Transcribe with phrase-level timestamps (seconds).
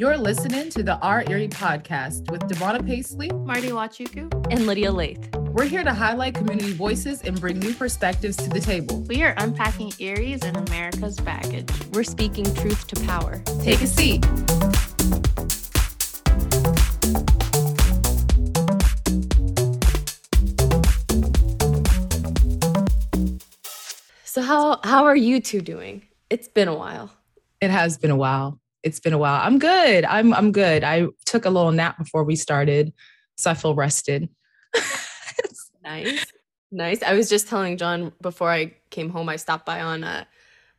[0.00, 5.34] You're listening to the Our Erie podcast with Devonna Paisley, Marty Wachuku, and Lydia Lath.
[5.34, 9.00] We're here to highlight community voices and bring new perspectives to the table.
[9.08, 11.68] We are unpacking Erie's and America's baggage.
[11.92, 13.42] We're speaking truth to power.
[13.60, 14.24] Take a seat.
[24.22, 26.06] So how how are you two doing?
[26.30, 27.10] It's been a while.
[27.60, 28.60] It has been a while.
[28.88, 29.40] It's been a while.
[29.42, 30.04] I'm good.
[30.04, 30.82] I'm I'm good.
[30.82, 32.92] I took a little nap before we started,
[33.36, 34.28] so I feel rested.
[35.82, 36.24] nice.
[36.70, 37.02] Nice.
[37.02, 40.24] I was just telling John before I came home, I stopped by on uh,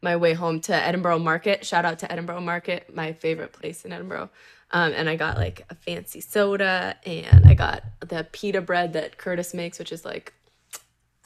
[0.02, 1.66] my way home to Edinboro Market.
[1.66, 4.30] Shout out to Edinboro Market, my favorite place in Edinboro.
[4.72, 9.18] Um, and I got like a fancy soda and I got the pita bread that
[9.18, 10.34] Curtis makes, which is like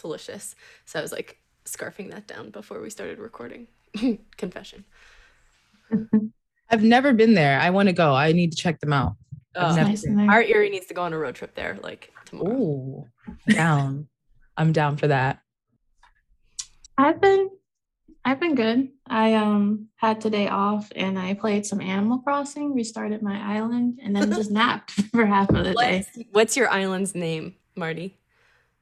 [0.02, 0.56] delicious.
[0.86, 3.68] So I was like scarfing that down before we started recording.
[4.38, 4.86] Confession.
[6.70, 7.60] I've never been there.
[7.60, 8.14] I want to go.
[8.14, 9.16] I need to check them out.
[9.56, 12.54] Oh, nice our Erie needs to go on a road trip there like tomorrow.
[12.54, 13.08] Ooh,
[13.48, 14.08] down.
[14.58, 15.40] I'm down for that.
[16.98, 17.50] I've been
[18.26, 18.90] I've been good.
[19.08, 24.16] I um had today off and I played some Animal Crossing, restarted my island, and
[24.16, 26.28] then just napped for half of the what's, day.
[26.32, 28.18] What's your island's name, Marty?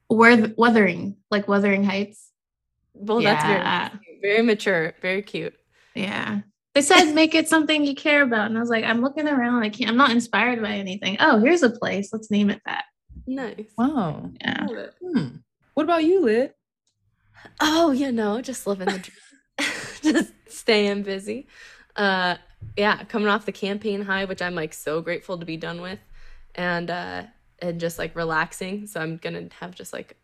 [0.08, 2.32] Where Wuthering, like Wuthering Heights.
[2.94, 3.34] Well, yeah.
[3.34, 5.56] that's very very mature, very cute.
[5.96, 6.42] Yeah.
[6.74, 8.48] They said make it something you care about.
[8.48, 9.64] And I was like, I'm looking around.
[9.64, 11.18] I can't I'm not inspired by anything.
[11.20, 12.14] Oh, here's a place.
[12.14, 12.86] Let's name it that.
[13.28, 13.72] Nice.
[13.78, 14.30] Wow.
[14.40, 14.68] Yeah.
[15.02, 15.28] Hmm.
[15.74, 16.56] What about you, Lit?
[17.60, 19.72] Oh, you know, just living the dream.
[20.02, 21.48] just staying busy.
[21.96, 22.38] Uh
[22.78, 26.00] yeah, coming off the campaign high, which I'm like so grateful to be done with.
[26.56, 27.24] And uh
[27.60, 28.88] and just like relaxing.
[28.88, 30.16] So I'm gonna have just like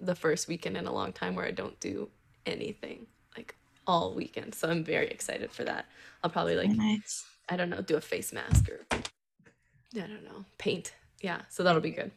[0.00, 2.10] the first weekend in a long time where I don't do
[2.46, 3.19] anything like
[3.86, 4.54] all weekend.
[4.54, 5.86] So I'm very excited for that.
[6.22, 7.24] I'll probably like nice.
[7.48, 8.98] I don't know, do a face mask or I
[9.94, 10.94] don't know, paint.
[11.20, 12.12] Yeah, so that'll be good.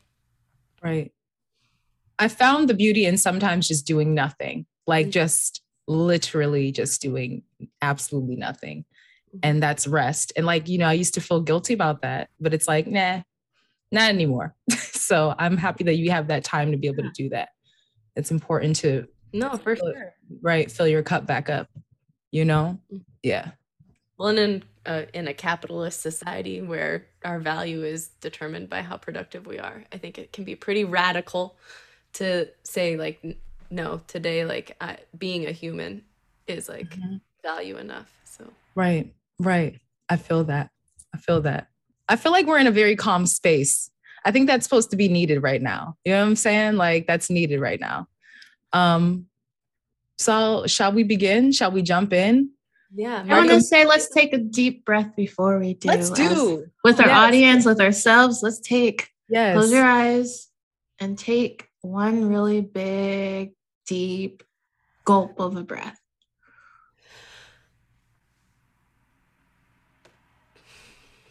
[0.82, 1.12] Right.
[2.20, 5.12] I found the beauty in sometimes just doing nothing, like mm-hmm.
[5.12, 7.44] just literally just doing
[7.82, 8.86] absolutely nothing.
[9.30, 9.40] Mm-hmm.
[9.44, 10.32] And that's rest.
[10.36, 13.22] And like, you know, I used to feel guilty about that, but it's like, nah,
[13.92, 14.56] not anymore.
[14.72, 17.50] so I'm happy that you have that time to be able to do that.
[18.16, 20.14] It's important to no, for sure.
[20.42, 21.68] Right, fill your cup back up.
[22.32, 22.80] You know?
[22.92, 23.04] Mm-hmm.
[23.22, 23.52] Yeah.
[24.18, 28.98] Well, and in uh, in a capitalist society where our value is determined by how
[28.98, 31.56] productive we are, I think it can be pretty radical
[32.14, 33.24] to say like
[33.70, 36.04] no today like I, being a human
[36.48, 37.18] is like mm-hmm.
[37.42, 38.46] value enough so
[38.76, 39.80] right right
[40.10, 40.70] i feel that
[41.14, 41.68] i feel that
[42.08, 43.90] i feel like we're in a very calm space
[44.26, 47.08] i think that's supposed to be needed right now you know what i'm saying like
[47.08, 48.08] that's needed right now
[48.74, 49.26] um
[50.18, 52.50] so shall we begin shall we jump in
[52.94, 56.66] yeah i want to say let's take a deep breath before we do let's do
[56.84, 57.18] with our yes.
[57.18, 60.50] audience with ourselves let's take yes close your eyes
[61.00, 63.52] and take one really big,
[63.86, 64.42] deep
[65.04, 66.00] gulp of a breath.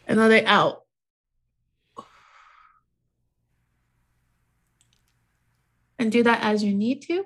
[0.07, 0.83] Another out.
[5.99, 7.25] And do that as you need to.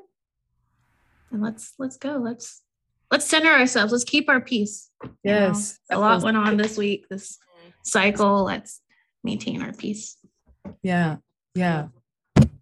[1.37, 2.17] And let's let's go.
[2.17, 2.63] Let's
[3.11, 3.93] let's center ourselves.
[3.93, 4.91] Let's keep our peace.
[5.23, 5.79] Yes.
[5.91, 7.37] You know, a lot went on this week, this
[7.85, 8.45] cycle.
[8.45, 8.81] Let's
[9.23, 10.17] maintain our peace.
[10.83, 11.17] Yeah.
[11.55, 11.89] Yeah.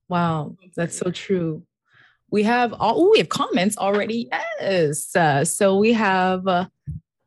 [0.08, 1.62] Wow, that's so true.
[2.32, 4.28] We have all we have comments already.
[4.60, 5.14] Yes.
[5.14, 6.66] Uh, so we have uh,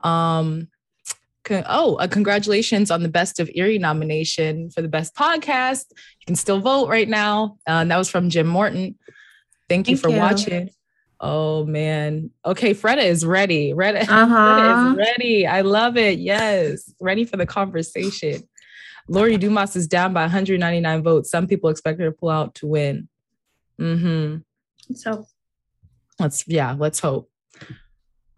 [0.02, 0.68] um
[1.46, 5.86] con- oh, uh, congratulations on the Best of Erie nomination for the best podcast.
[5.92, 7.58] You can still vote right now.
[7.66, 9.00] Uh, that was from Jim Morton.
[9.70, 10.18] Thank you Thank for you.
[10.18, 10.72] watching.
[11.20, 12.30] Oh man.
[12.46, 13.74] Okay, Freda is ready.
[13.74, 14.26] Freda, uh-huh.
[14.28, 15.48] Freda is ready.
[15.48, 16.20] I love it.
[16.20, 16.94] Yes.
[17.00, 18.48] Ready for the conversation.
[19.08, 21.32] Lori Dumas is down by 199 votes.
[21.32, 23.08] Some people expect her to pull out to win.
[23.80, 24.96] Mm-hmm.
[24.96, 25.26] So
[26.20, 27.30] let's yeah, let's hope.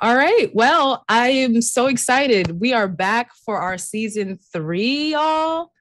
[0.02, 0.50] All right.
[0.54, 2.62] Well, I am so excited.
[2.62, 5.72] We are back for our season three, y'all.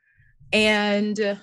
[0.53, 1.39] And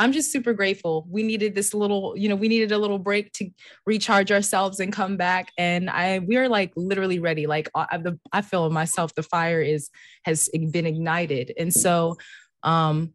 [0.00, 1.06] I'm just super grateful.
[1.10, 3.50] We needed this little, you know, we needed a little break to
[3.84, 5.52] recharge ourselves and come back.
[5.58, 7.46] And I, we are like literally ready.
[7.46, 9.90] Like I, the, I feel myself, the fire is
[10.24, 11.52] has been ignited.
[11.58, 12.16] And so
[12.62, 13.12] um,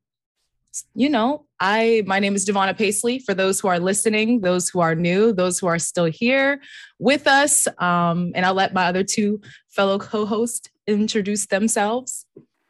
[0.93, 3.17] you know, I my name is Devonna Paisley.
[3.19, 6.61] For those who are listening, those who are new, those who are still here
[6.99, 12.24] with us, um, and I'll let my other two fellow co-hosts introduce themselves.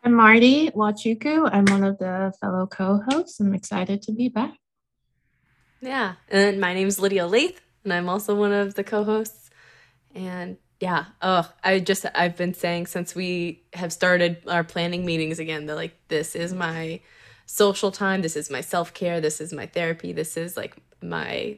[0.06, 1.50] I'm Marty Wachuku.
[1.52, 3.40] I'm one of the fellow co-hosts.
[3.40, 4.54] I'm excited to be back.
[5.82, 9.50] Yeah, and my name is Lydia Lath, and I'm also one of the co-hosts.
[10.14, 11.06] And Yeah.
[11.24, 15.76] Oh, I just I've been saying since we have started our planning meetings again that
[15.76, 17.00] like this is my
[17.48, 21.58] social time, this is my self-care, this is my therapy, this is like my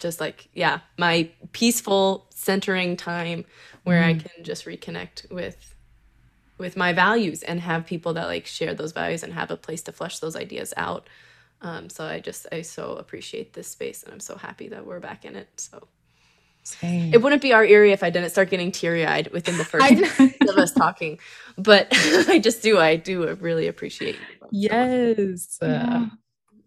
[0.00, 3.44] just like yeah, my peaceful centering time
[3.84, 4.26] where I mm-hmm.
[4.26, 5.76] can just reconnect with
[6.58, 9.82] with my values and have people that like share those values and have a place
[9.82, 11.08] to flesh those ideas out.
[11.60, 15.00] Um, so I just I so appreciate this space and I'm so happy that we're
[15.00, 15.48] back in it.
[15.56, 15.88] So
[16.62, 17.12] Same.
[17.12, 19.90] it wouldn't be Our Erie if I didn't start getting teary eyed within the first
[20.48, 21.18] of us talking.
[21.56, 22.78] But I just do.
[22.78, 25.58] I do really appreciate you both so yes.
[25.62, 26.06] Yeah.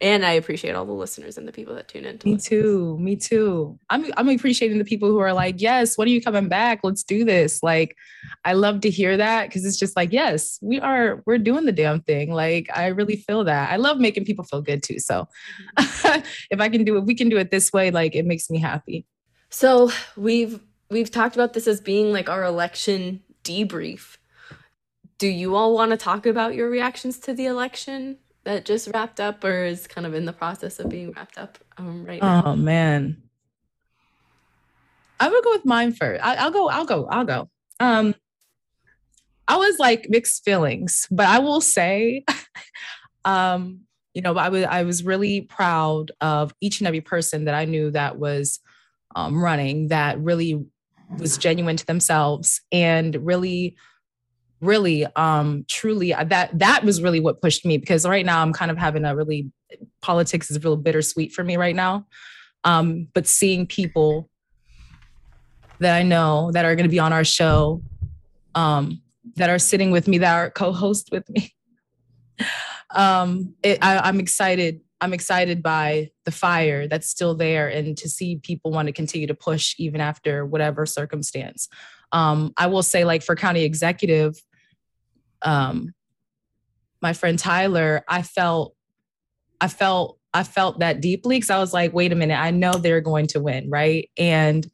[0.01, 2.17] And I appreciate all the listeners and the people that tune in.
[2.17, 2.49] To Me listen.
[2.49, 2.97] too.
[2.99, 3.77] Me too.
[3.91, 6.79] I'm I'm appreciating the people who are like, yes, when are you coming back?
[6.83, 7.61] Let's do this.
[7.61, 7.95] Like,
[8.43, 11.71] I love to hear that because it's just like, yes, we are, we're doing the
[11.71, 12.33] damn thing.
[12.33, 13.71] Like, I really feel that.
[13.71, 14.97] I love making people feel good too.
[14.97, 15.27] So
[15.77, 16.21] mm-hmm.
[16.49, 18.57] if I can do it, we can do it this way, like it makes me
[18.57, 19.05] happy.
[19.51, 20.59] So we've
[20.89, 24.17] we've talked about this as being like our election debrief.
[25.19, 29.19] Do you all want to talk about your reactions to the election that just wrapped
[29.19, 32.43] up, or is kind of in the process of being wrapped up um, right now?
[32.45, 33.21] Oh man.
[35.19, 36.23] I would go with mine first.
[36.23, 37.49] I, I'll go, I'll go, I'll go.
[37.79, 38.15] Um,
[39.47, 42.25] I was like mixed feelings, but I will say,
[43.25, 43.81] um,
[44.13, 47.65] you know, I was I was really proud of each and every person that I
[47.65, 48.59] knew that was
[49.15, 50.65] um, running that really
[51.17, 53.75] was genuine to themselves and really
[54.61, 58.53] really um truly uh, that that was really what pushed me because right now i'm
[58.53, 59.51] kind of having a really
[60.01, 62.05] politics is a real bittersweet for me right now.
[62.63, 64.29] Um but seeing people
[65.79, 67.81] that i know that are going to be on our show
[68.53, 69.01] um
[69.35, 71.55] that are sitting with me that are co-host with me
[72.91, 78.07] um it, I, i'm excited i'm excited by the fire that's still there and to
[78.07, 81.67] see people want to continue to push even after whatever circumstance.
[82.11, 84.35] Um i will say like for county executive
[85.43, 85.93] um
[87.01, 88.75] my friend tyler i felt
[89.59, 92.73] i felt i felt that deeply because i was like wait a minute i know
[92.73, 94.69] they're going to win right and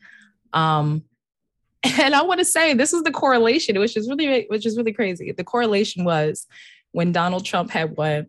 [0.54, 1.04] um
[1.84, 4.94] and i want to say this is the correlation which is really which is really
[4.94, 6.48] crazy the correlation was
[6.92, 8.28] when donald trump had won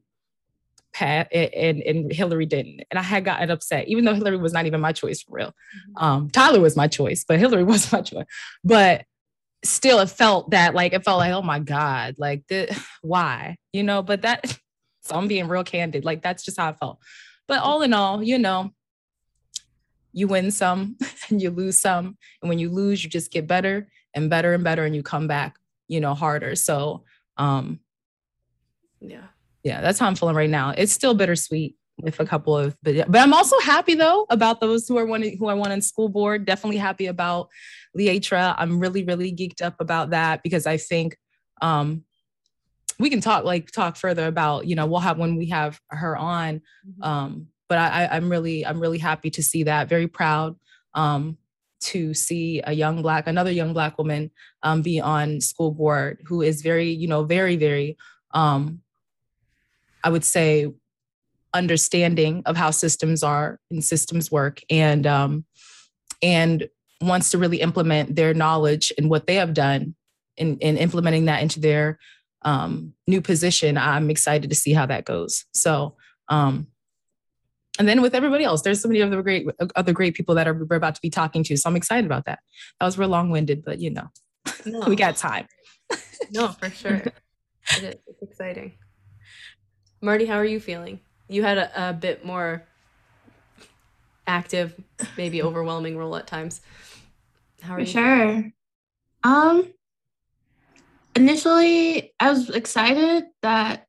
[0.98, 2.82] Pat and, and Hillary didn't.
[2.90, 5.54] And I had gotten upset, even though Hillary was not even my choice for real.
[5.96, 8.24] Um, Tyler was my choice, but Hillary was my choice.
[8.64, 9.04] But
[9.64, 12.68] still, it felt that like it felt like, oh my God, like the,
[13.02, 13.56] why?
[13.72, 14.58] You know, but that
[15.02, 16.04] so I'm being real candid.
[16.04, 16.98] Like that's just how I felt.
[17.46, 18.72] But all in all, you know,
[20.12, 20.96] you win some
[21.28, 22.16] and you lose some.
[22.42, 25.26] And when you lose, you just get better and better and better and you come
[25.26, 26.54] back, you know, harder.
[26.54, 27.04] So
[27.36, 27.80] um
[29.00, 29.26] Yeah.
[29.62, 30.70] yeah, that's how I'm feeling right now.
[30.76, 34.86] It's still bittersweet with a couple of, but but I'm also happy though about those
[34.86, 36.44] who are one who I won in school board.
[36.44, 37.48] Definitely happy about
[37.98, 38.54] Leatra.
[38.56, 41.16] I'm really really geeked up about that because I think
[41.60, 42.04] um
[42.98, 46.16] we can talk like talk further about you know we'll have when we have her
[46.16, 46.62] on.
[47.02, 49.88] Um, but I, I I'm really I'm really happy to see that.
[49.88, 50.56] Very proud
[50.94, 51.36] um
[51.80, 54.32] to see a young black another young black woman
[54.64, 57.96] um be on school board who is very you know very very
[58.34, 58.80] um
[60.04, 60.72] I would say,
[61.54, 65.44] understanding of how systems are and systems work, and um,
[66.22, 66.68] and
[67.00, 69.94] wants to really implement their knowledge and what they have done,
[70.36, 71.98] in, and implementing that into their
[72.42, 73.76] um, new position.
[73.76, 75.44] I'm excited to see how that goes.
[75.52, 75.96] So,
[76.28, 76.68] um,
[77.78, 79.46] and then with everybody else, there's so many other great
[79.76, 81.56] other great people that are we're about to be talking to.
[81.56, 82.40] So I'm excited about that.
[82.80, 84.08] That was real long winded, but you know,
[84.66, 85.46] No, we got time.
[86.32, 86.94] no, for sure.
[86.96, 87.12] it
[87.82, 87.94] is.
[88.06, 88.72] It's exciting.
[90.00, 91.00] Marty, how are you feeling?
[91.28, 92.64] You had a, a bit more
[94.26, 94.74] active,
[95.16, 96.60] maybe overwhelming role at times.
[97.60, 97.86] How are For you?
[97.86, 98.52] sure.
[99.24, 99.72] Um
[101.16, 103.86] initially I was excited that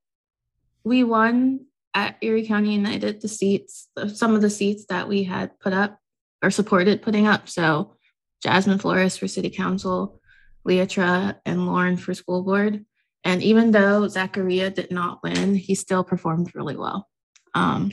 [0.84, 5.60] we won at Erie County United the seats, some of the seats that we had
[5.60, 6.00] put up
[6.44, 7.50] or supported putting up.
[7.50, 7.96] So
[8.42, 10.22] Jasmine Flores for city council,
[10.68, 12.86] Leatra and Lauren for school board.
[13.24, 17.08] And even though Zachariah did not win, he still performed really well.
[17.54, 17.92] Um,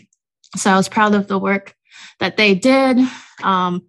[0.57, 1.75] so I was proud of the work
[2.21, 2.99] that they did,
[3.43, 3.87] um,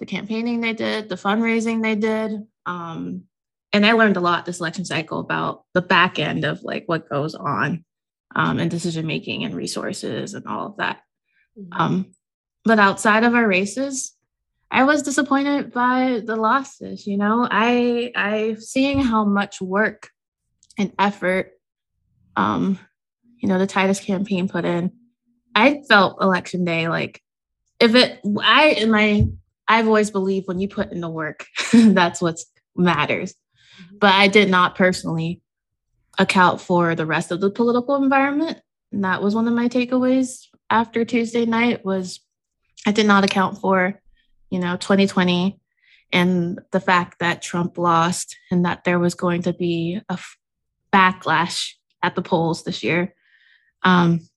[0.00, 2.42] the campaigning they did, the fundraising they did.
[2.66, 3.24] Um,
[3.72, 7.08] and I learned a lot this election cycle about the back end of like what
[7.08, 7.84] goes on
[8.34, 11.02] um, and decision making and resources and all of that.
[11.56, 11.68] Mhm.
[11.72, 12.06] Um,
[12.64, 14.16] but outside of our races,
[14.70, 17.06] I was disappointed by the losses.
[17.06, 20.10] You know, I I seeing how much work
[20.78, 21.52] and effort,
[22.36, 22.78] um,
[23.38, 24.92] you know, the Titus campaign put in.
[25.54, 27.20] I felt election day like
[27.80, 29.26] if it I in my
[29.70, 32.40] I've always believed when you put in the work, that's what
[32.76, 33.34] matters.
[34.00, 35.42] But I did not personally
[36.18, 38.60] account for the rest of the political environment.
[38.90, 42.18] And that was one of my takeaways after Tuesday night was
[42.84, 44.00] I did not account for,
[44.50, 45.60] you know, 2020
[46.12, 50.36] and the fact that Trump lost and that there was going to be a f-
[50.92, 53.14] backlash at the polls this year.
[53.84, 54.28] Um,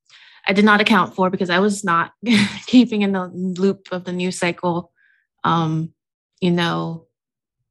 [0.48, 2.12] I did not account for because I was not
[2.68, 4.93] keeping in the loop of the news cycle.
[5.44, 5.94] Um,
[6.40, 7.08] you know,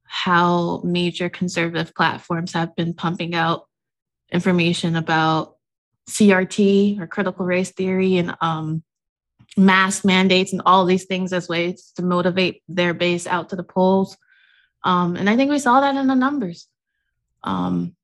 [0.03, 3.67] how major conservative platforms have been pumping out
[4.31, 5.55] information about
[6.09, 8.83] CRT or critical race theory and um,
[9.55, 13.63] mask mandates and all these things as ways to motivate their base out to the
[13.63, 14.17] polls.
[14.83, 16.67] Um, and I think we saw that in the numbers.
[17.43, 17.95] Um,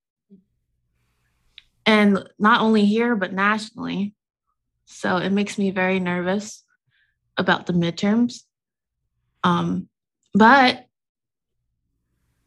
[1.85, 4.13] and not only here, but nationally.
[4.85, 6.63] So it makes me very nervous
[7.38, 8.43] about the midterms.
[9.43, 9.89] Um,
[10.34, 10.86] but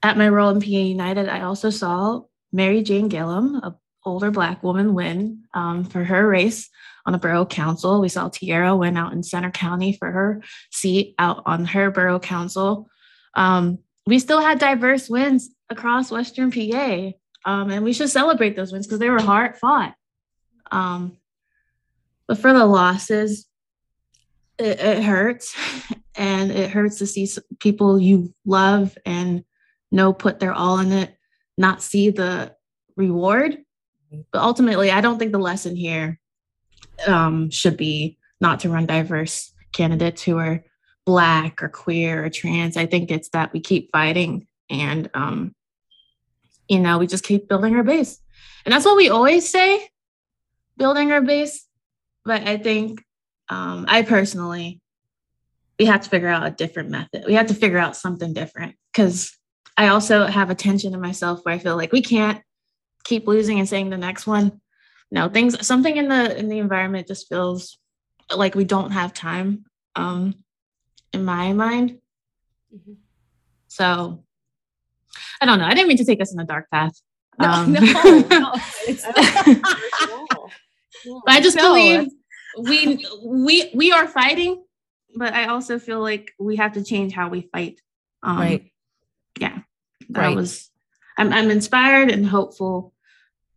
[0.03, 2.23] at my role in PA United, I also saw
[2.53, 6.69] Mary Jane Gillum, an older Black woman, win um, for her race
[7.07, 8.01] on a borough council.
[8.01, 12.21] We saw Tierra win out in Centre County for her seat out on her borough
[12.21, 12.89] council.
[13.35, 17.13] Um, we still had diverse wins across Western PA,
[17.45, 19.95] um, and we should celebrate those wins because they were hard fought.
[20.71, 21.19] Um,
[22.27, 23.47] but for the losses,
[24.59, 25.57] it, it hurts,
[26.15, 27.29] and it hurts to see
[27.59, 29.45] people you love and
[29.91, 31.17] know put their all in it,
[31.57, 32.55] not see the
[32.97, 33.59] reward.
[34.31, 36.21] But ultimately, I don't think the lesson here
[37.07, 40.65] um, should be not to run diverse candidates who are
[41.07, 42.77] black or queer or trans.
[42.77, 45.55] I think it's that we keep fighting and um,
[46.69, 48.21] you know, we just keep building our base.
[48.65, 49.89] And that's what we always say,
[50.77, 51.67] building our base.
[52.25, 53.05] But I think
[53.49, 54.81] um, I personally,
[55.83, 57.25] we have to figure out a different method.
[57.27, 59.37] We have to figure out something different because
[59.77, 62.41] I also have a tension in myself where I feel like we can't
[63.03, 64.61] keep losing and saying the next one.
[65.11, 67.79] No, things something in the in the environment just feels
[68.33, 69.65] like we don't have time.
[69.97, 70.37] Um,
[71.13, 71.99] in my mind.
[72.73, 72.93] Mm-hmm.
[73.67, 74.23] So
[75.41, 75.65] I don't know.
[75.65, 76.95] I didn't mean to take us in a dark path.
[77.41, 77.81] No, um, no,
[78.31, 78.55] no,
[81.25, 81.73] but I just no.
[81.73, 82.09] believe
[82.59, 84.63] we we we are fighting,
[85.15, 87.81] but I also feel like we have to change how we fight.
[88.23, 88.73] Um, right.
[89.39, 89.59] Yeah.
[90.11, 90.37] That right.
[90.37, 90.71] was.
[91.19, 92.95] I'm I'm inspired and hopeful,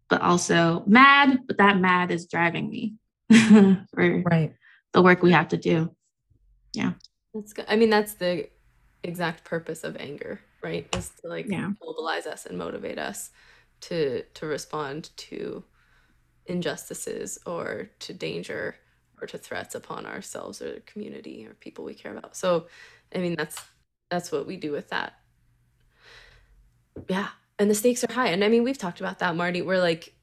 [0.10, 1.40] but also mad.
[1.48, 2.96] But that mad is driving me
[3.94, 4.54] for right
[4.96, 5.94] the work we have to do.
[6.74, 6.94] Yeah.
[7.34, 7.66] That's good.
[7.68, 8.48] I mean, that's the
[9.04, 10.88] exact purpose of anger, right?
[10.96, 11.72] Is to like yeah.
[11.84, 13.30] mobilize us and motivate us
[13.82, 15.64] to to respond to
[16.46, 18.76] injustices or to danger
[19.26, 22.38] or to threats upon ourselves or the community or people we care about.
[22.38, 22.68] So,
[23.14, 23.60] I mean, that's
[24.10, 25.14] that's what we do with that.
[27.10, 28.28] Yeah, and the stakes are high.
[28.28, 29.62] And I mean, we've talked about that, Marty.
[29.62, 30.14] We're like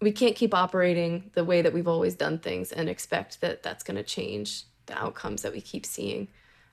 [0.00, 3.84] we can't keep operating the way that we've always done things and expect that that's
[3.84, 6.28] going to change the outcomes that we keep seeing.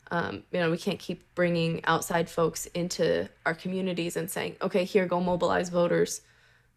[0.09, 4.83] Um, you know, we can't keep bringing outside folks into our communities and saying, okay,
[4.83, 6.21] here, go mobilize voters,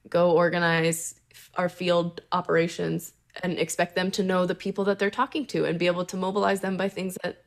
[0.09, 1.17] go organize
[1.57, 5.79] our field operations, and expect them to know the people that they're talking to and
[5.79, 7.43] be able to mobilize them by things that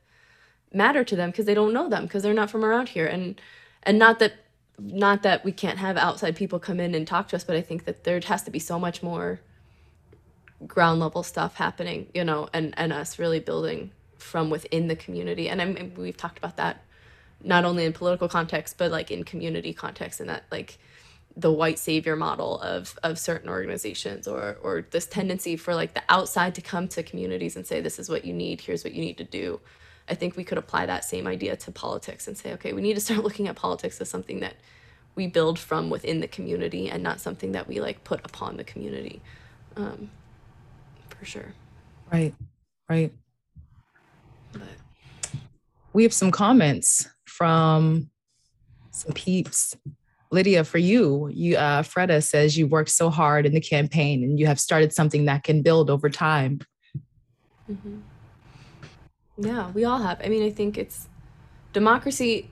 [0.73, 3.05] matter to them because they don't know them because they're not from around here.
[3.05, 3.39] And
[3.83, 4.33] and not that
[4.79, 7.61] not that we can't have outside people come in and talk to us, but I
[7.61, 9.39] think that there has to be so much more
[10.65, 15.49] ground level stuff happening, you know, and and us really building from within the community.
[15.49, 16.83] And I we've talked about that
[17.43, 20.77] not only in political context, but like in community context, and that like
[21.37, 26.03] the white savior model of of certain organizations or or this tendency for like the
[26.09, 29.01] outside to come to communities and say this is what you need here's what you
[29.01, 29.59] need to do
[30.09, 32.95] i think we could apply that same idea to politics and say okay we need
[32.95, 34.55] to start looking at politics as something that
[35.13, 38.63] we build from within the community and not something that we like put upon the
[38.63, 39.21] community
[39.77, 40.09] um,
[41.17, 41.53] for sure.
[42.11, 42.33] Right,
[42.89, 43.13] right.
[44.53, 44.61] But.
[45.93, 48.09] We have some comments from
[48.91, 49.75] some peeps.
[50.31, 54.39] Lydia, for you, you uh, Freda says you worked so hard in the campaign and
[54.39, 56.59] you have started something that can build over time.
[57.71, 57.99] Mm-hmm.
[59.37, 60.19] Yeah, we all have.
[60.23, 61.07] I mean, I think it's
[61.73, 62.49] democracy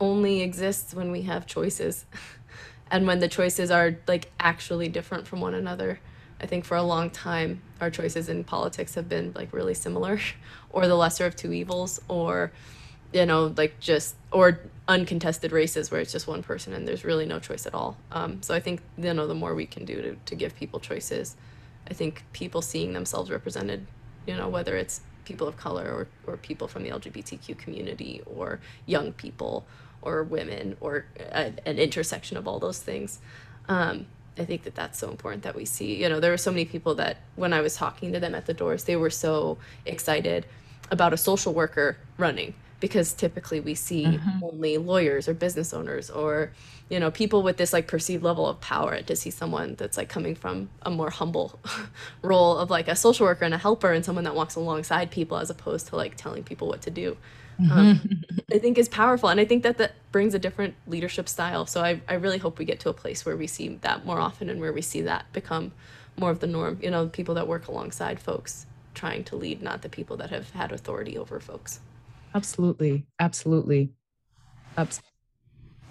[0.00, 2.04] only exists when we have choices
[2.90, 6.00] and when the choices are like actually different from one another.
[6.40, 10.20] I think for a long time, our choices in politics have been like really similar,
[10.70, 12.52] or the lesser of two evils, or,
[13.12, 17.26] you know, like just, or uncontested races where it's just one person and there's really
[17.26, 17.96] no choice at all.
[18.12, 20.80] Um, so I think, you know, the more we can do to, to give people
[20.80, 21.36] choices,
[21.90, 23.86] I think people seeing themselves represented,
[24.26, 28.60] you know, whether it's people of color or, or people from the LGBTQ community or
[28.86, 29.66] young people
[30.00, 33.18] or women or a, an intersection of all those things.
[33.68, 34.06] Um,
[34.38, 36.00] I think that that's so important that we see.
[36.00, 38.46] You know, there were so many people that when I was talking to them at
[38.46, 40.46] the doors, they were so excited
[40.90, 44.42] about a social worker running because typically we see Mhm.
[44.42, 46.52] only lawyers or business owners or
[46.88, 50.08] you know people with this like perceived level of power to see someone that's like
[50.08, 51.58] coming from a more humble
[52.22, 55.36] role of like a social worker and a helper and someone that walks alongside people
[55.38, 57.16] as opposed to like telling people what to do
[57.70, 58.00] um,
[58.54, 59.28] I think is powerful.
[59.28, 61.66] And I think that that brings a different leadership style.
[61.66, 64.20] So I, I really hope we get to a place where we see that more
[64.20, 65.72] often and where we see that become
[66.16, 66.78] more of the norm.
[66.80, 70.50] You know, people that work alongside folks trying to lead, not the people that have
[70.50, 71.80] had authority over folks.
[72.38, 73.04] Absolutely.
[73.18, 73.90] Absolutely.
[74.76, 75.02] Abs-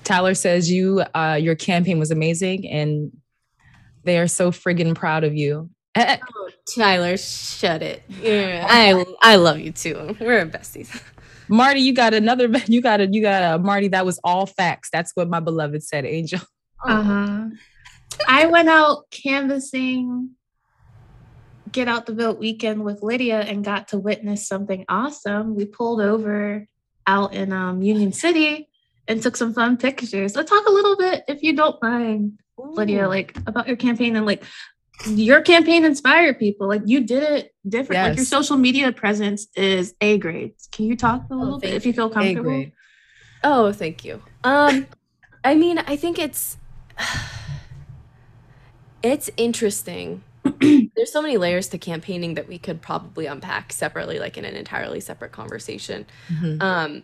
[0.06, 3.12] Tyler says you uh your campaign was amazing and
[4.06, 5.70] they are so friggin' proud of you.
[6.00, 8.04] Oh, Tyler, shut it.
[8.22, 10.16] Yeah, I I love you too.
[10.22, 10.90] We're besties.
[11.50, 14.90] Marty, you got another you got a you got a Marty that was all facts.
[14.94, 16.40] That's what my beloved said, Angel.
[16.86, 17.46] Uh huh.
[18.28, 20.30] I went out canvassing
[21.72, 25.56] Get Out the Vote weekend with Lydia and got to witness something awesome.
[25.56, 26.68] We pulled over
[27.06, 28.70] out in um, Union City
[29.08, 30.36] and took some fun pictures.
[30.36, 34.26] Let's talk a little bit, if you don't mind, Lydia, like about your campaign and
[34.26, 34.44] like
[35.06, 36.68] your campaign inspired people.
[36.68, 38.02] Like you did it different.
[38.02, 40.54] Like your social media presence is A grade.
[40.72, 42.44] Can you talk a little bit thank if you feel comfortable?
[42.44, 42.74] grade.
[43.44, 44.22] Oh, thank you.
[44.44, 44.88] Um,
[45.44, 46.58] I mean, I think it's
[49.04, 50.24] it's interesting.
[50.96, 54.56] There's so many layers to campaigning that we could probably unpack separately, like in an
[54.56, 56.06] entirely separate conversation.
[56.30, 56.62] Mhm.
[56.62, 57.04] Um,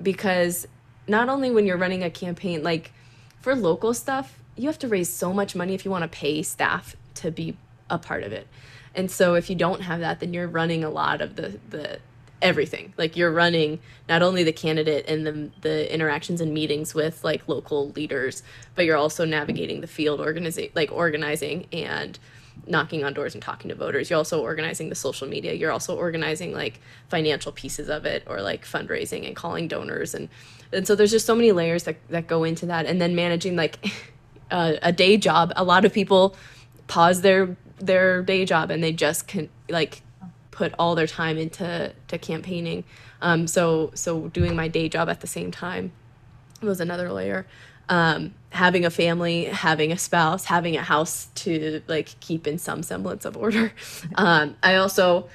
[0.00, 0.66] because
[1.06, 2.92] not only when you're running a campaign, like
[3.40, 6.42] for local stuff, you have to raise so much money if you want to pay
[6.42, 7.56] staff to be
[7.90, 8.46] a part of it.
[8.94, 11.98] And so if you don't have that, then you're running a lot of the the
[12.42, 12.92] everything.
[12.98, 17.48] Like you're running not only the candidate and the the interactions and meetings with like
[17.48, 18.42] local leaders,
[18.74, 22.18] but you're also navigating the field organizing like organizing and
[22.66, 24.08] knocking on doors and talking to voters.
[24.08, 25.52] You're also organizing the social media.
[25.52, 30.28] You're also organizing like financial pieces of it or like fundraising and calling donors and
[30.72, 33.56] and so there's just so many layers that that go into that and then managing
[33.56, 33.84] like
[34.50, 35.52] a, a day job.
[35.56, 36.36] A lot of people
[36.86, 40.02] pause their their day job and they just can like
[40.50, 42.84] put all their time into to campaigning.
[43.20, 45.92] Um, so so doing my day job at the same time
[46.60, 47.46] was another layer.
[47.88, 52.82] Um, having a family, having a spouse, having a house to like keep in some
[52.82, 53.72] semblance of order.
[54.14, 55.28] Um, I also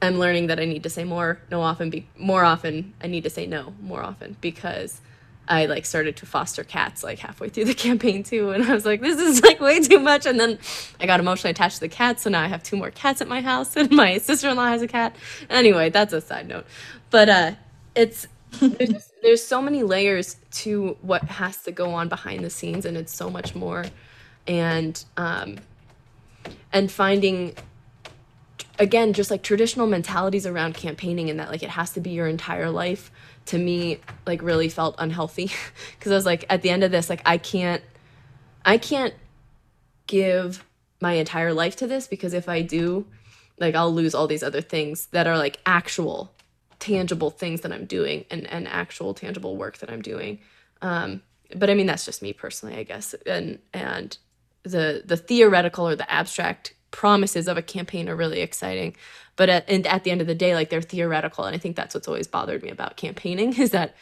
[0.00, 2.94] am learning that I need to say more, no often be more often.
[3.02, 5.00] I need to say no more often because
[5.48, 8.86] I like started to foster cats like halfway through the campaign too, and I was
[8.86, 10.24] like, this is like way too much.
[10.26, 10.58] And then
[11.00, 13.28] I got emotionally attached to the cats, so now I have two more cats at
[13.28, 15.16] my house, and my sister in law has a cat.
[15.50, 16.66] Anyway, that's a side note,
[17.10, 17.52] but uh,
[17.94, 18.26] it's
[18.60, 22.96] there's, there's so many layers to what has to go on behind the scenes, and
[22.96, 23.84] it's so much more,
[24.46, 25.58] and um,
[26.72, 27.54] and finding
[28.78, 32.26] again just like traditional mentalities around campaigning and that like it has to be your
[32.26, 33.10] entire life
[33.46, 35.50] to me like really felt unhealthy.
[35.98, 37.82] Because i was like at the end of this like i can't
[38.64, 39.14] i can't
[40.06, 40.64] give
[41.00, 43.06] my entire life to this because if i do
[43.58, 46.32] like i'll lose all these other things that are like actual
[46.82, 50.40] tangible things that i'm doing and and actual tangible work that i'm doing.
[50.82, 51.22] Um
[51.54, 53.14] but i mean that's just me personally i guess.
[53.24, 54.18] And and
[54.64, 58.96] the the theoretical or the abstract promises of a campaign are really exciting.
[59.36, 61.44] But at, and at the end of the day like they're theoretical.
[61.44, 63.94] And i think that's what's always bothered me about campaigning is that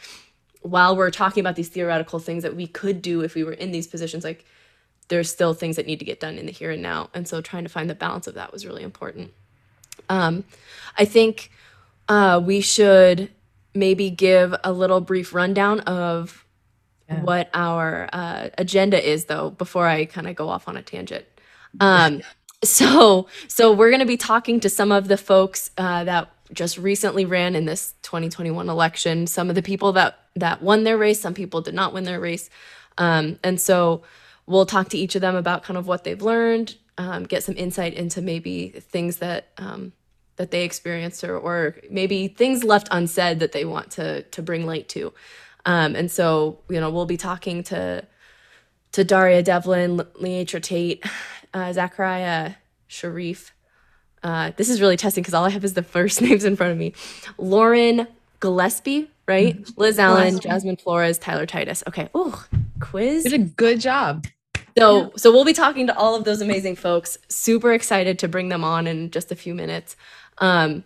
[0.63, 3.71] while we're talking about these theoretical things that we could do if we were in
[3.71, 4.43] these positions like
[5.07, 7.09] there's still things that need to get done in the here and now.
[7.13, 9.33] And so trying to find the balance of that was really important.
[10.09, 10.45] Um,
[10.97, 11.51] i think
[12.11, 13.29] uh, we should
[13.73, 16.45] maybe give a little brief rundown of
[17.07, 17.21] Yeah.
[17.23, 21.25] what our uh, agenda is though before i kind of go off on a tangent
[21.79, 22.21] um,
[22.63, 26.77] so so we're going to be talking to some of the folks uh, that just
[26.77, 31.19] recently ran in this 2021 election some of the people that that won their race
[31.21, 32.49] some people did not win their race
[32.97, 34.01] um, and so
[34.47, 37.55] we'll talk to each of them about kind of what they've learned um, get some
[37.55, 39.93] insight into maybe things that um,
[40.37, 44.65] that they experienced or, or maybe things left unsaid that they want to to bring
[44.65, 45.13] light to
[45.65, 48.05] um, and so you know we'll be talking to
[48.93, 51.03] to Daria Devlin, Leatra Tate,
[51.53, 52.53] uh, Zachariah
[52.87, 53.53] Sharif.
[54.23, 56.71] Uh, this is really testing because all I have is the first names in front
[56.71, 56.93] of me.
[57.37, 58.07] Lauren
[58.39, 59.65] Gillespie, right?
[59.77, 60.49] Liz Allen, Gillespie.
[60.49, 61.83] Jasmine Flores, Tyler Titus.
[61.87, 62.09] Okay.
[62.13, 62.45] Oh,
[62.79, 63.23] quiz.
[63.23, 64.25] Did a good job.
[64.77, 67.17] So, so we'll be talking to all of those amazing folks.
[67.27, 69.97] Super excited to bring them on in just a few minutes.
[70.41, 70.83] Um,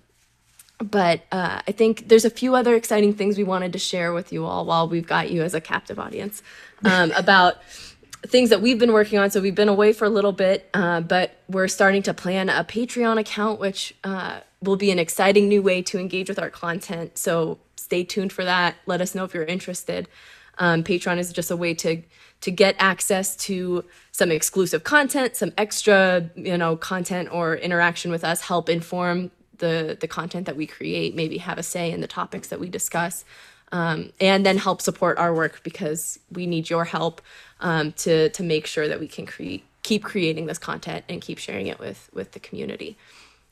[0.77, 4.33] but uh, I think there's a few other exciting things we wanted to share with
[4.33, 6.43] you all while we've got you as a captive audience
[6.83, 7.55] um, about
[8.27, 9.31] things that we've been working on.
[9.31, 12.63] So we've been away for a little bit, uh, but we're starting to plan a
[12.63, 17.17] Patreon account, which uh, will be an exciting new way to engage with our content.
[17.17, 18.75] So stay tuned for that.
[18.85, 20.07] Let us know if you're interested.
[20.57, 22.01] Um, Patreon is just a way to
[22.41, 28.23] to get access to some exclusive content, some extra you know content or interaction with
[28.23, 32.07] us, help inform the the content that we create, maybe have a say in the
[32.07, 33.25] topics that we discuss.
[33.71, 37.21] Um, and then help support our work because we need your help
[37.59, 41.37] um, to to make sure that we can create keep creating this content and keep
[41.37, 42.97] sharing it with with the community.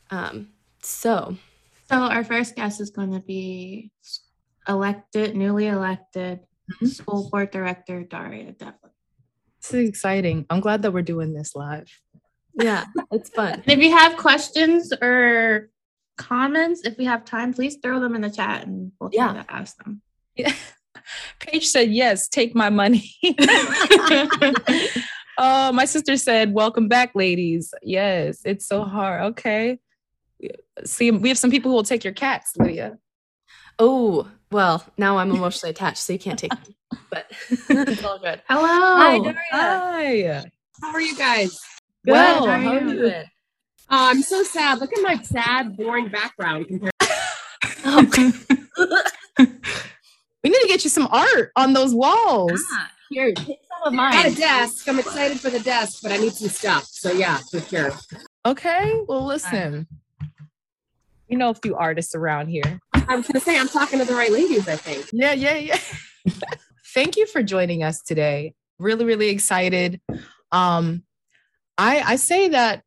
[0.09, 0.49] Um,
[0.81, 1.37] so,
[1.89, 3.91] so our first guest is going to be
[4.67, 6.39] elected, newly elected
[6.71, 6.87] mm-hmm.
[6.87, 8.91] school board director Daria Devlin.
[9.61, 10.45] This is exciting.
[10.49, 11.89] I'm glad that we're doing this live.
[12.55, 13.63] Yeah, it's fun.
[13.65, 15.69] if you have questions or
[16.17, 19.43] comments, if we have time, please throw them in the chat and we'll try yeah.
[19.43, 20.01] to ask them.
[20.35, 20.53] Yeah.
[21.39, 23.11] Paige said, yes, take my money.
[25.37, 27.73] oh, my sister said, welcome back, ladies.
[27.81, 29.21] Yes, it's so hard.
[29.33, 29.79] Okay.
[30.85, 32.97] See, we have some people who will take your cats, Lydia.
[33.79, 36.77] Oh, well, now I'm emotionally attached, so you can't take me.
[37.09, 37.31] But
[37.69, 38.41] it's all good.
[38.47, 38.61] Hello.
[38.67, 39.35] Hi, Daria.
[39.51, 40.43] Hi.
[40.81, 41.59] How are you guys?
[42.05, 42.11] Good.
[42.11, 42.93] Well, how are you?
[42.93, 43.23] Doing?
[43.89, 44.79] Oh, I'm so sad.
[44.79, 46.93] Look at my sad, boring background compared.
[50.43, 52.63] we need to get you some art on those walls.
[52.71, 54.13] Ah, here, take some of mine.
[54.13, 54.87] I got a desk.
[54.87, 56.85] I'm excited for the desk, but I need some stuff.
[56.85, 57.91] So yeah, for sure.
[58.45, 59.01] Okay.
[59.07, 59.87] Well, listen.
[61.27, 62.79] You know a few artists around here.
[62.93, 64.67] I was going to say I'm talking to the right ladies.
[64.67, 65.09] I think.
[65.11, 65.79] Yeah, yeah, yeah.
[66.93, 68.53] Thank you for joining us today.
[68.79, 69.99] Really, really excited.
[70.51, 71.03] Um,
[71.77, 72.83] I I say that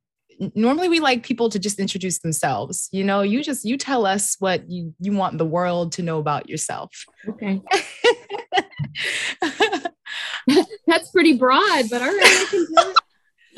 [0.55, 3.23] normally we like people to just introduce themselves you know?
[3.23, 7.05] You just you tell us what you you want the world to know about yourself.
[7.29, 7.63] Okay.
[10.87, 12.97] That's pretty broad but all right I can do it.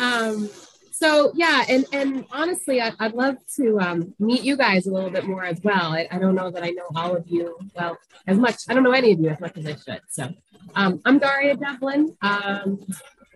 [0.00, 0.50] um
[0.90, 5.10] so yeah and and honestly I, would love to um, meet you guys a little
[5.10, 5.92] bit more as well.
[5.92, 8.82] I, I, don't know that i know all of you well as much i don't
[8.82, 10.32] know any of you as much as i should so.
[10.74, 12.16] Um, i'm daria devlin.
[12.22, 12.80] Um,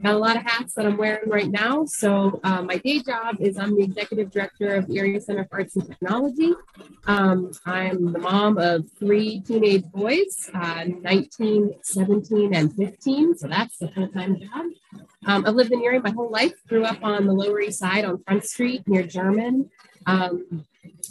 [0.03, 1.85] got a lot of hats that I'm wearing right now.
[1.85, 5.77] So uh, my day job is I'm the executive director of Erie Center for Arts
[5.77, 6.53] and Technology.
[7.07, 13.37] Um, I'm the mom of three teenage boys, uh, 19, 17, and 15.
[13.39, 14.67] So that's a full-time job.
[15.27, 16.55] Um, I've lived in Erie my whole life.
[16.69, 19.71] Grew up on the Lower East Side on Front Street near German.
[20.07, 20.65] Um,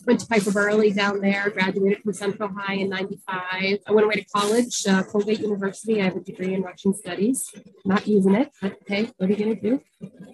[0.06, 3.38] went to Pfeiffer-Burleigh down there, graduated from Central High in 95.
[3.42, 6.02] I went away to college, uh, Colgate University.
[6.02, 7.54] I have a degree in Russian studies.
[7.86, 9.82] Not using it, but hey, what are you going to do?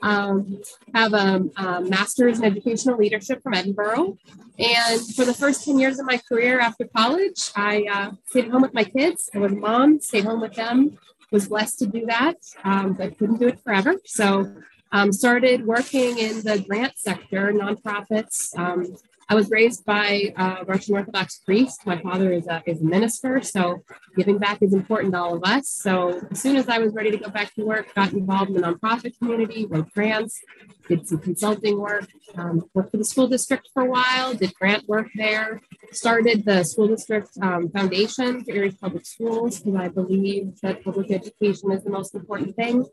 [0.01, 0.61] Um,
[0.93, 4.17] have a, a, master's in educational leadership from Edinboro.
[4.59, 8.61] And for the first 10 years of my career after college, I uh, stayed home
[8.61, 9.29] with my kids.
[9.35, 10.97] I was a mom, stayed home with them,
[11.31, 13.95] was blessed to do that, um, but couldn't do it forever.
[14.05, 14.51] So
[14.91, 18.95] um, started working in the grant sector, nonprofits, um,
[19.29, 21.85] I was raised by a Russian Orthodox priest.
[21.85, 23.83] My father is a, is a minister, so
[24.15, 25.67] giving back is important to all of us.
[25.67, 28.55] So as soon as I was ready to go back to work, got involved in
[28.55, 30.39] the nonprofit community, wrote grants,
[30.87, 34.87] did some consulting work, um, worked for the school district for a while, did grant
[34.87, 35.61] work there,
[35.91, 41.11] started the school district um, foundation for Erie Public Schools because I believe that public
[41.11, 42.85] education is the most important thing.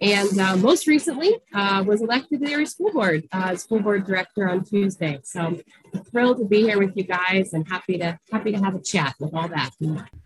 [0.00, 4.06] And uh, most recently uh, was elected to the Erie School Board, uh, school board
[4.06, 5.20] director on Tuesday.
[5.22, 5.58] So
[6.10, 9.14] thrilled to be here with you guys and happy to happy to have a chat
[9.18, 9.70] with all that.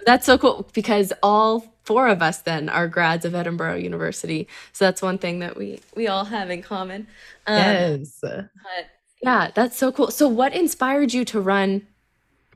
[0.07, 4.49] That's so cool because all four of us then are grads of Edinboro University.
[4.73, 7.07] So that's one thing that we we all have in common.
[7.47, 8.19] Um, yes.
[8.21, 8.45] But
[9.23, 10.11] yeah, that's so cool.
[10.11, 11.87] So what inspired you to run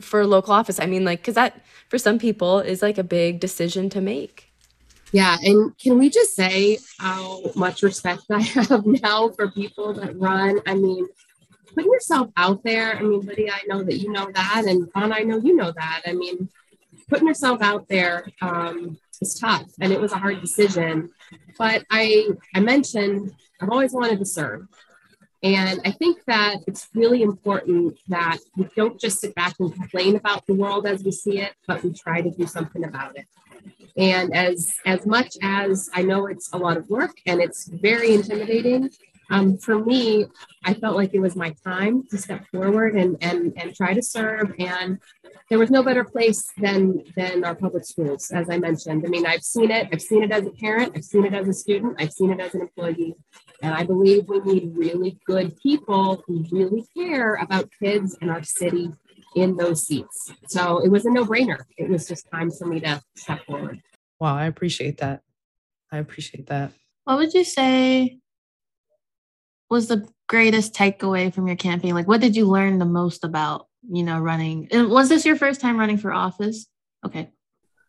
[0.01, 0.79] for local office?
[0.79, 4.52] I mean, like, because that for some people is like a big decision to make.
[5.13, 10.19] Yeah, and can we just say how much respect I have now for people that
[10.19, 10.61] run?
[10.67, 11.07] I mean,
[11.75, 12.97] putting yourself out there.
[12.97, 15.73] I mean, Lydia, I know that you know that, and Vaughn, I know you know
[15.73, 16.03] that.
[16.07, 16.49] I mean,
[17.09, 21.11] putting yourself out there um, is tough, and it was a hard decision.
[21.59, 24.67] But I, I mentioned I've always wanted to serve,
[25.43, 30.17] and I think that it's really important that we don't just sit back and complain
[30.17, 33.27] about the world as we see it, but we try to do something about it.
[33.97, 38.15] And as as much as I know it's a lot of work and it's very
[38.15, 38.91] intimidating,
[39.33, 40.27] um, for me,
[40.63, 44.03] I felt like it was my time to step forward and, and, and try to
[44.03, 44.53] serve.
[44.59, 44.99] And
[45.49, 49.05] there was no better place than, than our public schools, as I mentioned.
[49.07, 49.89] I mean, I've seen it.
[49.91, 50.93] I've seen it as a parent.
[50.95, 51.97] I've seen it as a student.
[51.99, 53.15] I've seen it as an employee.
[53.63, 58.43] And I believe we need really good people who really care about kids in our
[58.43, 58.91] city
[59.35, 60.33] in those seats.
[60.49, 61.65] So it was a no brainer.
[61.77, 63.81] It was just time for me to step forward.
[64.21, 65.23] Wow, I appreciate that.
[65.91, 66.73] I appreciate that.
[67.05, 68.19] What would you say
[69.69, 71.95] was the greatest takeaway from your campaign?
[71.95, 74.69] Like, what did you learn the most about, you know, running?
[74.71, 76.67] And was this your first time running for office?
[77.05, 77.31] Okay.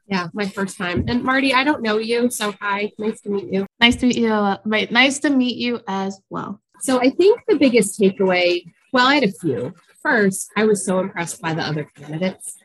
[0.07, 1.05] Yeah, my first time.
[1.07, 3.65] And Marty, I don't know you, so hi, nice to meet you.
[3.79, 4.33] Nice to meet you.
[4.33, 6.61] Uh, right, nice to meet you as well.
[6.81, 9.73] So I think the biggest takeaway, well, I had a few.
[10.03, 12.57] First, I was so impressed by the other candidates.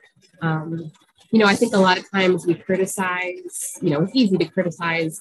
[0.42, 0.90] Um,
[1.30, 4.44] you know, I think a lot of times we criticize, you know, it's easy to
[4.44, 5.20] criticize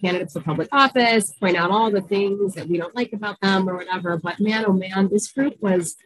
[0.00, 3.68] candidates for public office, point out all the things that we don't like about them
[3.68, 4.18] or whatever.
[4.18, 5.96] But man, oh man, this group was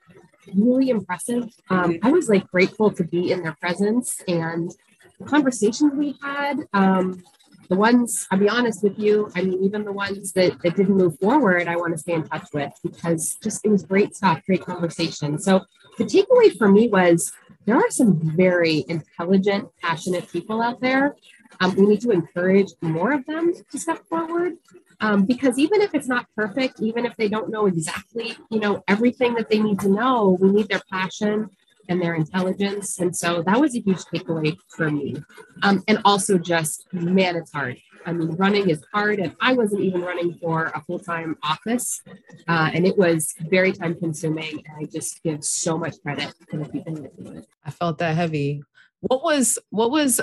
[0.54, 1.50] really impressive.
[1.68, 4.70] Um, I was like grateful to be in their presence and
[5.18, 6.60] the conversations we had.
[6.72, 7.24] Um,
[7.70, 10.96] the ones, I'll be honest with you, I mean, even the ones that, that didn't
[10.96, 14.44] move forward, I want to stay in touch with because just it was great stuff,
[14.44, 15.38] great conversation.
[15.38, 15.60] So
[15.96, 17.32] the takeaway for me was
[17.66, 21.14] there are some very intelligent, passionate people out there.
[21.60, 24.54] Um, we need to encourage more of them to step forward
[25.00, 28.82] um, because even if it's not perfect, even if they don't know exactly, you know,
[28.88, 31.50] everything that they need to know, we need their passion
[31.90, 33.00] and their intelligence.
[33.00, 35.16] And so that was a huge takeaway for me.
[35.62, 37.76] Um, and also just, man, it's hard.
[38.06, 39.18] I mean, running is hard.
[39.18, 42.00] And I wasn't even running for a full time office.
[42.48, 44.62] Uh, and it was very time consuming.
[44.66, 47.46] And I just give so much credit to the people that do it.
[47.64, 48.62] I felt that heavy.
[49.00, 50.20] What was, what was,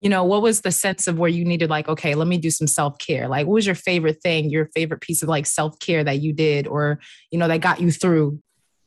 [0.00, 2.50] you know, what was the sense of where you needed, like, okay, let me do
[2.50, 3.26] some self care?
[3.26, 6.32] Like, what was your favorite thing, your favorite piece of like self care that you
[6.32, 7.00] did or,
[7.32, 8.40] you know, that got you through?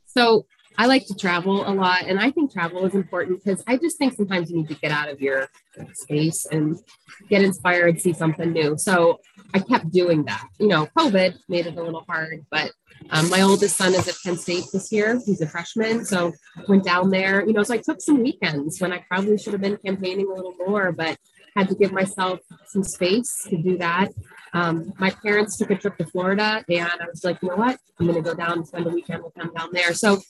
[0.06, 0.46] So
[0.78, 3.98] I like to travel a lot, and I think travel is important because I just
[3.98, 5.50] think sometimes you need to get out of your
[5.94, 6.78] space and
[7.30, 8.78] get inspired, see something new.
[8.78, 9.20] So
[9.54, 10.48] I kept doing that.
[10.60, 12.72] You know, COVID made it a little hard, but
[13.10, 15.20] um, my oldest son is at Penn State this year.
[15.26, 16.34] He's a freshman, so
[16.68, 17.46] went down there.
[17.46, 20.34] You know, so I took some weekends when I probably should have been campaigning a
[20.34, 21.18] little more, but
[21.56, 24.10] had to give myself some space to do that.
[24.54, 27.80] Um, my parents took a trip to Florida, and I was like, you know what?
[28.00, 29.94] I'm going to go down and spend a weekend with them down there.
[29.94, 30.22] So,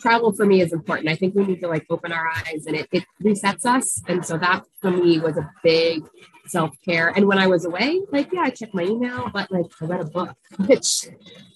[0.00, 1.08] travel for me is important.
[1.08, 4.02] I think we need to like open our eyes, and it, it resets us.
[4.08, 6.04] And so that for me was a big
[6.46, 7.08] self care.
[7.08, 10.00] And when I was away, like yeah, I checked my email, but like I read
[10.00, 10.34] a book,
[10.66, 11.08] which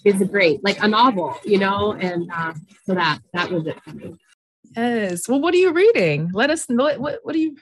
[0.04, 1.92] is great, like a novel, you know.
[1.92, 4.16] And uh, so that that was it for me.
[4.76, 5.28] Yes.
[5.28, 6.30] Well, what are you reading?
[6.32, 6.98] Let us know.
[6.98, 7.56] What What are you?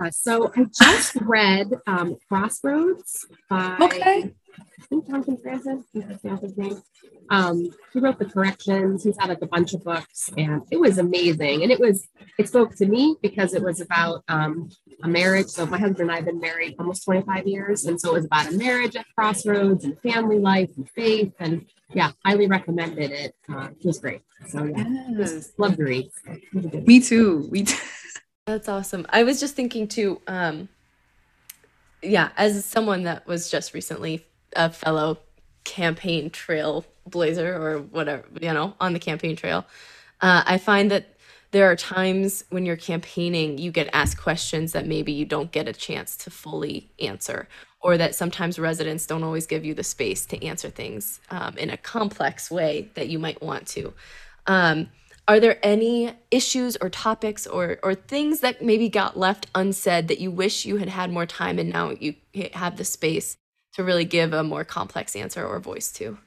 [0.00, 4.34] Uh, so I just read um, Crossroads by Okay.
[4.60, 5.84] I think Jonathan Franzen.
[5.96, 6.82] I think his name.
[7.30, 9.04] Um, he wrote the corrections.
[9.04, 11.62] He's had like a bunch of books, and it was amazing.
[11.62, 12.08] And it was
[12.38, 14.70] it spoke to me because it was about um,
[15.02, 15.46] a marriage.
[15.48, 18.24] So my husband and I have been married almost 25 years, and so it was
[18.24, 21.32] about a marriage at crossroads and family life and faith.
[21.38, 23.34] And yeah, highly recommended it.
[23.48, 24.22] Uh, it was great.
[24.48, 25.52] So yeah, Yes.
[25.58, 26.10] love to read.
[26.24, 27.46] So, it was a good Me too.
[27.50, 27.64] We.
[27.64, 27.76] T-
[28.48, 29.06] That's awesome.
[29.10, 30.70] I was just thinking too, um,
[32.00, 34.24] yeah, as someone that was just recently
[34.56, 35.18] a fellow
[35.64, 39.66] campaign trail blazer or whatever, you know, on the campaign trail,
[40.22, 41.14] uh, I find that
[41.50, 45.68] there are times when you're campaigning, you get asked questions that maybe you don't get
[45.68, 47.48] a chance to fully answer,
[47.82, 51.68] or that sometimes residents don't always give you the space to answer things um, in
[51.68, 53.92] a complex way that you might want to.
[54.46, 54.88] Um,
[55.28, 60.18] are there any issues or topics or or things that maybe got left unsaid that
[60.18, 62.14] you wish you had had more time and now you
[62.54, 63.36] have the space
[63.74, 66.18] to really give a more complex answer or voice to?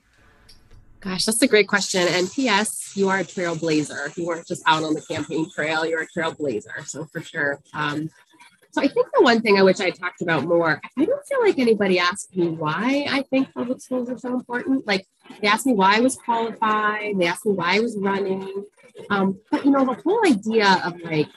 [1.02, 2.06] Gosh, that's a great question.
[2.08, 4.16] And P.S., you are a trailblazer.
[4.16, 6.86] You weren't just out on the campaign trail, you're a trailblazer.
[6.86, 7.60] So for sure.
[7.74, 8.08] Um,
[8.70, 11.42] so I think the one thing I wish I talked about more, I don't feel
[11.42, 14.86] like anybody asked me why I think public schools are so important.
[14.88, 15.08] Like
[15.42, 18.64] they asked me why I was qualified, they asked me why I was running.
[19.10, 21.27] Um, but you know, the whole idea of like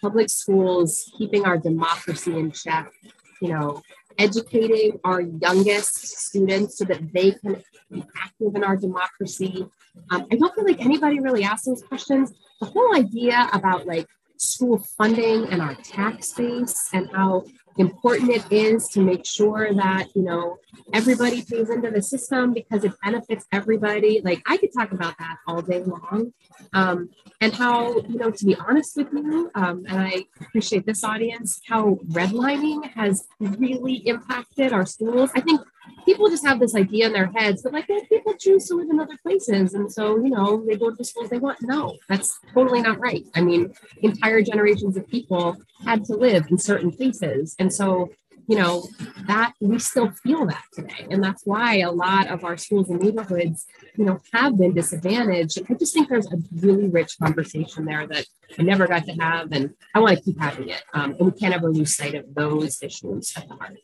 [0.00, 2.92] public schools keeping our democracy in check,
[3.40, 3.82] you know,
[4.18, 5.94] educating our youngest
[6.26, 9.66] students so that they can be active in our democracy.
[10.10, 12.32] Um, I don't feel like anybody really asked those questions.
[12.60, 17.44] The whole idea about like school funding and our tax base and how
[17.78, 20.58] important it is to make sure that you know
[20.92, 24.20] everybody pays into the system because it benefits everybody.
[24.24, 26.32] Like i could talk about that all day long.
[26.72, 27.10] Um,
[27.40, 31.60] and how you know to be honest with you um, and i appreciate this audience
[31.68, 35.30] how redlining has really impacted our schools.
[35.34, 35.60] I think
[36.04, 38.90] people just have this idea in their heads that like well people choose to live
[38.90, 41.96] in other places and so you know they go to the schools they want no
[42.08, 46.90] that's totally not right i mean entire generations of people had to live in certain
[46.90, 48.10] places and so
[48.46, 48.86] you know,
[49.26, 51.06] that we still feel that today.
[51.10, 53.66] And that's why a lot of our schools and neighborhoods,
[53.96, 55.58] you know, have been disadvantaged.
[55.58, 58.26] And I just think there's a really rich conversation there that
[58.58, 59.52] I never got to have.
[59.52, 60.82] And I want to keep having it.
[60.92, 63.78] Um, and we can't ever lose sight of those issues at the heart.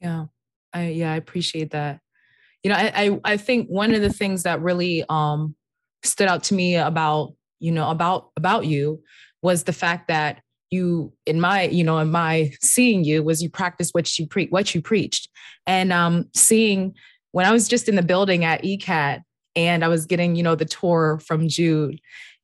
[0.00, 0.26] Yeah.
[0.72, 2.00] I, yeah, I appreciate that.
[2.62, 5.54] You know, I, I, I think one of the things that really um,
[6.02, 9.02] stood out to me about, you know, about, about you
[9.42, 13.50] was the fact that you in my you know in my seeing you was you
[13.50, 15.28] practice what you pre what you preached
[15.66, 16.94] and um seeing
[17.32, 19.20] when i was just in the building at ecat
[19.56, 22.00] and i was getting you know the tour from jude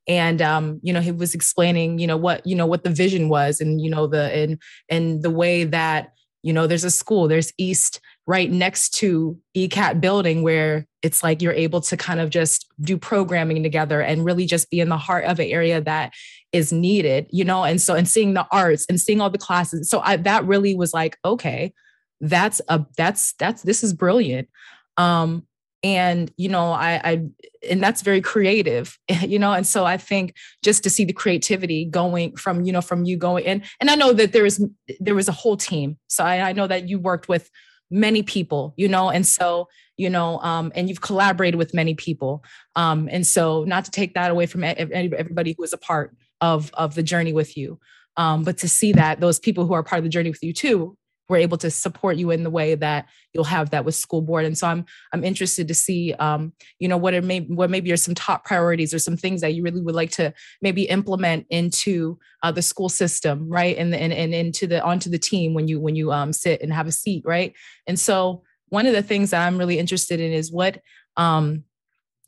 [0.08, 3.28] and um you know he was explaining you know what you know what the vision
[3.28, 6.12] was and you know the and and the way that
[6.42, 11.40] you know there's a school there's east right next to ecat building where it's like
[11.40, 14.96] you're able to kind of just do programming together and really just be in the
[14.96, 16.12] heart of an area that
[16.52, 17.64] is needed you know?
[17.64, 19.88] And so and seeing the arts and seeing all the classes.
[19.88, 21.72] So I, that really was like okay
[22.20, 24.48] that's a that's that's this is brilliant.
[24.96, 25.46] Um
[25.82, 27.26] and you know I, I
[27.70, 29.52] and that's very creative you know?
[29.52, 30.34] And so i think
[30.64, 33.94] just to see the creativity going from you know from you going in and i
[33.94, 34.64] know that there is
[34.98, 35.98] there was a whole team.
[36.08, 37.50] So I, I know that you worked with
[37.90, 42.44] many people you know and so you know um, and you've collaborated with many people.
[42.74, 46.70] Um, and so not to take that away from everybody who is a part of
[46.74, 47.78] of the journey with you
[48.16, 50.52] um, but to see that those people who are part of the journey with you
[50.52, 50.96] too
[51.28, 54.44] were able to support you in the way that you'll have that with school board.
[54.44, 57.92] And so i'm i'm interested to see um, you know what are maybe what maybe
[57.92, 61.46] are some top priorities or some things that you really would like to maybe implement
[61.50, 63.76] into uh, the school system right?
[63.76, 66.72] And, and and into the onto the team when you when you um, sit and
[66.72, 67.54] have a seat right?
[67.86, 70.80] And so one of the things that i'm really interested in is what
[71.16, 71.64] um,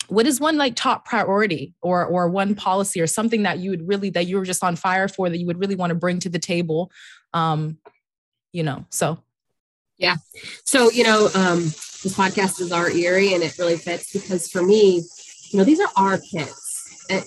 [0.08, 3.86] what is one like top priority or or one policy or something that you would
[3.86, 6.18] really that you were just on fire for that you would really want to bring
[6.18, 6.90] to the table
[7.34, 7.76] um
[8.58, 9.16] you know so
[9.98, 10.16] yeah
[10.64, 11.60] so you know um
[12.02, 15.04] this podcast is our Erie and it really fits because for me
[15.50, 17.24] you know these are our kids and,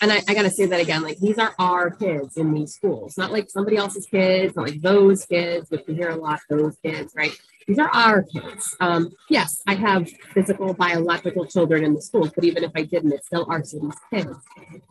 [0.00, 3.18] and I, I gotta say that again like these are our kids in these schools
[3.18, 6.74] not like somebody else's kids not like those kids which we hear a lot those
[6.82, 8.76] kids right these are our kids.
[8.80, 13.12] Um, yes, I have physical, biological children in the schools, but even if I didn't,
[13.12, 14.36] it's still our city's kids.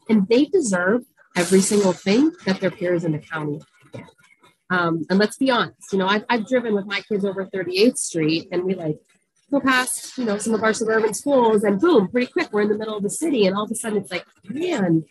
[0.07, 1.03] And they deserve
[1.35, 3.59] every single thing that their peers in the county.
[4.71, 7.97] Um, and let's be honest, you know, I've, I've driven with my kids over 38th
[7.97, 8.97] Street and we like
[9.51, 12.69] go past, you know, some of our suburban schools and boom, pretty quick, we're in
[12.69, 13.45] the middle of the city.
[13.45, 15.03] And all of a sudden it's like, man,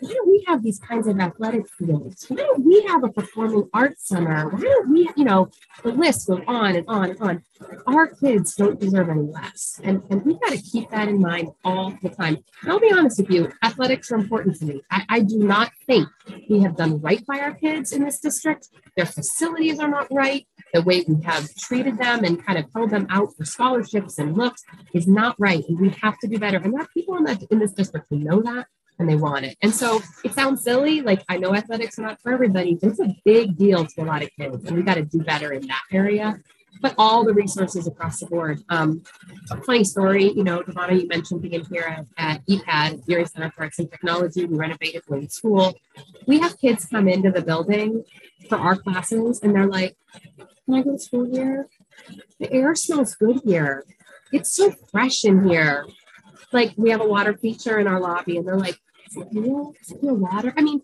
[0.00, 2.26] why don't we have these kinds of athletic fields?
[2.28, 4.48] Why don't we have a performing arts center?
[4.48, 5.50] Why don't we, you know,
[5.82, 7.42] the list goes on and on and on.
[7.86, 9.80] Our kids don't deserve any less.
[9.84, 12.38] And, and we've got to keep that in mind all the time.
[12.62, 14.82] And I'll be honest with you, athletics are important to me.
[14.90, 16.08] I, I do not think
[16.48, 18.68] we have done right by our kids in this district.
[18.96, 20.46] Their facilities are not right.
[20.72, 24.36] The way we have treated them and kind of held them out for scholarships and
[24.36, 24.62] looks
[24.94, 25.64] is not right.
[25.68, 26.58] And we have to do better.
[26.58, 28.66] And there are people in, that, in this district who know that
[29.00, 29.56] and they want it.
[29.62, 31.00] And so it sounds silly.
[31.00, 34.04] Like I know athletics are not for everybody, but it's a big deal to a
[34.04, 36.38] lot of kids, and we got to do better in that area.
[36.82, 38.62] But all the resources across the board.
[38.68, 39.02] Um,
[39.50, 43.50] a funny story, you know, Devonna, you mentioned being here at, at ECAT, Erie Center
[43.50, 44.46] for Arts and Technology.
[44.46, 45.74] We renovated the school.
[46.26, 48.04] We have kids come into the building
[48.48, 49.96] for our classes, and they're like,
[50.64, 51.68] "Can I go to school here?
[52.38, 53.84] The air smells good here.
[54.32, 55.86] It's so fresh in here."
[56.52, 58.78] Like we have a water feature in our lobby, and they're like,
[59.32, 60.52] real, water.
[60.56, 60.82] I mean,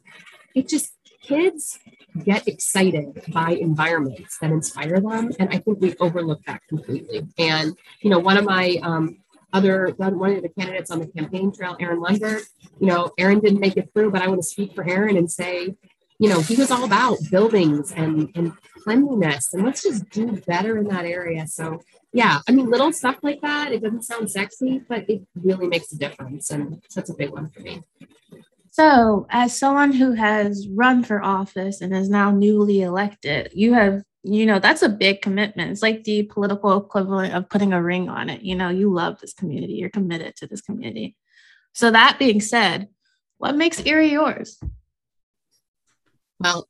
[0.55, 1.79] it just kids
[2.25, 7.27] get excited by environments that inspire them, and I think we overlook that completely.
[7.39, 9.19] And you know, one of my um,
[9.53, 12.43] other one of the candidates on the campaign trail, Aaron Lundberg,
[12.81, 15.31] you know, Aaron didn't make it through, but I want to speak for Aaron and
[15.31, 15.75] say,
[16.19, 20.79] you know, he was all about buildings and and cleanliness, and let's just do better
[20.79, 21.47] in that area.
[21.47, 21.81] So
[22.17, 23.73] yeah, I mean, little stuff like that.
[23.73, 27.51] It doesn't sound sexy, but it really makes a difference, and that's a big one
[27.51, 27.83] for me.
[28.71, 34.03] So, as someone who has run for office and is now newly elected, you have,
[34.23, 35.71] you know, that's a big commitment.
[35.71, 38.41] It's like the political equivalent of putting a ring on it.
[38.41, 41.17] You know, you love this community, you're committed to this community.
[41.75, 42.89] So, that being said,
[43.37, 44.59] what makes Erie yours?
[46.41, 46.67] Well,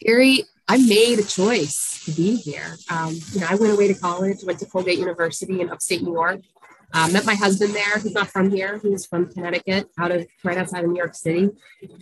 [0.00, 2.76] Erie, I made a choice to be here.
[2.88, 6.12] Um, you know, I went away to college, went to Colgate University in upstate New
[6.12, 6.42] York,
[6.94, 7.98] uh, met my husband there.
[7.98, 8.78] He's not from here.
[8.80, 11.50] He's from Connecticut, out of right outside of New York City.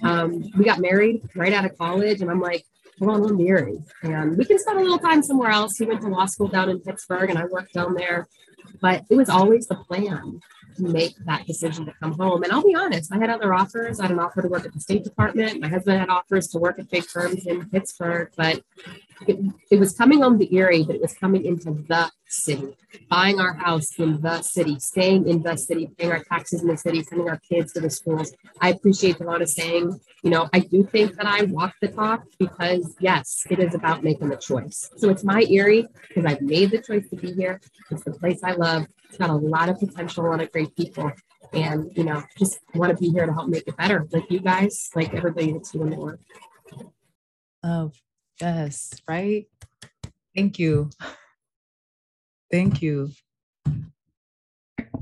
[0.03, 2.67] Um, we got married right out of college, and I'm like,
[3.01, 5.79] on, we're married, and we can spend a little time somewhere else.
[5.79, 8.29] He went to law school down in Pittsburgh, and I worked down there.
[8.83, 10.43] But it was always the plan
[10.81, 12.43] make that decision to come home.
[12.43, 14.01] And I'll be honest, I had other offers.
[14.01, 15.61] I had an offer to work at the State Department.
[15.61, 18.63] My husband had offers to work at big firms in Pittsburgh, but
[19.27, 19.39] it,
[19.71, 22.77] it was coming on the Erie, but it was coming into the city,
[23.09, 26.77] buying our house in the city, staying in the city, paying our taxes in the
[26.77, 28.33] city, sending our kids to the schools.
[28.61, 32.95] I appreciate Devonna saying, you know, I do think that I walk the talk because
[33.01, 34.91] yes, it is about making the choice.
[34.97, 37.61] So it's my Erie because I've made the choice to be here.
[37.91, 38.87] It's the place I love.
[39.09, 41.11] It's got a lot of potential, a lot of great people.
[41.53, 44.07] And, you know, just want to be here to help make it better.
[44.13, 46.21] Like you guys, like everybody that's doing the work.
[47.65, 47.91] Oh,
[48.41, 49.47] yes, right?
[50.37, 50.91] Thank you.
[52.51, 53.11] Thank you.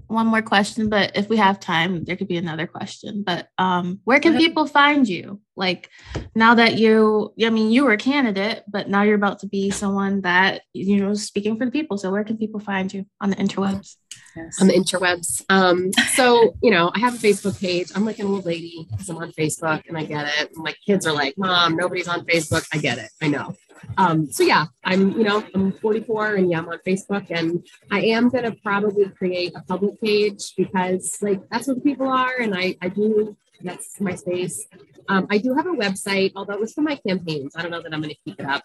[0.09, 3.23] One more question, but if we have time, there could be another question.
[3.25, 5.41] But um, where can people find you?
[5.57, 5.91] Like
[6.35, 9.71] now that you, I mean, you were a candidate, but now you're about to be
[9.71, 11.99] someone that you know speaking for the people.
[11.99, 13.97] So where can people find you on the interwebs?
[14.37, 14.61] Yes.
[14.61, 15.43] on the interwebs.
[15.49, 17.89] Um, so you know, I have a Facebook page.
[17.95, 20.53] I'm like an old lady because I'm on Facebook and I get it.
[20.55, 23.11] And my kids are like, "Mom, nobody's on Facebook." I get it.
[23.23, 23.55] I know.
[23.97, 28.01] Um, so yeah, I'm you know I'm 44 and yeah I'm on Facebook and I
[28.03, 32.77] am gonna probably create a public page because like that's what people are and I
[32.83, 34.67] I do that's my space.
[35.09, 37.55] Um, I do have a website, although it was for my campaigns.
[37.57, 38.63] I don't know that I'm gonna keep it up.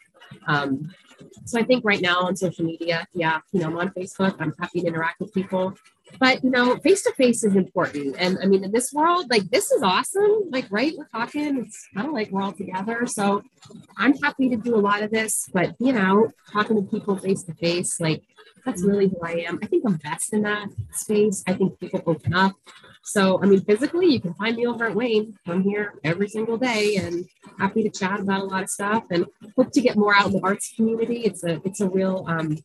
[0.48, 0.92] Um,
[1.46, 4.36] so I think right now on social media, yeah, you know, I'm on Facebook.
[4.40, 5.76] I'm happy to interact with people.
[6.20, 8.16] But you know, face to face is important.
[8.20, 10.50] And I mean, in this world, like this is awesome.
[10.50, 11.60] Like, right, we're talking.
[11.66, 13.06] It's kind of like we're all together.
[13.08, 13.44] So
[13.98, 17.44] I'm happy to do a lot of this, but you know, talking to people face
[17.44, 18.24] to face, like
[18.66, 19.60] that's really who I am.
[19.62, 21.44] I think I'm best in that space.
[21.48, 22.54] I think people open up.
[23.04, 25.36] So, I mean, physically, you can find me over at Wayne.
[25.48, 27.26] I'm here every single day and
[27.58, 30.34] happy to chat about a lot of stuff and hope to get more out in
[30.34, 31.22] the arts community.
[31.22, 32.58] It's a it's a real um,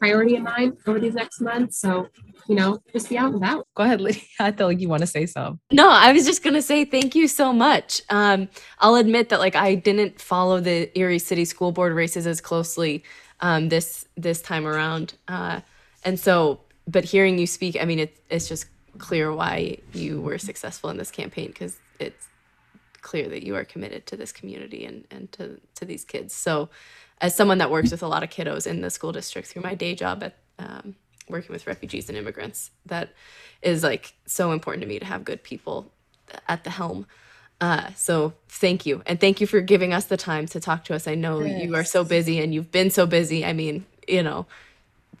[0.00, 1.78] priority in mind over these next months.
[1.78, 2.08] So,
[2.48, 3.66] you know, just be out and about.
[3.76, 4.22] Go ahead, Lydia.
[4.40, 5.60] I feel like you want to say something.
[5.70, 8.02] No, I was just gonna say thank you so much.
[8.10, 8.48] Um,
[8.80, 13.04] I'll admit that like I didn't follow the Erie City School Board races as closely
[13.40, 15.60] um, this this time around, uh,
[16.04, 18.66] and so but hearing you speak, I mean, it's it's just
[18.98, 22.26] clear why you were successful in this campaign because it's
[23.00, 26.34] clear that you are committed to this community and and to to these kids.
[26.34, 26.68] So,
[27.20, 29.74] as someone that works with a lot of kiddos in the school district through my
[29.74, 30.94] day job at um,
[31.28, 33.10] working with refugees and immigrants, that
[33.62, 35.90] is like so important to me to have good people
[36.48, 37.06] at the helm.
[37.60, 39.02] Uh, so thank you.
[39.04, 41.06] And thank you for giving us the time to talk to us.
[41.06, 41.62] I know yes.
[41.62, 43.44] you are so busy and you've been so busy.
[43.44, 44.46] I mean, you know,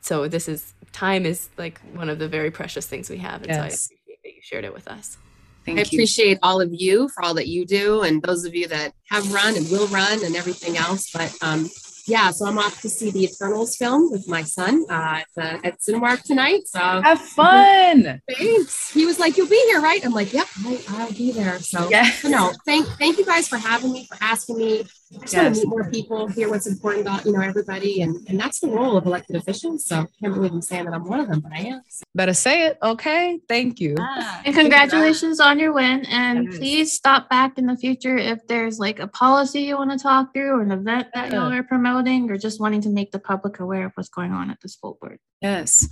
[0.00, 3.42] so this is time is like one of the very precious things we have.
[3.42, 3.58] And yes.
[3.58, 5.18] so I appreciate that you shared it with us.
[5.66, 8.66] Thank I appreciate all of you for all that you do and those of you
[8.68, 11.10] that have run and will run and everything else.
[11.12, 11.68] But um,
[12.10, 15.66] yeah, so I'm off to see the Eternals film with my son uh, at, the,
[15.66, 16.66] at Cinemark tonight.
[16.66, 18.20] So have fun.
[18.28, 18.90] Thanks.
[18.92, 21.88] He was like, "You'll be here, right?" I'm like, "Yep, I, will be there." So
[21.88, 24.84] yeah, no, thank thank you guys for having me, for asking me.
[25.12, 25.42] I just yes.
[25.42, 28.60] want to meet more people, hear what's important about you know everybody, and and that's
[28.60, 29.84] the role of elected officials.
[29.84, 31.82] So I can't believe I'm saying that I'm one of them, but I am.
[32.14, 33.40] Better say it, okay?
[33.48, 33.96] Thank you.
[33.98, 36.06] Ah, and congratulations on your win.
[36.06, 36.58] And yes.
[36.58, 40.32] please stop back in the future if there's like a policy you want to talk
[40.32, 43.58] through or an event that y'all are promoting, or just wanting to make the public
[43.58, 45.18] aware of what's going on at the school board.
[45.42, 45.88] Yes,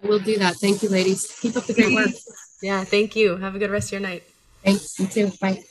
[0.00, 0.56] we'll do that.
[0.56, 1.26] Thank you, ladies.
[1.40, 2.10] Keep up the great work.
[2.62, 3.38] Yeah, thank you.
[3.38, 4.22] Have a good rest of your night.
[4.62, 4.98] Thanks.
[4.98, 5.32] You too.
[5.40, 5.54] Bye.
[5.54, 5.62] Bye.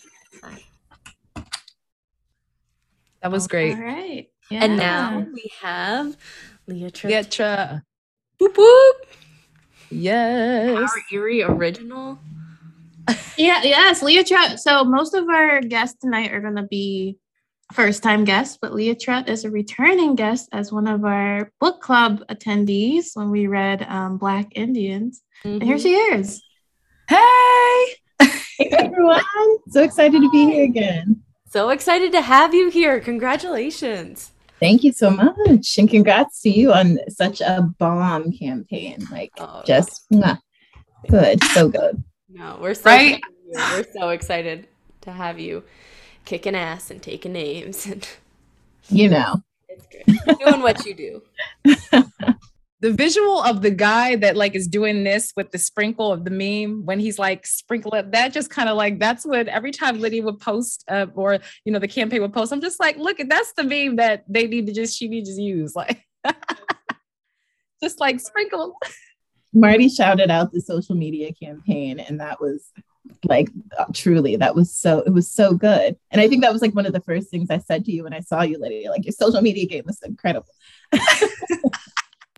[3.22, 3.76] That was great.
[3.76, 4.30] All right.
[4.50, 4.64] Yeah.
[4.64, 6.18] And now we have
[6.70, 7.10] Leatra.
[7.10, 7.82] Leatra.
[8.40, 8.92] Boop boop.
[9.90, 10.78] Yes.
[10.78, 12.20] Our Erie original.
[13.38, 14.58] yeah, yes, Leatra.
[14.58, 17.18] So most of our guests tonight are gonna be
[17.74, 22.24] first time guests, but Leatra is a returning guest as one of our book club
[22.30, 25.22] attendees when we read um, Black Indians.
[25.44, 25.54] Mm-hmm.
[25.56, 25.84] And here mm-hmm.
[25.84, 26.42] she is.
[27.08, 27.86] Hey!
[28.60, 29.24] Hey everyone.
[29.70, 31.24] So excited to be here again.
[31.50, 33.00] So excited to have you here.
[33.00, 34.34] Congratulations.
[34.60, 35.80] Thank you so much.
[35.80, 39.00] And congrats to you on such a bomb campaign.
[39.12, 40.40] Like oh, just mwah,
[41.10, 41.44] good.
[41.46, 42.04] So good.
[42.30, 43.20] No, we're so right?
[43.48, 44.68] we're so excited
[45.02, 45.64] to have you
[46.24, 48.08] kicking ass and taking names and
[48.90, 49.42] you know.
[49.70, 50.38] It's good.
[50.40, 51.24] Doing what you do.
[52.82, 56.32] the visual of the guy that like is doing this with the sprinkle of the
[56.32, 60.00] meme when he's like sprinkle it that just kind of like that's what every time
[60.00, 63.18] Lydia would post uh, or you know the campaign would post I'm just like look
[63.28, 66.06] that's the meme that they need to just she needs to use like
[67.84, 68.78] just like sprinkle.
[69.54, 72.72] Marty shouted out the social media campaign and that was
[73.24, 73.50] like
[73.94, 75.98] truly that was so it was so good.
[76.12, 78.04] And i think that was like one of the first things i said to you
[78.04, 80.48] when i saw you lydia like your social media game was incredible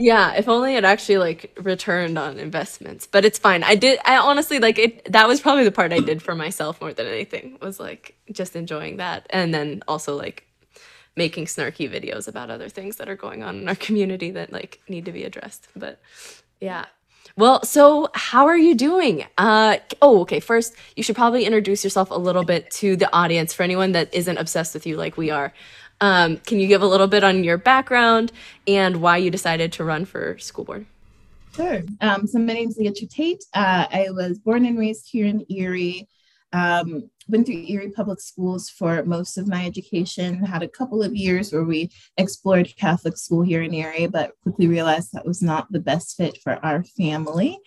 [0.01, 3.05] Yeah, if only it actually like returned on investments.
[3.05, 3.61] But it's fine.
[3.61, 6.81] I did I honestly like it that was probably the part I did for myself
[6.81, 7.59] more than anything.
[7.61, 10.47] Was like just enjoying that and then also like
[11.15, 14.81] making snarky videos about other things that are going on in our community that like
[14.89, 15.67] need to be addressed.
[15.75, 16.01] But
[16.59, 16.85] yeah.
[17.37, 19.25] Well, so how are you doing?
[19.37, 20.39] Uh oh, okay.
[20.39, 24.11] First, you should probably introduce yourself a little bit to the audience for anyone that
[24.15, 25.53] isn't obsessed with you like we are.
[26.01, 28.31] Um, can you give a little bit on your background
[28.67, 30.85] and why you decided to run for school board?
[31.55, 31.81] Sure.
[32.01, 33.43] Um, so my name is Leah Tate.
[33.53, 36.07] Uh, I was born and raised here in Erie.
[36.53, 40.43] Um, went through Erie Public Schools for most of my education.
[40.43, 44.67] Had a couple of years where we explored Catholic school here in Erie, but quickly
[44.67, 47.59] realized that was not the best fit for our family.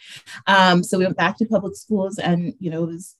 [0.46, 3.16] Um, so we went back to public schools, and you know, was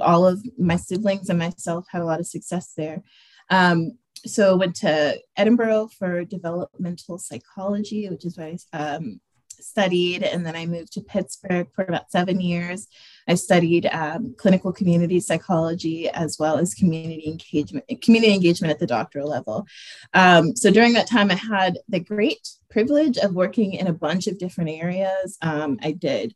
[0.00, 3.02] all of my siblings and myself had a lot of success there.
[3.50, 9.20] Um, so went to Edinboro for developmental psychology, which is what I um,
[9.62, 12.88] studied, and then I moved to Pittsburgh for about seven years.
[13.28, 18.86] I studied um, clinical community psychology as well as community engagement, community engagement at the
[18.86, 19.66] doctoral level.
[20.14, 24.26] Um, so during that time, I had the great privilege of working in a bunch
[24.26, 25.38] of different areas.
[25.42, 26.34] Um, I did.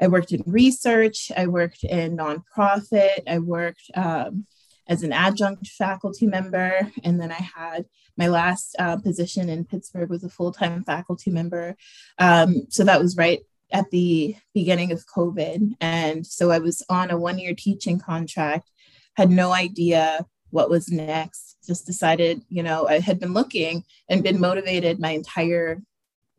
[0.00, 1.32] I worked in research.
[1.36, 3.20] I worked in nonprofit.
[3.26, 4.46] I worked um,
[4.88, 6.90] as an adjunct faculty member.
[7.04, 11.30] And then I had my last uh, position in Pittsburgh was a full time faculty
[11.30, 11.76] member.
[12.18, 13.40] Um, so that was right
[13.72, 15.72] at the beginning of COVID.
[15.80, 18.70] And so I was on a one year teaching contract,
[19.16, 24.22] had no idea what was next, just decided, you know, I had been looking and
[24.22, 25.82] been motivated my entire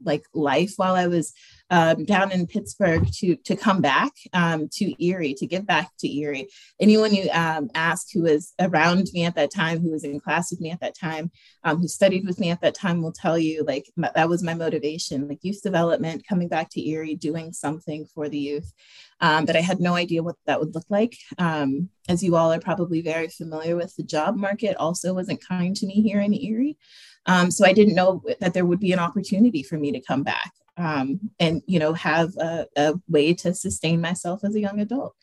[0.03, 1.33] like life while I was
[1.69, 6.07] um, down in Pittsburgh to to come back um, to Erie to give back to
[6.07, 6.47] Erie.
[6.79, 10.51] Anyone you um, ask who was around me at that time, who was in class
[10.51, 11.31] with me at that time,
[11.63, 14.43] um, who studied with me at that time, will tell you like my, that was
[14.43, 18.73] my motivation, like youth development, coming back to Erie, doing something for the youth.
[19.19, 21.17] Um, but I had no idea what that would look like.
[21.37, 25.75] Um, as you all are probably very familiar with, the job market also wasn't kind
[25.75, 26.77] to me here in Erie.
[27.28, 30.23] Um, so I didn't know that there would be an opportunity for me to come
[30.23, 34.80] back um, and you know have a, a, way to sustain myself as a young
[34.80, 35.15] adult.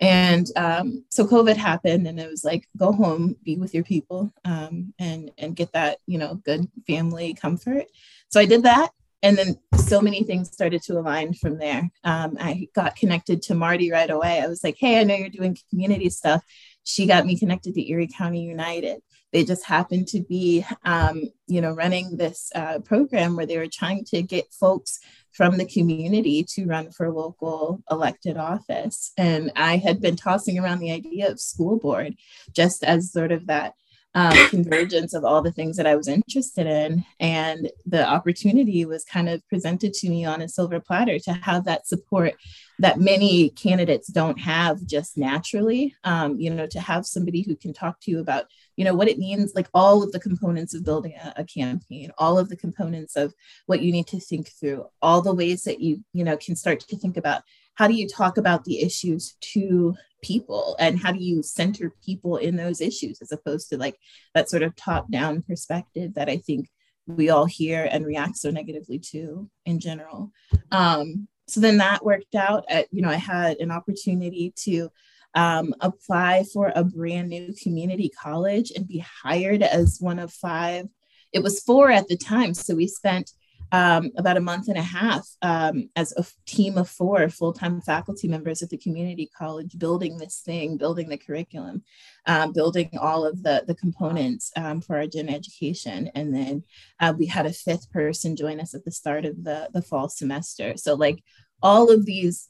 [0.00, 4.32] And um, so COVID happened, and it was like, go home, be with your people,
[4.44, 7.86] um, and and get that you know good family comfort.
[8.28, 8.90] So I did that,
[9.22, 11.90] and then so many things started to align from there.
[12.04, 14.40] Um, I got connected to Marty right away.
[14.40, 16.44] I was like, hey, I know you're doing community stuff.
[16.84, 19.02] She got me connected to Erie County United
[19.32, 23.68] they just happened to be um, you know running this uh, program where they were
[23.68, 24.98] trying to get folks
[25.32, 30.78] from the community to run for local elected office and i had been tossing around
[30.80, 32.14] the idea of school board
[32.52, 33.74] just as sort of that
[34.14, 37.04] um, convergence of all the things that I was interested in.
[37.20, 41.64] And the opportunity was kind of presented to me on a silver platter to have
[41.64, 42.34] that support
[42.80, 45.94] that many candidates don't have just naturally.
[46.04, 48.46] Um, you know, to have somebody who can talk to you about,
[48.78, 52.12] you know, what it means, like all of the components of building a, a campaign,
[52.16, 53.34] all of the components of
[53.66, 56.78] what you need to think through, all the ways that you, you know, can start
[56.80, 57.42] to think about
[57.74, 62.36] how do you talk about the issues to people and how do you center people
[62.36, 63.96] in those issues as opposed to like
[64.34, 66.68] that sort of top down perspective that i think
[67.08, 70.30] we all hear and react so negatively to in general.
[70.70, 74.90] Um, so then that worked out at, you know i had an opportunity to
[75.34, 80.86] um, apply for a brand new community college and be hired as one of five
[81.32, 83.32] it was four at the time so we spent
[83.72, 87.80] um, about a month and a half um, as a team of four full time
[87.80, 91.82] faculty members at the community college, building this thing, building the curriculum,
[92.26, 96.10] um, building all of the, the components um, for our gen education.
[96.14, 96.64] And then
[97.00, 100.08] uh, we had a fifth person join us at the start of the, the fall
[100.08, 100.76] semester.
[100.76, 101.22] So, like,
[101.62, 102.48] all of these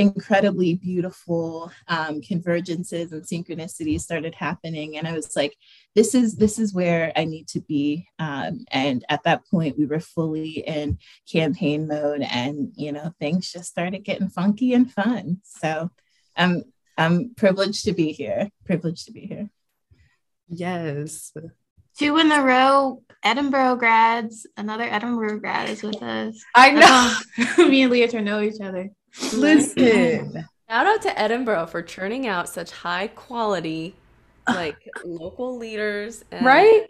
[0.00, 4.96] incredibly beautiful um, convergences and synchronicities started happening.
[4.96, 5.54] And i was like
[5.94, 8.06] this is this is where i need to be.
[8.18, 10.98] Um, and at that point we were fully in
[11.30, 15.42] campaign mode and you know things just started getting funky and fun.
[15.44, 15.90] So
[16.36, 16.64] i'm
[16.96, 19.50] i'm privileged to be here privileged to be here.
[20.48, 21.32] Yes.
[21.98, 26.42] Two in a row Edinboro grads another Edinboro grad is with us.
[26.54, 27.68] I know.
[27.68, 28.90] me and leah to know each other
[29.32, 30.46] Listen.
[30.68, 33.94] Shout out to Edinboro for churning out such high quality,
[34.48, 36.86] like local leaders and right?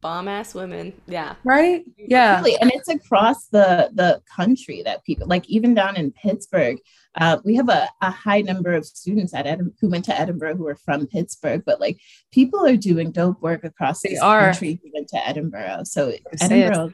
[0.00, 0.92] bomb ass women.
[1.06, 1.34] Yeah.
[1.44, 1.84] Right?
[1.96, 2.38] Yeah.
[2.38, 2.56] Really.
[2.60, 6.78] And it's across the the country that people like even down in Pittsburgh.
[7.16, 10.56] Uh, we have a, a high number of students at Edinboro who went to Edinboro
[10.56, 12.00] who are from Pittsburgh, but like
[12.32, 15.86] people are doing dope work across the country who went to Edinboro.
[15.86, 16.92] So Edinboro,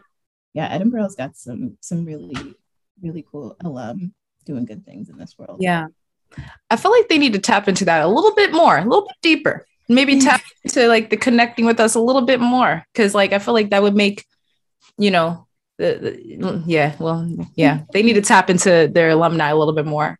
[0.52, 2.54] yeah, Edinboro's got some some really
[3.02, 4.12] really cool alum
[4.44, 5.58] doing good things in this world.
[5.60, 5.86] Yeah.
[6.70, 9.02] I feel like they need to tap into that a little bit more, a little
[9.06, 9.66] bit deeper.
[9.88, 10.22] Maybe mm.
[10.22, 12.84] tap into like the connecting with us a little bit more.
[12.94, 14.24] Cause like I feel like that would make,
[14.96, 15.46] you know,
[15.78, 15.98] the,
[16.40, 20.18] the yeah, well, yeah, they need to tap into their alumni a little bit more.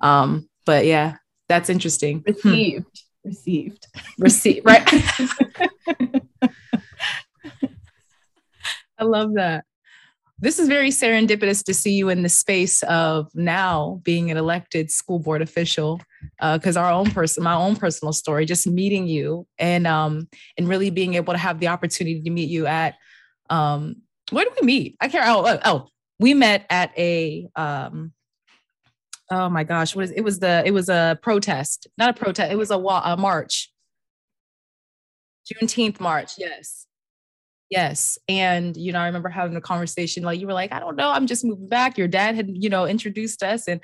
[0.00, 1.16] Um, but yeah,
[1.48, 2.22] that's interesting.
[2.26, 2.84] Received.
[3.24, 3.28] Hmm.
[3.28, 3.86] Received.
[4.18, 4.86] Received, right?
[8.98, 9.64] I love that
[10.40, 14.90] this is very serendipitous to see you in the space of now being an elected
[14.90, 16.00] school board official
[16.40, 20.68] because uh, our own person my own personal story just meeting you and um and
[20.68, 22.94] really being able to have the opportunity to meet you at
[23.50, 23.96] um
[24.30, 24.96] where do we meet?
[25.00, 25.88] I can't oh oh, oh
[26.20, 28.12] we met at a um
[29.30, 32.52] oh my gosh what is it was the it was a protest not a protest
[32.52, 33.72] it was a, a march.
[35.50, 36.87] Juneteenth march yes
[37.70, 38.18] Yes.
[38.28, 41.10] And, you know, I remember having a conversation like you were like, I don't know,
[41.10, 41.98] I'm just moving back.
[41.98, 43.80] Your dad had, you know, introduced us and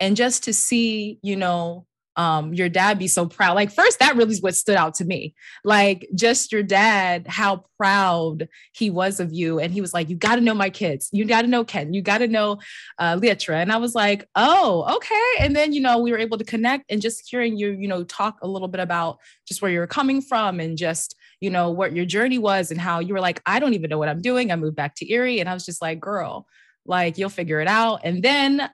[0.00, 3.54] and just to see, you know, um, your dad be so proud.
[3.54, 5.34] Like, first, that really is what stood out to me.
[5.64, 9.58] Like, just your dad, how proud he was of you.
[9.58, 11.08] And he was like, You got to know my kids.
[11.12, 11.92] You got to know Ken.
[11.92, 12.58] You got to know
[12.98, 13.54] uh, Leatra.
[13.56, 15.44] And I was like, Oh, okay.
[15.44, 18.04] And then, you know, we were able to connect and just hearing you, you know,
[18.04, 21.94] talk a little bit about just where you're coming from and just, you know, what
[21.94, 24.50] your journey was and how you were like, I don't even know what I'm doing.
[24.50, 25.40] I moved back to Erie.
[25.40, 26.46] And I was just like, Girl,
[26.86, 28.00] like, you'll figure it out.
[28.04, 28.68] And then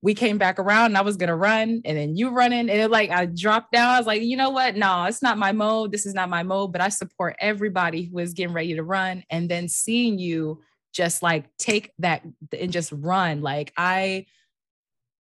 [0.00, 2.90] we came back around and I was gonna run and then you running and it
[2.90, 3.88] like I dropped down.
[3.88, 4.76] I was like, you know what?
[4.76, 5.90] No, it's not my mode.
[5.90, 9.24] This is not my mode, but I support everybody who is getting ready to run.
[9.28, 12.22] And then seeing you just like take that
[12.58, 13.40] and just run.
[13.40, 14.26] Like I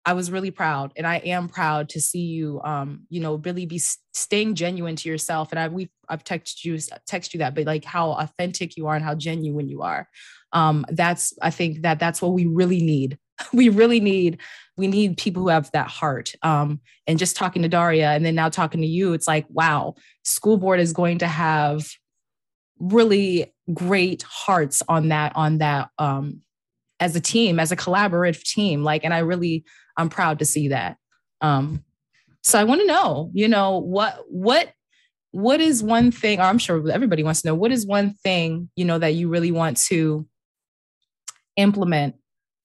[0.07, 3.67] I was really proud and I am proud to see you um, you know, really
[3.67, 3.81] be
[4.13, 5.51] staying genuine to yourself.
[5.51, 8.95] And I we've I've texted you text you that, but like how authentic you are
[8.95, 10.09] and how genuine you are.
[10.53, 13.19] Um, that's I think that that's what we really need
[13.53, 14.41] we really need
[14.77, 18.35] we need people who have that heart um, and just talking to daria and then
[18.35, 19.95] now talking to you it's like wow
[20.25, 21.87] school board is going to have
[22.79, 26.41] really great hearts on that on that um,
[27.01, 29.65] as a team as a collaborative team like and i really
[29.97, 30.97] i'm proud to see that
[31.41, 31.85] um,
[32.43, 34.73] so i want to know you know what what
[35.33, 38.85] what is one thing i'm sure everybody wants to know what is one thing you
[38.85, 40.27] know that you really want to
[41.57, 42.17] implement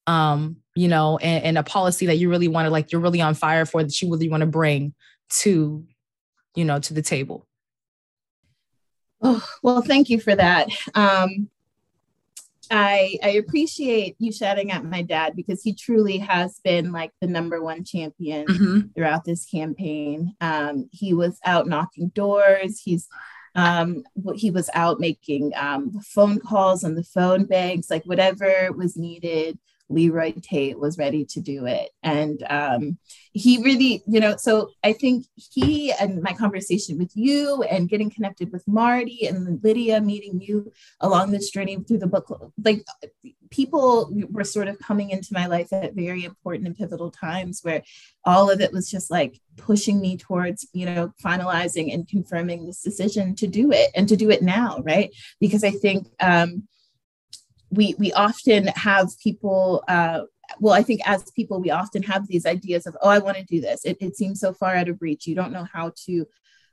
[0.06, 3.20] um, you know, and, and, a policy that you really want to like, you're really
[3.20, 4.94] on fire for that you really want to bring
[5.28, 5.84] to,
[6.54, 7.46] you know, to the table?
[9.22, 10.68] Oh, well, thank you for that.
[10.94, 11.48] Um,
[12.70, 17.26] I, I appreciate you shouting at my dad because he truly has been like the
[17.26, 18.80] number one champion mm-hmm.
[18.94, 20.34] throughout this campaign.
[20.40, 22.80] Um, he was out knocking doors.
[22.80, 23.08] He's
[23.56, 24.04] um,
[24.36, 29.58] he was out making um, phone calls on the phone banks, like whatever was needed
[29.90, 31.90] Leroy Tate was ready to do it.
[32.02, 32.98] And um,
[33.32, 38.10] he really, you know, so I think he and my conversation with you and getting
[38.10, 42.84] connected with Marty and Lydia, meeting you along this journey through the book, like
[43.50, 47.82] people were sort of coming into my life at very important and pivotal times where
[48.24, 52.80] all of it was just like pushing me towards, you know, finalizing and confirming this
[52.80, 55.10] decision to do it and to do it now, right?
[55.40, 56.68] Because I think, um,
[57.70, 60.22] we we often have people uh,
[60.58, 63.44] well i think as people we often have these ideas of oh i want to
[63.44, 63.84] do this.
[63.84, 65.26] It, it seems so far out of reach.
[65.26, 66.26] You don't know how to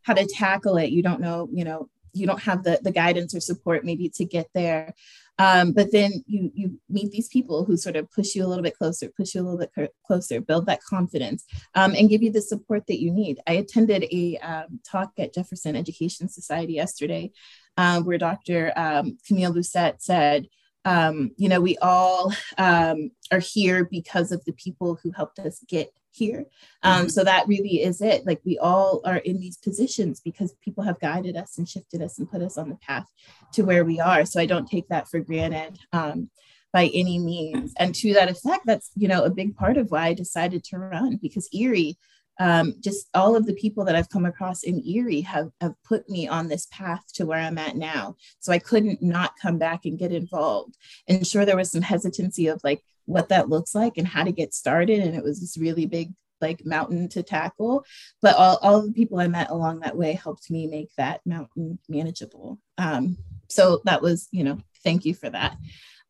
[0.04, 0.92] how to tackle it.
[0.92, 4.26] You don't know you know you don't have the the guidance or support maybe to
[4.26, 4.94] get there.
[5.40, 8.64] Um, but then you you meet these people who sort of push you a little
[8.64, 11.46] bit closer push you a little bit closer build that confidence
[11.76, 13.40] um, and give you the support that you need.
[13.46, 17.32] I attended a um, talk at jefferson education society yesterday
[17.78, 20.48] um, where dr um, camille lucette said
[20.88, 25.62] um, you know, we all um, are here because of the people who helped us
[25.68, 26.46] get here.
[26.82, 27.10] Um, mm-hmm.
[27.10, 28.26] So that really is it.
[28.26, 32.18] Like we all are in these positions because people have guided us and shifted us
[32.18, 33.06] and put us on the path
[33.52, 34.26] to where we are.
[34.26, 36.30] So I don't take that for granted um,
[36.72, 37.74] by any means.
[37.78, 40.80] And to that effect, that's you know a big part of why I decided to
[40.80, 41.98] run because Erie
[42.40, 46.10] um, just all of the people that I've come across in Erie have, have put
[46.10, 48.16] me on this path to where I'm at now.
[48.40, 50.78] So I couldn't not come back and get involved.
[51.08, 54.32] And sure, there was some hesitancy of like what that looks like and how to
[54.32, 55.00] get started.
[55.00, 57.86] And it was this really big like mountain to tackle.
[58.22, 61.80] But all, all the people I met along that way helped me make that mountain
[61.90, 62.60] manageable.
[62.78, 63.18] Um,
[63.50, 65.58] so that was, you know, thank you for that.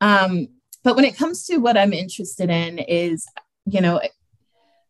[0.01, 0.49] Um,
[0.84, 3.25] but when it comes to what I'm interested in is,
[3.65, 4.01] you know,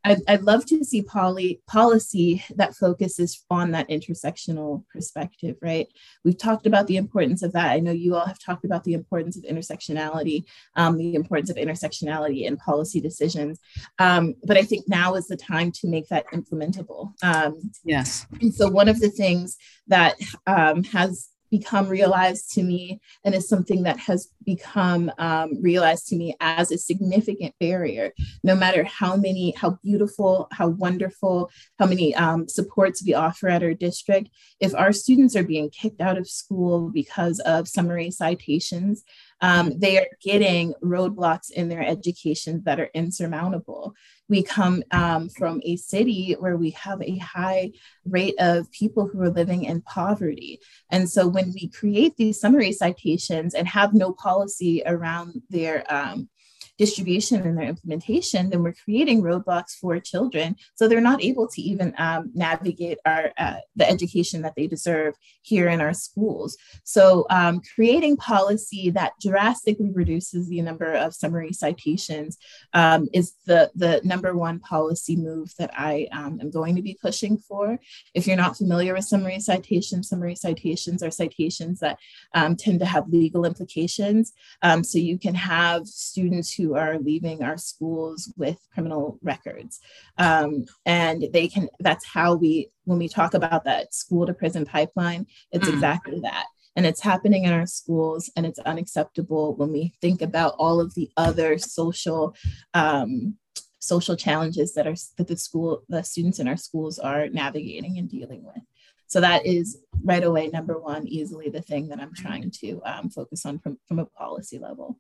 [0.08, 5.88] I'd, I'd love to see poly, policy that focuses on that intersectional perspective, right?
[6.24, 7.72] We've talked about the importance of that.
[7.72, 10.46] I know you all have talked about the importance of intersectionality,
[10.76, 13.60] um, the importance of intersectionality in policy decisions.
[14.00, 17.14] Um, but I think now is the time to make that implementable.
[17.24, 18.26] Um, yes.
[18.42, 23.48] And so one of the things that um, has become realized to me and is
[23.48, 28.14] something that has become um, realized to me as a significant barrier.
[28.44, 33.64] No matter how many how beautiful how wonderful how many um, supports we offer at
[33.64, 34.30] our district
[34.60, 39.04] if our students are being kicked out of school because of summary citations
[39.42, 43.94] um, they are getting roadblocks in their education that are insurmountable
[44.30, 47.72] we come um, from a city where we have a high
[48.06, 50.60] rate of people who are living in poverty.
[50.90, 56.30] And so when we create these summary citations and have no policy around their um,
[56.78, 60.56] distribution and their implementation, then we're creating roadblocks for children.
[60.76, 65.16] So they're not able to even um, navigate our uh, the education that they deserve
[65.42, 66.58] here in our schools.
[66.84, 72.38] So um, creating policy that drastically reduces the number of summary citations
[72.74, 76.98] um, is the, the number one policy move that I um, am going to be
[77.02, 77.80] pushing for.
[78.14, 81.98] If you're not familiar with summary citations, summary citations are citations that
[82.34, 84.34] um, tend to have legal implications.
[84.62, 89.80] Um, so you can have students who are leaving our schools with criminal records.
[90.18, 94.66] Um, and they can, that's how we, when we talk about that school to prison
[94.66, 95.74] pipeline, it's mm.
[95.74, 96.46] exactly that.
[96.76, 100.94] And it's happening in our schools, and it's unacceptable when we think about all of
[100.94, 102.36] the other social
[102.76, 103.36] um,
[103.80, 108.10] social challenges that are that the school the students in our schools are navigating and
[108.10, 108.62] dealing with
[109.08, 113.10] so that is right away number one easily the thing that i'm trying to um,
[113.10, 115.00] focus on from, from a policy level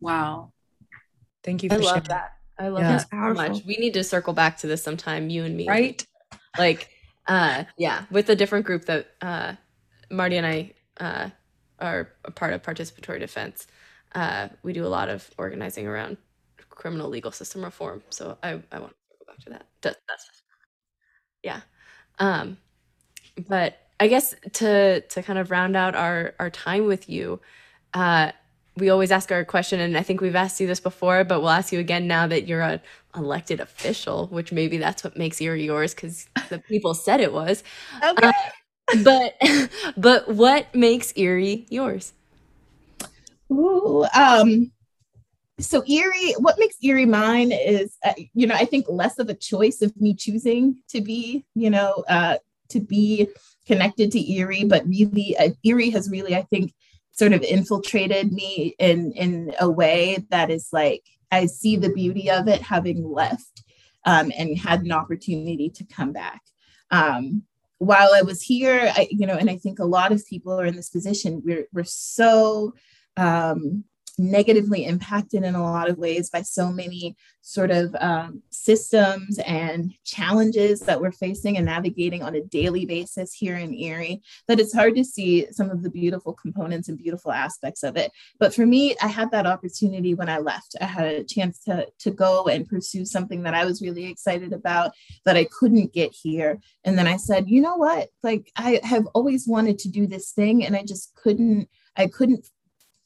[0.00, 0.52] wow
[1.42, 1.70] Thank you.
[1.72, 2.02] I love sharing.
[2.04, 2.32] that.
[2.58, 2.96] I love yeah.
[2.98, 3.64] that so much.
[3.64, 5.66] We need to circle back to this sometime, you and me.
[5.66, 6.04] Right.
[6.58, 6.90] Like,
[7.26, 9.54] uh, yeah, with a different group that uh,
[10.10, 11.30] Marty and I uh,
[11.78, 13.66] are a part of participatory defense.
[14.14, 16.18] Uh, we do a lot of organizing around
[16.68, 18.02] criminal legal system reform.
[18.10, 19.66] So I, I want to circle back to that.
[19.82, 20.26] That that's
[21.42, 21.60] yeah.
[22.18, 22.58] Um,
[23.48, 27.40] but I guess to to kind of round out our our time with you,
[27.94, 28.32] uh,
[28.80, 31.50] we always ask our question, and I think we've asked you this before, but we'll
[31.50, 32.80] ask you again now that you're an
[33.14, 37.62] elected official, which maybe that's what makes Erie yours because the people said it was.
[38.02, 38.28] Okay.
[38.28, 38.32] Uh,
[39.04, 39.34] but
[39.96, 42.12] but what makes Erie yours?
[43.52, 44.72] Ooh, um,
[45.58, 49.34] so Erie, what makes Erie mine is, uh, you know, I think less of a
[49.34, 52.38] choice of me choosing to be, you know, uh,
[52.70, 53.28] to be
[53.66, 56.72] connected to Erie, but really, uh, Erie has really, I think,
[57.20, 62.30] sort of infiltrated me in in a way that is like I see the beauty
[62.30, 63.62] of it having left
[64.06, 66.40] um, and had an opportunity to come back.
[66.90, 67.42] Um,
[67.76, 70.64] while I was here, I, you know, and I think a lot of people are
[70.64, 71.42] in this position.
[71.44, 72.72] We're we're so
[73.18, 73.84] um,
[74.20, 79.92] negatively impacted in a lot of ways by so many sort of um, systems and
[80.04, 84.74] challenges that we're facing and navigating on a daily basis here in Erie that it's
[84.74, 88.12] hard to see some of the beautiful components and beautiful aspects of it.
[88.38, 90.76] But for me, I had that opportunity when I left.
[90.80, 94.52] I had a chance to, to go and pursue something that I was really excited
[94.52, 94.92] about
[95.24, 96.60] that I couldn't get here.
[96.84, 98.08] And then I said, you know what?
[98.22, 102.46] Like I have always wanted to do this thing and I just couldn't I couldn't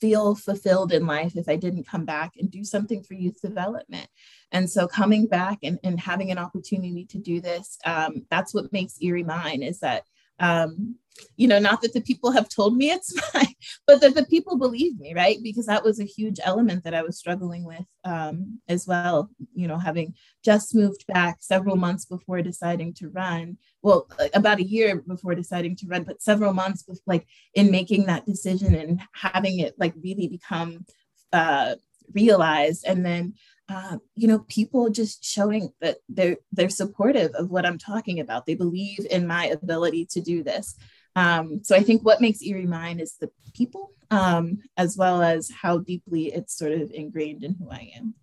[0.04, 4.06] feel fulfilled in life if I didn't come back and do something for youth development.
[4.52, 8.70] And so coming back and, and having an opportunity to do this, um, that's what
[8.70, 10.04] makes Erie mine is that
[10.40, 10.96] um,
[11.36, 13.54] you know, not that the people have told me it's mine,
[13.86, 15.38] but that the people believe me, right?
[15.42, 19.30] Because that was a huge element that I was struggling with um, as well.
[19.54, 24.64] You know, having just moved back several months before deciding to run, well, about a
[24.64, 29.00] year before deciding to run, but several months with like in making that decision and
[29.14, 30.84] having it like really become
[31.32, 31.74] uh,
[32.12, 33.34] realized, and then
[33.68, 38.44] uh, you know, people just showing that they're they're supportive of what I'm talking about.
[38.44, 40.76] They believe in my ability to do this.
[41.16, 45.50] Um, so I think what makes Erie mine is the people, um, as well as
[45.50, 48.14] how deeply it's sort of ingrained in who I am.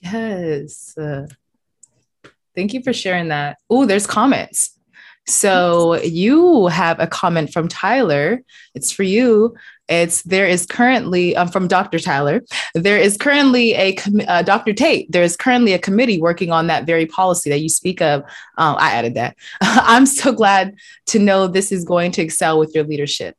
[0.00, 0.96] Yes.
[0.96, 1.26] Uh,
[2.54, 3.58] thank you for sharing that.
[3.68, 4.77] Oh, there's comments.
[5.28, 8.42] So you have a comment from Tyler.
[8.74, 9.54] It's for you.
[9.88, 11.98] It's there is currently um, from Dr.
[11.98, 12.42] Tyler.
[12.74, 14.72] There is currently a uh, Dr.
[14.72, 15.10] Tate.
[15.10, 18.22] There is currently a committee working on that very policy that you speak of.
[18.58, 19.36] Um, I added that.
[19.60, 20.76] I'm so glad
[21.06, 23.37] to know this is going to excel with your leadership.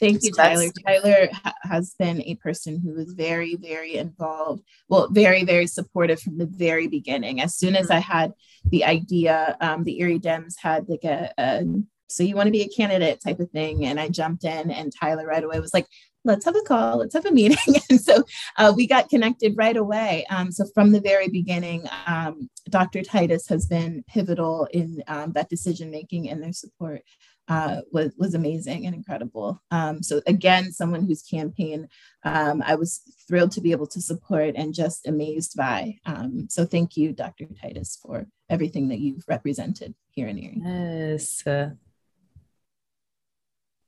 [0.00, 0.68] Thank you, So Tyler.
[0.86, 4.62] Tyler ha- has been a person who is very, very involved.
[4.88, 7.40] Well, very, very supportive from the very beginning.
[7.40, 8.32] As soon as I had
[8.64, 11.64] the idea, um, the Erie Dems had like a, a
[12.08, 14.92] so you want to be a candidate type of thing, and I jumped in, and
[14.98, 15.86] Tyler right away was like,
[16.24, 16.98] "Let's have a call.
[16.98, 18.24] Let's have a meeting." and so
[18.56, 20.24] uh, we got connected right away.
[20.30, 23.02] Um, so from the very beginning, um, Dr.
[23.02, 27.02] Titus has been pivotal in um, that decision making and their support
[27.48, 29.60] uh, was was amazing and incredible.
[29.70, 31.88] Um, so again, someone whose campaign
[32.24, 35.98] um, I was thrilled to be able to support and just amazed by.
[36.04, 37.46] Um, so thank you, Dr.
[37.60, 40.62] Titus, for everything that you've represented here in Erie.
[40.62, 41.46] Yes.
[41.46, 41.70] uh,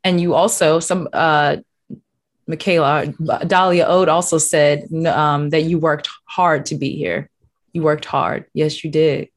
[0.03, 1.57] and you also some uh
[2.47, 3.07] Michaela
[3.47, 7.31] Dahlia Ode also said um, that you worked hard to be here.
[7.73, 8.47] You worked hard.
[8.55, 9.29] Yes, you did.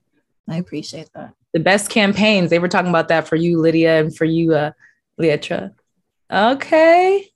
[0.49, 1.33] I appreciate that.
[1.53, 2.49] The best campaigns.
[2.49, 4.71] They were talking about that for you, Lydia, and for you, uh,
[5.19, 5.73] Leatra.
[6.31, 7.29] Okay.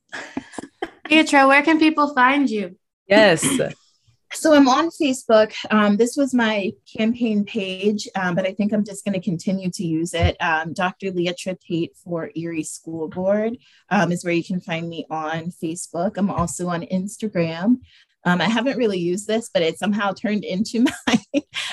[1.05, 2.77] Leitra, where can people find you?
[3.07, 3.45] Yes.
[4.33, 5.53] So I'm on Facebook.
[5.71, 9.71] Um, this was my campaign page, um, but I think I'm just going to continue
[9.71, 10.35] to use it.
[10.41, 11.11] Um, Dr.
[11.11, 13.57] Leitra Tate for Erie School Board
[13.89, 16.17] um, is where you can find me on Facebook.
[16.17, 17.77] I'm also on Instagram.
[18.25, 21.21] Um, I haven't really used this, but it somehow turned into my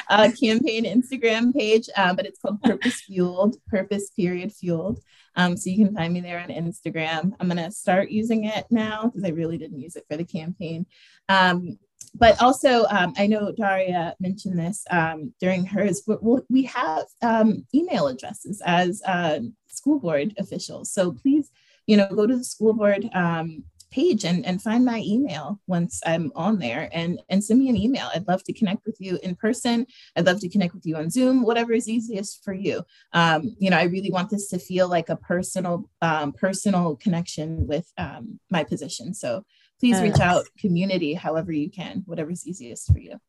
[0.09, 1.89] uh, campaign Instagram page.
[1.97, 5.01] Um, but it's called Purpose Fueled, Purpose Period Fueled.
[5.37, 7.33] Um, so you can find me there on Instagram.
[7.41, 10.25] I'm going to start using it now because I really didn't use it for the
[10.25, 10.87] campaign.
[11.29, 11.79] Um,
[12.15, 17.67] but also, um, I know Daria mentioned this um, during hers, but we have um,
[17.75, 20.93] email addresses as uh, school board officials.
[20.93, 21.51] So please,
[21.87, 23.65] you know, go to the school board um,
[23.95, 27.77] page and, and find my email once I'm on there and, and send me an
[27.77, 28.11] email.
[28.15, 29.87] I'd love to connect with you in person.
[30.17, 32.83] I'd love to connect with you on Zoom, whatever is easiest for you.
[33.13, 37.67] Um, you know, I really want this to feel like a personal, um, personal connection
[37.69, 39.15] with um, my position.
[39.15, 39.45] So
[39.79, 43.21] please reach out community however you can, whatever's easiest for you.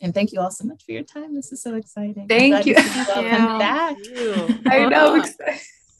[0.00, 1.36] And thank you all so much for your time.
[1.36, 2.26] This is so exciting.
[2.26, 2.74] Thank you.
[2.74, 4.38] see all Thank you.
[4.64, 4.66] back.
[4.66, 5.22] I know.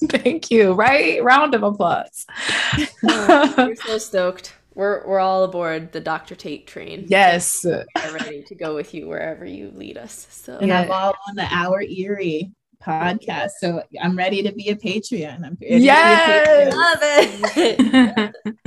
[0.08, 0.72] Thank you.
[0.72, 1.22] Right?
[1.22, 2.26] Round of applause.
[3.04, 4.54] Oh, we're so stoked.
[4.74, 6.34] We're we're all aboard the Dr.
[6.34, 7.04] Tate train.
[7.08, 7.60] yes.
[7.64, 7.84] We're
[8.14, 10.26] ready to go with you wherever you lead us.
[10.30, 12.50] So And I'm all on the Our Erie
[12.82, 13.50] podcast.
[13.60, 15.44] So I'm ready to be a Patreon.
[15.44, 16.74] I'm ready to a Yes.
[16.74, 16.76] Patreon.
[16.76, 16.98] love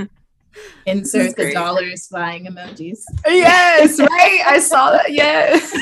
[0.00, 0.10] it.
[0.86, 3.00] Insert the dollars flying emojis.
[3.26, 4.42] yes, right.
[4.46, 5.12] I saw that.
[5.12, 5.76] Yes.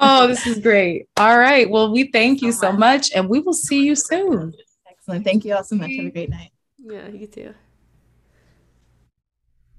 [0.00, 1.08] Oh, this is great.
[1.16, 1.68] All right.
[1.68, 4.54] Well, we thank you so much, and we will see you soon.
[4.88, 5.24] Excellent.
[5.24, 5.90] Thank you all so much.
[5.96, 6.50] Have a great night.
[6.78, 7.54] yeah, you too.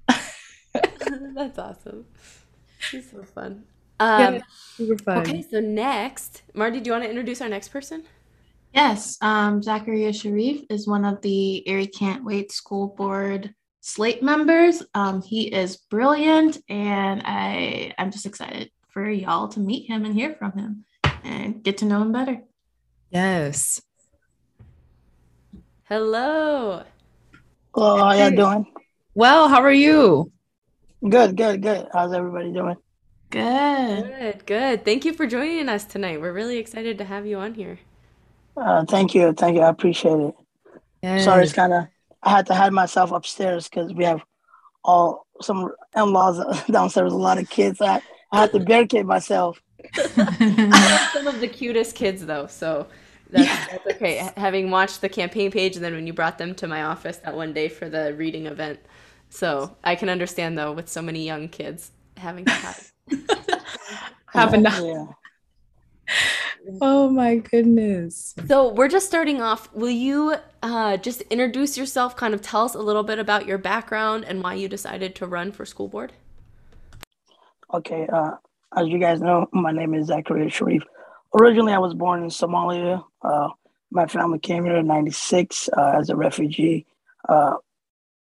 [1.34, 2.06] That's awesome.
[2.92, 3.64] This is so fun.
[3.98, 4.42] Um,
[4.76, 5.18] Super fun.
[5.18, 8.04] okay, so next, Marty, do you want to introduce our next person?
[8.74, 14.82] Yes, um, Zachariah Sharif is one of the Erie Can't Wait School Board slate members.
[14.94, 20.14] Um, he is brilliant, and I I'm just excited for y'all to meet him and
[20.14, 20.86] hear from him
[21.22, 22.40] and get to know him better.
[23.10, 23.82] Yes.
[25.84, 26.82] Hello.
[27.74, 28.66] Hello, how y'all doing?
[29.14, 30.32] Well, how are you?
[31.06, 31.88] Good, good, good.
[31.92, 32.76] How's everybody doing?
[33.28, 34.06] Good.
[34.18, 34.84] Good, good.
[34.86, 36.22] Thank you for joining us tonight.
[36.22, 37.78] We're really excited to have you on here.
[38.56, 39.60] Uh, thank you, thank you.
[39.60, 40.34] I appreciate it.
[41.02, 41.24] Yes.
[41.24, 41.86] Sorry, it's kind of
[42.22, 44.22] I had to hide myself upstairs because we have
[44.82, 47.12] all some in-laws downstairs.
[47.12, 47.82] A lot of kids.
[47.82, 48.00] I,
[48.36, 49.62] I had to barricade myself.
[49.94, 52.86] Some of the cutest kids, though, so
[53.30, 54.30] that's, that's okay.
[54.36, 57.34] Having watched the campaign page, and then when you brought them to my office that
[57.34, 58.78] one day for the reading event,
[59.28, 62.92] so I can understand though with so many young kids having to have
[64.28, 65.06] Having to- Yeah.
[66.80, 68.34] Oh my goodness.
[68.48, 69.72] So we're just starting off.
[69.72, 72.16] Will you uh, just introduce yourself?
[72.16, 75.26] Kind of tell us a little bit about your background and why you decided to
[75.26, 76.12] run for school board.
[77.72, 78.06] Okay.
[78.06, 78.32] Uh,
[78.76, 80.82] as you guys know, my name is Zachariah Sharif.
[81.38, 83.04] Originally, I was born in Somalia.
[83.22, 83.48] Uh,
[83.90, 86.86] my family came here in '96 uh, as a refugee
[87.28, 87.54] uh,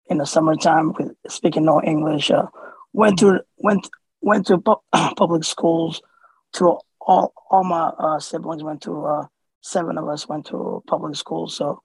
[0.06, 2.30] in the summertime, with speaking no English.
[2.30, 2.46] Uh,
[2.92, 3.88] went to went
[4.20, 4.82] went to pu-
[5.16, 6.02] public schools.
[6.54, 9.28] Through all all my uh, siblings went to
[9.62, 11.56] seven of us went to public schools.
[11.56, 11.82] So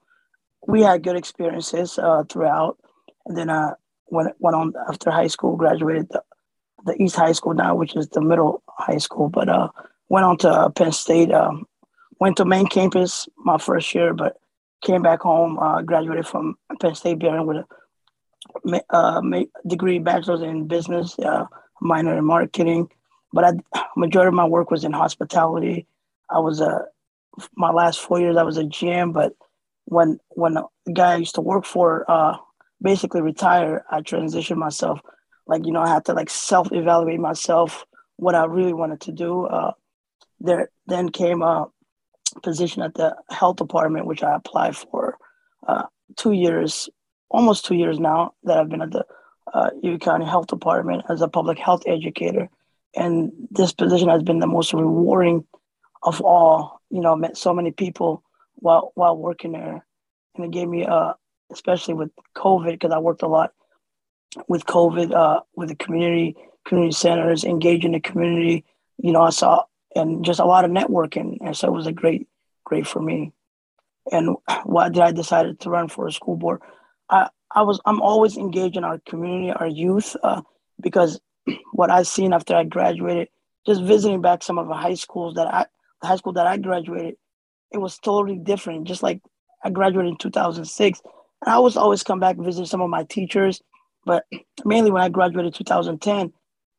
[0.66, 1.98] we had good experiences
[2.28, 2.78] throughout.
[3.26, 3.74] And then uh,
[4.10, 6.22] went went on after high school, graduated the,
[6.84, 9.28] the East High School now, which is the middle high school.
[9.28, 9.68] But uh,
[10.08, 11.32] went on to uh, Penn State.
[11.32, 11.66] Um,
[12.20, 14.36] went to main campus my first year, but
[14.82, 15.58] came back home.
[15.58, 17.64] Uh, graduated from Penn State Behrend with
[18.72, 19.20] a uh,
[19.66, 21.46] degree, bachelor's in business, uh,
[21.80, 22.88] minor in marketing.
[23.32, 25.86] But I, majority of my work was in hospitality.
[26.30, 26.86] I was a
[27.54, 29.32] my last four years I was a GM, but
[29.84, 32.36] when when the guy I used to work for uh,
[32.82, 35.00] basically retired, I transitioned myself.
[35.48, 37.84] Like you know, I had to like self evaluate myself
[38.16, 39.46] what I really wanted to do.
[39.46, 39.72] Uh,
[40.40, 41.66] there then came a
[42.42, 45.16] position at the health department, which I applied for
[45.66, 45.84] uh,
[46.16, 46.88] two years,
[47.30, 49.06] almost two years now that I've been at the
[49.52, 52.50] uh, Erie County Health Department as a public health educator.
[52.94, 55.46] And this position has been the most rewarding
[56.02, 56.80] of all.
[56.90, 58.22] You know, met so many people
[58.56, 59.84] while while working there,
[60.34, 61.14] and it gave me, uh,
[61.50, 63.52] especially with COVID, because I worked a lot
[64.46, 66.36] with COVID, uh, with the community
[66.68, 68.64] community centers, engaging the community.
[68.98, 69.64] You know, I saw
[69.94, 72.28] and just a lot of networking, and so it was a great,
[72.64, 73.32] great for me.
[74.12, 76.60] And why did I decide to run for a school board?
[77.10, 80.42] I, I was I'm always engaged in our community, our youth, uh,
[80.80, 81.20] because
[81.72, 83.28] what I've seen after I graduated,
[83.66, 85.66] just visiting back some of the high schools that I
[86.02, 87.16] the high school that I graduated,
[87.72, 88.86] it was totally different.
[88.86, 89.20] Just like
[89.64, 91.00] I graduated in 2006,
[91.44, 93.62] and I was always come back visit some of my teachers,
[94.04, 94.24] but
[94.64, 96.32] mainly when I graduated 2010,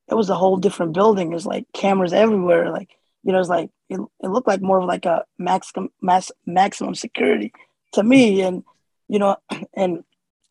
[0.09, 1.33] it was a whole different building.
[1.33, 2.71] It's like cameras everywhere.
[2.71, 2.89] Like
[3.23, 6.95] you know, it's like it, it looked like more of like a maximum mass, maximum
[6.95, 7.51] security
[7.93, 8.63] to me, and
[9.07, 9.37] you know,
[9.75, 10.03] and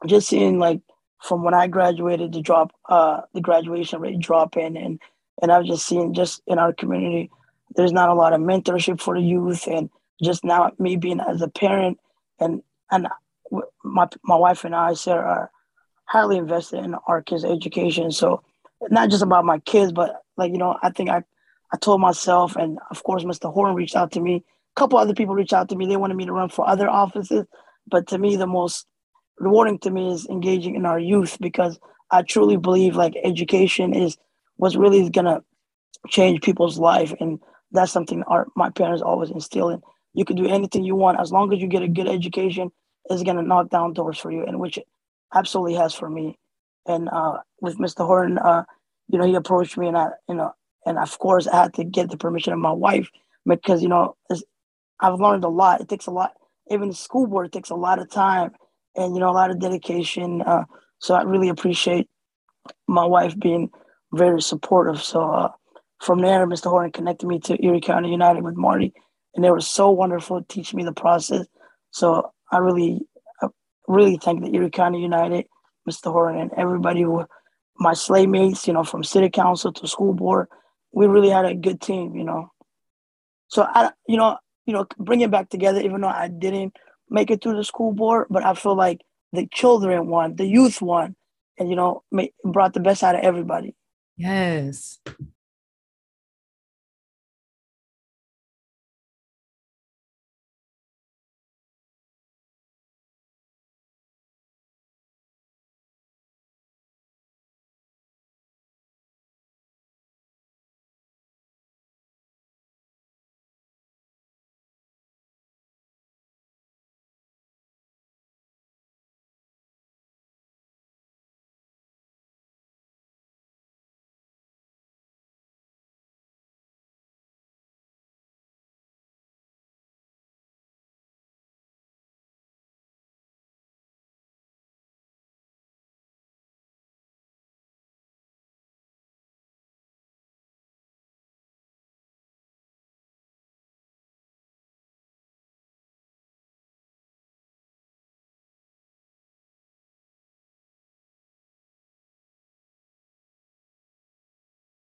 [0.07, 0.81] just seeing like
[1.23, 5.01] from when I graduated the drop, uh, the graduation rate drop in, and
[5.43, 7.31] and I've just seen just in our community,
[7.75, 9.91] there's not a lot of mentorship for the youth, and
[10.23, 11.99] just now me being as a parent,
[12.39, 13.09] and and
[13.83, 15.51] my my wife and I, Sarah, are
[16.09, 18.11] highly invested in our kids' education.
[18.11, 18.43] So
[18.91, 21.23] not just about my kids, but like you know, I think I
[21.73, 23.53] I told myself, and of course, Mr.
[23.53, 24.37] Horn reached out to me.
[24.77, 25.87] A couple other people reached out to me.
[25.87, 27.45] They wanted me to run for other offices,
[27.87, 28.87] but to me, the most
[29.39, 31.79] rewarding to me is engaging in our youth because
[32.11, 34.17] I truly believe like education is
[34.57, 35.43] what's really gonna
[36.09, 37.39] change people's life, and
[37.73, 39.83] that's something our my parents always instill in.
[40.15, 42.71] You can do anything you want as long as you get a good education.
[43.11, 44.79] It's gonna knock down doors for you, and which
[45.35, 46.39] absolutely has for me.
[46.87, 48.07] And uh, with Mr.
[48.07, 48.65] Horton, uh,
[49.09, 50.53] you know, he approached me, and I, you know,
[50.87, 53.11] and of course, I had to get the permission of my wife
[53.47, 54.17] because you know,
[55.01, 55.81] I've learned a lot.
[55.81, 56.33] It takes a lot.
[56.71, 58.53] Even the school board takes a lot of time
[58.97, 60.43] and you know a lot of dedication.
[60.43, 60.65] Uh,
[60.99, 62.09] so I really appreciate
[62.87, 63.71] my wife being
[64.13, 65.03] very supportive.
[65.03, 65.49] So uh,
[66.01, 66.71] from there, Mr.
[66.71, 68.93] Horton connected me to Erie County United with Marty,
[69.35, 71.47] and they were so wonderful teaching me the process.
[71.91, 73.01] So I really,
[73.89, 75.47] really thank the Erie County United,
[75.89, 76.13] Mr.
[76.13, 77.25] Horton, and everybody who,
[77.79, 80.49] my slate mates, you know, from city council to school board.
[80.93, 82.53] We really had a good team, you know.
[83.49, 84.37] So I, you know,
[84.67, 85.81] you know, bring it back together.
[85.81, 86.77] Even though I didn't
[87.11, 89.01] make it through the school board, but I feel like
[89.33, 91.17] the children won, the youth won,
[91.59, 93.75] and you know, make, brought the best out of everybody.
[94.17, 94.99] Yes.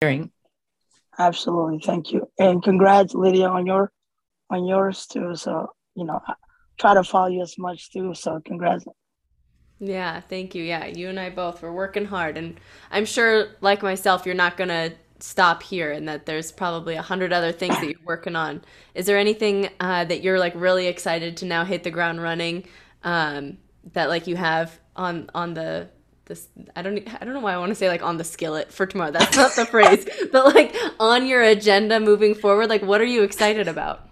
[0.01, 0.30] Hearing.
[1.18, 3.90] Absolutely, thank you, and congrats, Lydia, on your
[4.51, 5.34] on yours too.
[5.34, 6.34] So you know, I
[6.78, 8.14] try to follow you as much too.
[8.14, 8.84] So congrats.
[9.80, 10.62] Yeah, thank you.
[10.62, 12.59] Yeah, you and I both were working hard, and
[12.90, 17.32] I'm sure, like myself, you're not gonna stop here, and that there's probably a hundred
[17.32, 18.62] other things that you're working on.
[18.94, 22.64] Is there anything uh, that you're like really excited to now hit the ground running?
[23.03, 23.59] Um,
[23.92, 25.88] that like you have on on the
[26.29, 28.72] this I don't I don't know why I want to say like on the skillet
[28.72, 29.11] for tomorrow.
[29.11, 30.07] That's not the phrase.
[30.33, 34.09] But like on your agenda moving forward, like what are you excited about?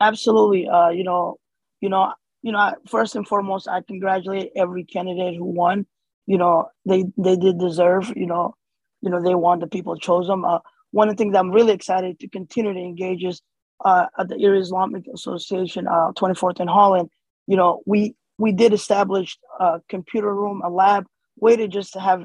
[0.00, 0.68] Absolutely.
[0.68, 1.36] Uh, you know,
[1.80, 5.86] you know, you know, first and foremost, I congratulate every candidate who won.
[6.26, 8.54] You know, they they did deserve, you know,
[9.00, 10.44] you know, they won, the people chose them.
[10.44, 10.58] Uh,
[10.90, 13.40] one of the things I'm really excited to continue to engage is
[13.84, 17.08] uh, at the Erie Islamic Association, uh, 24th in Holland.
[17.46, 21.04] You know, we we did establish a computer room, a lab,
[21.36, 22.24] way to just have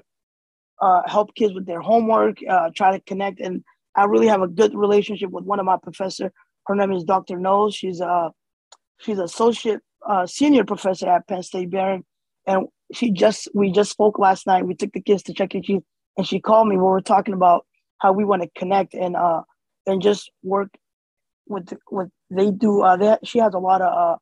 [0.81, 3.41] uh, help kids with their homework, uh, try to connect.
[3.41, 3.63] And
[3.95, 6.31] I really have a good relationship with one of my professor.
[6.67, 7.37] Her name is Dr.
[7.37, 7.75] Knowles.
[7.75, 8.31] She's a
[8.99, 12.05] she's associate uh, senior professor at Penn State Behrend,
[12.47, 14.65] and she just we just spoke last night.
[14.65, 15.61] We took the kids to Chuck E.
[15.61, 15.81] Cheese,
[16.17, 16.77] and she called me.
[16.77, 17.65] We were talking about
[17.97, 19.41] how we want to connect and uh
[19.85, 20.69] and just work
[21.47, 22.81] with with they do.
[22.81, 24.17] Uh, they, she has a lot of uh,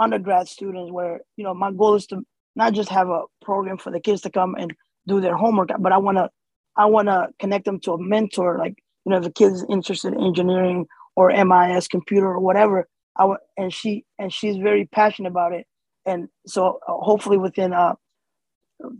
[0.00, 2.22] undergrad students where you know my goal is to
[2.56, 4.74] not just have a program for the kids to come and
[5.08, 6.30] do their homework, but I want to
[6.76, 8.58] I want to connect them to a mentor.
[8.58, 8.76] Like
[9.06, 10.86] you know, if a kid's interested in engineering
[11.16, 12.88] or MIS computer or whatever,
[13.18, 15.66] I w- and she and she's very passionate about it.
[16.06, 17.94] And so uh, hopefully within uh,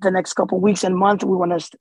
[0.02, 1.80] the next couple weeks and month, we want to st-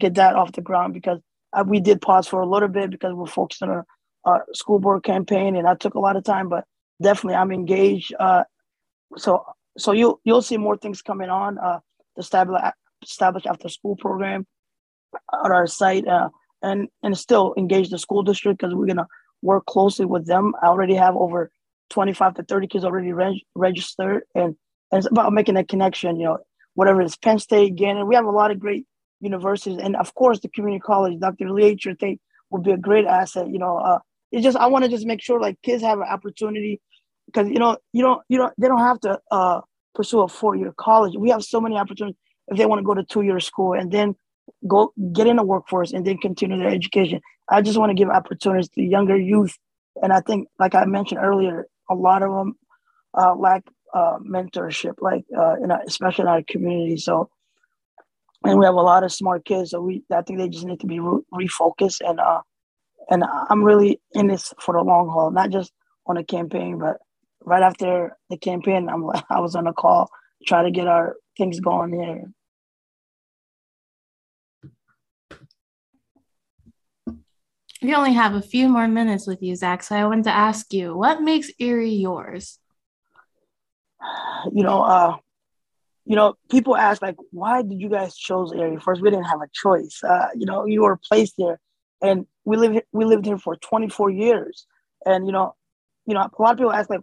[0.00, 1.20] get that off the ground because
[1.66, 3.86] we did pause for a little bit because we're focused on our,
[4.24, 6.48] our school board campaign, and that took a lot of time.
[6.48, 6.64] But
[7.02, 8.14] definitely, I'm engaged.
[8.20, 8.44] Uh,
[9.16, 9.44] so
[9.78, 11.80] so you'll you'll see more things coming on uh,
[12.16, 12.60] the establish
[13.02, 14.46] establish after school program
[15.32, 16.28] on our site, uh,
[16.62, 19.06] and and still engage the school district because we're gonna
[19.42, 20.52] work closely with them.
[20.62, 21.50] I already have over
[21.90, 24.56] 25 to 30 kids already reg- registered, and,
[24.92, 26.16] and it's about making a connection.
[26.16, 26.38] You know,
[26.74, 28.06] whatever it's Penn State, Gannon.
[28.06, 28.86] We have a lot of great
[29.20, 31.18] universities, and of course, the community college.
[31.18, 31.50] Dr.
[31.50, 33.48] Lee Tate would be a great asset.
[33.48, 33.98] You know, uh,
[34.32, 36.80] it's just I want to just make sure like kids have an opportunity
[37.32, 39.60] because you know you don't you don't they don't have to uh,
[39.94, 41.14] pursue a four year college.
[41.16, 42.16] We have so many opportunities
[42.48, 44.14] if they want to go to two year school and then
[44.66, 47.20] go get in the workforce and then continue their education.
[47.48, 49.56] I just want to give opportunities to younger youth,
[50.02, 52.54] and I think like I mentioned earlier, a lot of them
[53.14, 53.64] uh, lack
[53.94, 56.96] uh, mentorship, like uh, in especially in our community.
[56.96, 57.30] So,
[58.44, 59.70] and we have a lot of smart kids.
[59.70, 62.00] So we, I think they just need to be re- refocused.
[62.08, 62.40] And uh,
[63.10, 65.72] and I'm really in this for the long haul, not just
[66.06, 66.98] on a campaign, but
[67.44, 70.10] right after the campaign, I'm I was on a call
[70.46, 72.32] try to get our things going here.
[77.82, 79.82] We only have a few more minutes with you, Zach.
[79.82, 82.58] So I wanted to ask you, what makes Erie yours?
[84.52, 85.16] You know, uh,
[86.06, 88.78] you know, people ask like, why did you guys chose Erie?
[88.78, 90.02] First, we didn't have a choice.
[90.02, 91.60] Uh, you know, you were placed there,
[92.00, 94.66] and we lived we lived here for 24 years.
[95.04, 95.54] And you know,
[96.06, 97.02] you know, a lot of people ask like,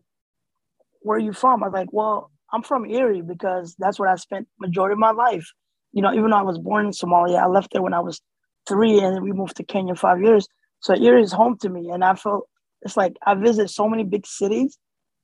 [1.02, 1.64] where are you from?
[1.64, 5.12] I was like, well, I'm from Erie because that's where I spent majority of my
[5.12, 5.48] life.
[5.94, 8.22] You know, even though I was born in Somalia, I left there when I was
[8.68, 10.48] three, and we moved to Kenya five years.
[10.82, 12.44] So Erie is home to me, and I feel
[12.82, 14.78] it's like I visit so many big cities.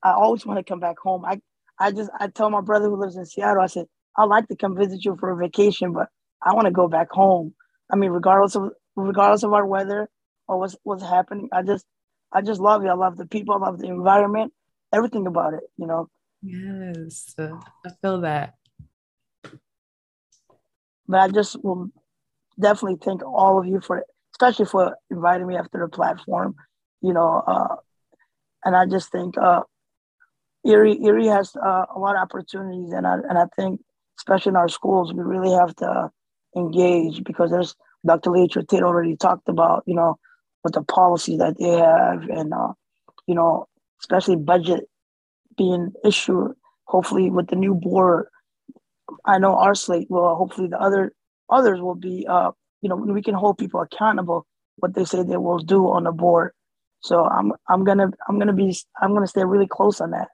[0.03, 1.25] I always want to come back home.
[1.25, 1.39] I
[1.79, 3.85] I just I tell my brother who lives in Seattle, I said
[4.17, 6.07] I'd like to come visit you for a vacation, but
[6.41, 7.53] I want to go back home.
[7.91, 10.09] I mean, regardless of regardless of our weather
[10.47, 11.85] or what's what's happening, I just
[12.31, 12.89] I just love it.
[12.89, 13.55] I love the people.
[13.55, 14.53] I love the environment.
[14.93, 15.63] Everything about it.
[15.77, 16.09] You know.
[16.41, 18.55] Yes, I feel that.
[21.07, 21.89] But I just will
[22.59, 26.55] definitely thank all of you for, especially for inviting me after the platform.
[27.01, 27.75] You know, uh,
[28.63, 29.61] and I just think uh,
[30.65, 33.81] Erie Erie has uh, a lot of opportunities, and I and I think
[34.17, 36.11] especially in our schools, we really have to
[36.55, 37.75] engage because there's
[38.05, 38.29] Dr.
[38.29, 40.17] Leitra Tate already talked about, you know,
[40.63, 42.73] with the policies that they have, and uh,
[43.27, 43.67] you know,
[44.03, 44.85] especially budget
[45.57, 46.53] being issued.
[46.85, 48.27] Hopefully, with the new board,
[49.25, 50.35] I know our slate will.
[50.35, 51.13] Hopefully, the other
[51.49, 52.27] others will be.
[52.27, 52.51] Uh,
[52.81, 54.45] you know, we can hold people accountable
[54.77, 56.51] what they say they will do on the board.
[57.01, 60.29] So I'm I'm gonna I'm gonna be I'm gonna stay really close on that.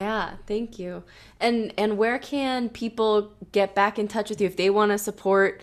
[0.00, 1.04] Yeah, thank you.
[1.40, 4.98] And and where can people get back in touch with you if they want to
[4.98, 5.60] support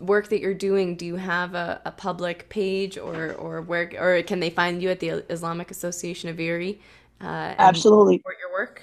[0.00, 0.96] work that you're doing?
[0.96, 4.90] Do you have a, a public page or or where or can they find you
[4.90, 6.80] at the Islamic Association of Erie?
[7.20, 8.18] Uh, Absolutely.
[8.18, 8.82] Support your work.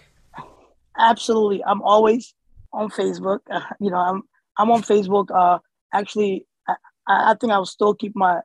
[0.97, 1.63] Absolutely.
[1.63, 2.33] I'm always
[2.73, 3.39] on Facebook.
[3.49, 4.23] Uh, you know, I'm
[4.57, 5.27] I'm on Facebook.
[5.33, 5.59] Uh,
[5.93, 6.75] actually, I,
[7.07, 8.39] I think I will still keep my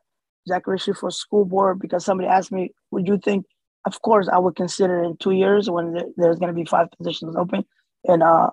[0.47, 3.45] Zachary for school board because somebody asked me, "Would you think?"
[3.85, 7.37] Of course, I would consider in two years when there's going to be five positions
[7.37, 7.63] open.
[8.03, 8.49] And uh,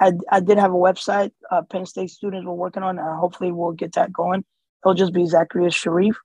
[0.00, 3.52] I, I did have a website uh, Penn State students were working on, and hopefully
[3.52, 4.44] we'll get that going.
[4.84, 6.16] It'll just be Zacharias Sharif,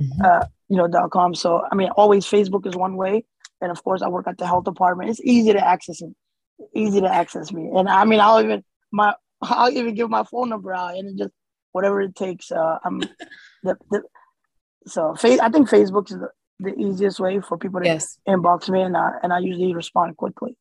[0.00, 0.22] mm-hmm.
[0.24, 1.34] uh, you know, dot com.
[1.34, 3.24] So I mean, always Facebook is one way,
[3.60, 5.10] and of course I work at the health department.
[5.10, 6.10] It's easy to access it,
[6.74, 10.48] easy to access me, and I mean I'll even my I'll even give my phone
[10.48, 11.32] number out, and just
[11.72, 12.50] whatever it takes.
[12.50, 13.00] Uh, I'm
[13.62, 14.02] the, the
[14.86, 16.30] so I think Facebook is the,
[16.60, 18.18] the easiest way for people to yes.
[18.26, 20.56] inbox me, and I, and I usually respond quickly.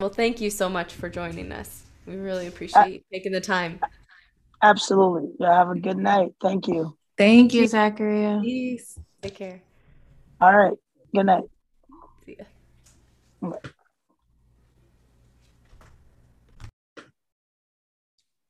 [0.00, 1.84] Well, thank you so much for joining us.
[2.04, 3.78] We really appreciate uh, taking the time.
[4.60, 5.30] Absolutely.
[5.38, 6.32] Yeah, have a good night.
[6.42, 6.98] Thank you.
[7.16, 8.40] Thank you, Zachariah.
[8.40, 8.98] Peace.
[9.22, 9.62] Take care.
[10.40, 10.76] All right.
[11.14, 11.44] Good night.
[12.26, 12.44] See ya.
[13.40, 13.58] Bye.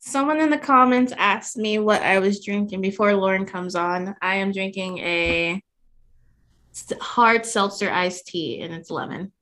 [0.01, 4.16] Someone in the comments asked me what I was drinking before Lauren comes on.
[4.23, 5.62] I am drinking a
[7.01, 9.33] hard seltzer iced tea, and it's lemon.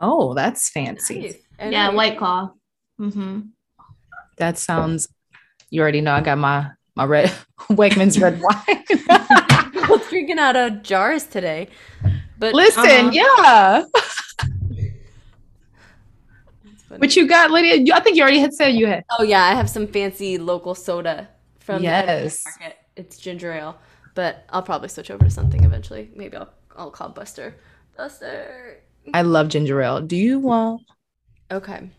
[0.00, 1.20] Oh, that's fancy.
[1.20, 1.47] Nice.
[1.58, 2.52] And yeah, White Claw.
[3.00, 3.40] Mm-hmm.
[4.36, 5.08] That sounds.
[5.70, 7.32] You already know I got my my red
[7.70, 8.84] Wegmans red wine.
[9.88, 11.68] Both drinking out of jars today.
[12.38, 13.10] But Listen, Uh-huh.
[13.12, 13.84] yeah.
[16.96, 17.76] What you got, Lydia?
[17.76, 19.04] You- I think you already had said you had.
[19.18, 21.28] Oh yeah, I have some fancy local soda
[21.60, 22.76] from the market.
[22.96, 23.76] It's ginger ale,
[24.14, 26.10] but I'll probably switch over to something eventually.
[26.14, 27.54] Maybe I'll I'll call Buster.
[27.96, 28.80] Buster.
[29.12, 30.00] I love ginger ale.
[30.00, 30.82] Do you want?
[31.50, 31.90] Okay.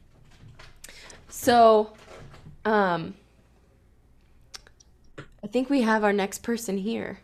[1.27, 1.93] So,
[2.65, 3.15] um,
[5.43, 7.19] I think we have our next person here,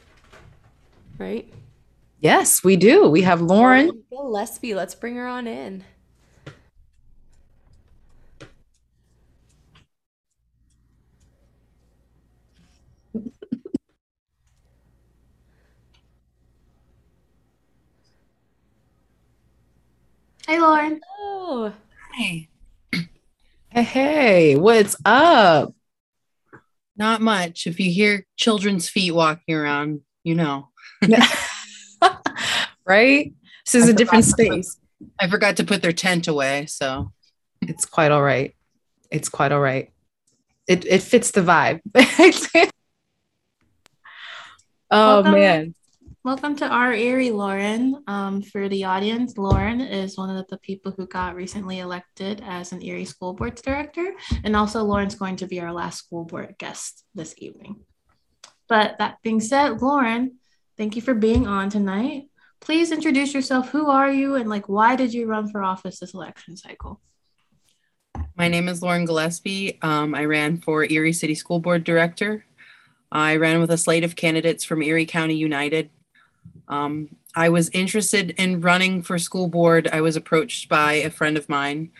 [1.17, 1.51] right?
[2.19, 3.09] Yes, we do.
[3.09, 4.03] We have Lauren.
[4.09, 4.73] Gillespie.
[4.73, 5.83] Let's bring her on in.
[20.47, 21.01] Hey, Lauren.
[21.19, 21.73] Oh,
[22.15, 22.47] Hey,
[23.71, 25.73] Hey, what's up?
[26.97, 27.67] not much.
[27.67, 30.69] If you hear children's feet walking around, you know.
[32.85, 33.33] right?
[33.65, 34.77] This is I a different to put- space.
[35.19, 37.11] I forgot to put their tent away, so
[37.61, 38.55] It's quite all right.
[39.11, 39.91] It's quite all right.
[40.67, 41.81] It it fits the vibe.
[44.89, 45.31] oh Welcome.
[45.33, 45.75] man.
[46.25, 48.01] Welcome to our Erie, Lauren.
[48.07, 52.71] Um, for the audience, Lauren is one of the people who got recently elected as
[52.71, 54.11] an Erie School Board's director.
[54.43, 57.81] And also, Lauren's going to be our last school board guest this evening.
[58.67, 60.39] But that being said, Lauren,
[60.79, 62.23] thank you for being on tonight.
[62.59, 63.69] Please introduce yourself.
[63.69, 64.33] Who are you?
[64.33, 67.01] And like, why did you run for office this election cycle?
[68.35, 69.77] my name is Lauren Gillespie.
[69.83, 72.45] Um, I ran for Erie City School Board Director.
[73.11, 75.91] I ran with a slate of candidates from Erie County United.
[76.67, 79.89] Um, I was interested in running for school board.
[79.91, 81.91] I was approached by a friend of mine.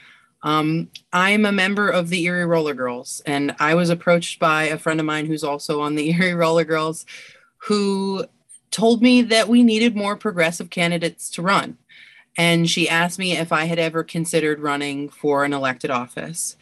[0.44, 4.78] Um, I'm a member of the Erie Roller Girls, and I was approached by a
[4.78, 7.06] friend of mine who's also on the Erie Roller Girls,
[7.58, 8.26] who
[8.72, 11.78] told me that we needed more progressive candidates to run.
[12.38, 16.58] And she asked me if I had ever considered running for an elected office.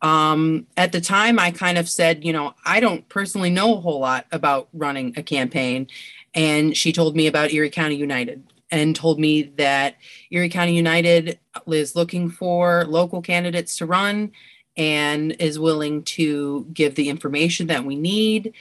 [0.00, 3.80] Um, at the time, I kind of said, you know, I don't personally know a
[3.80, 5.88] whole lot about running a campaign.
[6.34, 9.96] And she told me about Erie County United and told me that
[10.30, 14.32] Erie County United is looking for local candidates to run
[14.76, 18.52] and is willing to give the information that we need.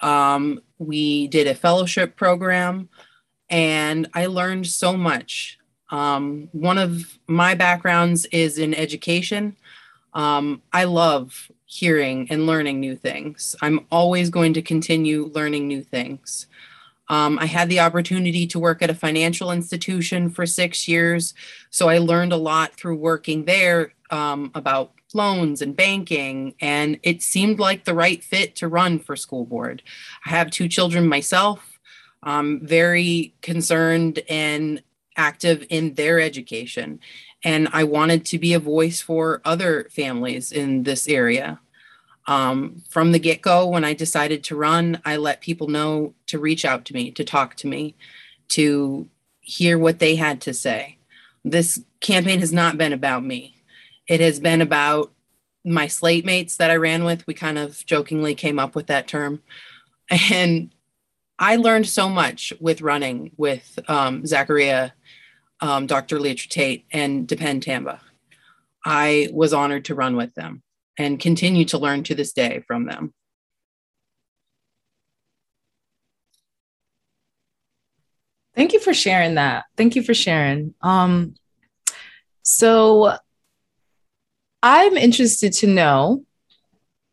[0.00, 2.88] Um, we did a fellowship program
[3.50, 5.58] and I learned so much.
[5.90, 9.56] Um, one of my backgrounds is in education.
[10.12, 13.56] Um, I love hearing and learning new things.
[13.60, 16.46] I'm always going to continue learning new things.
[17.08, 21.34] Um, I had the opportunity to work at a financial institution for six years.
[21.70, 26.54] So I learned a lot through working there um, about loans and banking.
[26.60, 29.82] And it seemed like the right fit to run for school board.
[30.26, 31.78] I have two children myself.
[32.22, 34.82] I'm very concerned and
[35.16, 37.00] active in their education.
[37.44, 41.60] And I wanted to be a voice for other families in this area.
[42.26, 46.38] Um, from the get go, when I decided to run, I let people know to
[46.38, 47.94] reach out to me, to talk to me,
[48.48, 49.08] to
[49.40, 50.96] hear what they had to say.
[51.44, 53.56] This campaign has not been about me,
[54.06, 55.12] it has been about
[55.64, 57.26] my slate mates that I ran with.
[57.26, 59.42] We kind of jokingly came up with that term.
[60.30, 60.70] And
[61.38, 64.90] I learned so much with running with um, Zachariah,
[65.60, 66.18] um, Dr.
[66.18, 68.00] Leitra Tate, and Depend Tamba.
[68.84, 70.62] I was honored to run with them
[70.98, 73.12] and continue to learn to this day from them.
[78.54, 79.64] Thank you for sharing that.
[79.76, 80.74] Thank you for sharing.
[80.80, 81.34] Um,
[82.42, 83.16] so
[84.62, 86.24] I'm interested to know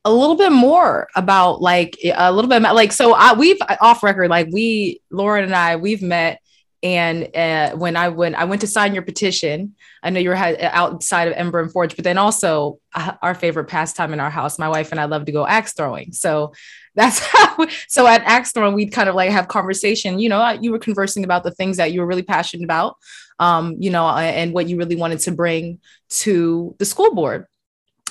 [0.06, 4.30] a little bit more about like a little bit like so I we've off record
[4.30, 6.41] like we Lauren and I we've met
[6.84, 10.36] and uh, when I went I went to sign your petition I know you were
[10.36, 14.58] outside of Ember and Forge but then also uh, our favorite pastime in our house
[14.58, 16.12] my wife and I love to go axe throwing.
[16.12, 16.54] So
[16.96, 20.72] that's how so at axe throwing we'd kind of like have conversation you know you
[20.72, 22.98] were conversing about the things that you were really passionate about
[23.40, 25.80] um you know and what you really wanted to bring
[26.12, 27.48] to the school board.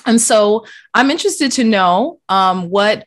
[0.05, 3.05] And so I'm interested to know um, what,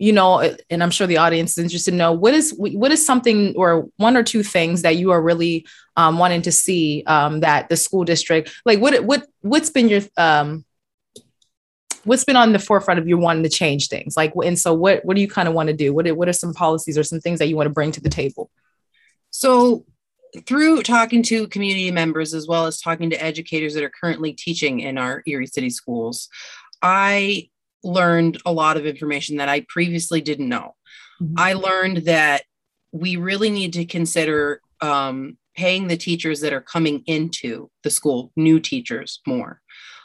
[0.00, 0.40] you know,
[0.70, 3.86] and I'm sure the audience is interested to know what is what is something or
[3.98, 7.76] one or two things that you are really um, wanting to see um, that the
[7.76, 10.64] school district, like what what what's been your um,
[12.04, 15.04] what's been on the forefront of you wanting to change things, like and so what
[15.04, 15.92] what do you kind of want to do?
[15.92, 18.08] What what are some policies or some things that you want to bring to the
[18.08, 18.50] table?
[19.28, 19.84] So
[20.46, 24.80] through talking to community members as well as talking to educators that are currently teaching
[24.80, 26.30] in our Erie City schools,
[26.80, 27.50] I
[27.82, 30.74] learned a lot of information that I previously didn't know.
[31.20, 31.34] Mm-hmm.
[31.36, 32.42] I learned that
[32.92, 38.32] we really need to consider um, paying the teachers that are coming into the school,
[38.36, 39.60] new teachers, more.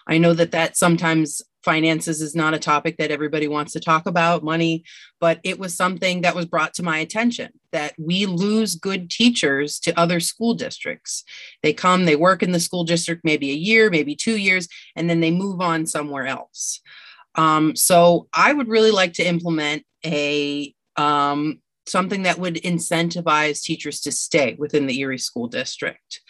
[0.07, 4.05] I know that that sometimes finances is not a topic that everybody wants to talk
[4.05, 4.83] about, money,
[5.19, 9.79] but it was something that was brought to my attention that we lose good teachers
[9.79, 11.23] to other school districts.
[11.63, 15.09] They come, they work in the school district maybe a year, maybe two years, and
[15.09, 16.81] then they move on somewhere else.
[17.35, 24.01] Um, so I would really like to implement a um, something that would incentivize teachers
[24.01, 26.21] to stay within the Erie School District.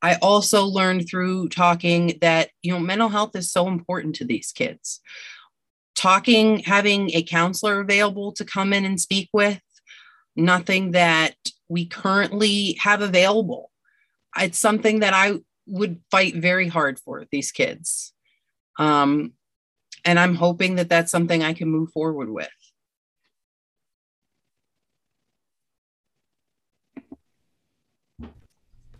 [0.00, 4.52] I also learned through talking that you know mental health is so important to these
[4.52, 5.00] kids.
[5.94, 9.60] Talking, having a counselor available to come in and speak with,
[10.36, 11.34] nothing that
[11.68, 13.70] we currently have available.
[14.36, 18.12] It's something that I would fight very hard for these kids.
[18.78, 19.32] Um,
[20.04, 22.48] and I'm hoping that that's something I can move forward with.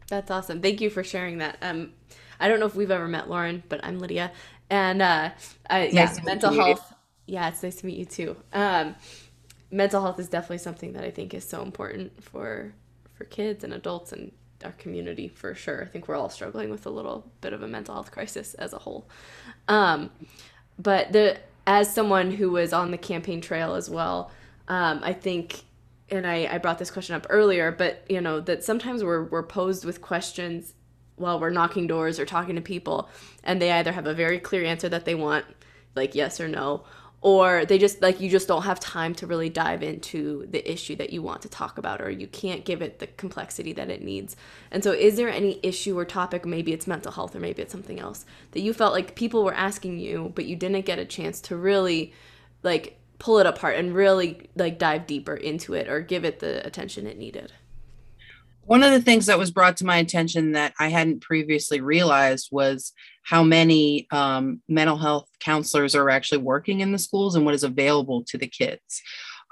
[0.08, 0.62] That's awesome.
[0.62, 1.58] Thank you for sharing that.
[1.60, 1.92] Um,
[2.40, 4.32] I don't know if we've ever met Lauren, but I'm Lydia,
[4.70, 5.30] and uh,
[5.68, 6.94] I, yeah, mental health.
[7.26, 8.36] Yeah, it's nice to meet you too.
[8.52, 8.96] Um,
[9.70, 12.72] mental health is definitely something that I think is so important for
[13.14, 14.32] for kids and adults and
[14.64, 15.82] our community for sure.
[15.82, 18.72] I think we're all struggling with a little bit of a mental health crisis as
[18.72, 19.08] a whole.
[19.66, 20.10] Um,
[20.78, 24.30] but the as someone who was on the campaign trail as well,
[24.68, 25.64] um, I think
[26.10, 29.42] and I, I brought this question up earlier, but you know, that sometimes we're we're
[29.42, 30.74] posed with questions
[31.16, 33.08] while we're knocking doors or talking to people,
[33.44, 35.44] and they either have a very clear answer that they want,
[35.94, 36.84] like yes or no,
[37.20, 40.94] or they just like you just don't have time to really dive into the issue
[40.96, 44.02] that you want to talk about or you can't give it the complexity that it
[44.02, 44.36] needs.
[44.70, 47.72] And so is there any issue or topic maybe it's mental health or maybe it's
[47.72, 51.04] something else that you felt like people were asking you but you didn't get a
[51.04, 52.12] chance to really
[52.62, 56.64] like pull it apart and really like dive deeper into it or give it the
[56.64, 57.52] attention it needed?
[58.62, 62.50] One of the things that was brought to my attention that I hadn't previously realized
[62.52, 62.92] was
[63.28, 67.62] how many um, mental health counselors are actually working in the schools and what is
[67.62, 69.02] available to the kids.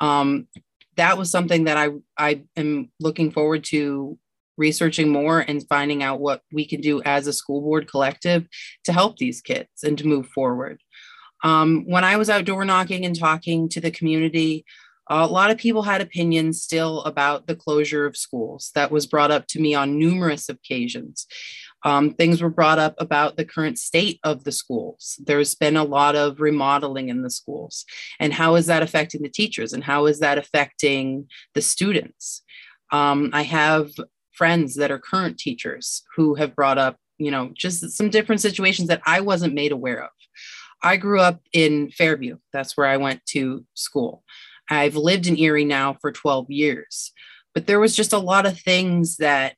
[0.01, 0.49] Um,
[0.97, 4.19] that was something that I I am looking forward to
[4.57, 8.47] researching more and finding out what we can do as a school board collective
[8.85, 10.81] to help these kids and to move forward.
[11.45, 14.65] Um, when I was outdoor knocking and talking to the community,
[15.09, 18.71] a lot of people had opinions still about the closure of schools.
[18.75, 21.27] That was brought up to me on numerous occasions.
[21.87, 25.21] Um, things were brought up about the current state of the schools.
[25.25, 27.85] There's been a lot of remodeling in the schools.
[28.19, 29.73] And how is that affecting the teachers?
[29.73, 32.43] And how is that affecting the students?
[32.91, 33.93] Um, I have
[34.33, 38.89] friends that are current teachers who have brought up, you know, just some different situations
[38.89, 40.11] that I wasn't made aware of.
[40.83, 42.39] I grew up in Fairview.
[42.53, 44.25] That's where I went to school.
[44.69, 47.13] I've lived in Erie now for 12 years.
[47.55, 49.57] But there was just a lot of things that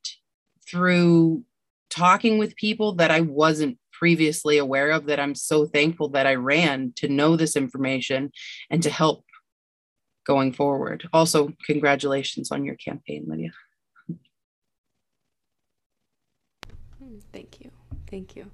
[0.71, 1.45] through
[1.90, 6.35] talking with people that I wasn't previously aware of that I'm so thankful that I
[6.36, 8.31] ran to know this information
[8.70, 9.24] and to help
[10.27, 11.09] going forward.
[11.12, 13.51] Also, congratulations on your campaign, Lydia.
[17.32, 17.70] Thank you.
[18.09, 18.51] Thank you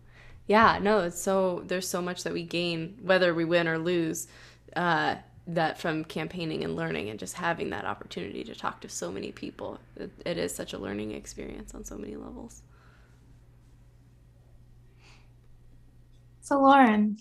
[0.47, 4.29] yeah no it's so there's so much that we gain whether we win or lose
[4.77, 5.15] uh,
[5.47, 9.31] that from campaigning and learning and just having that opportunity to talk to so many
[9.31, 12.63] people it, it is such a learning experience on so many levels
[16.45, 17.17] so lauren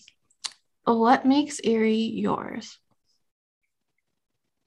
[0.84, 2.78] what makes erie yours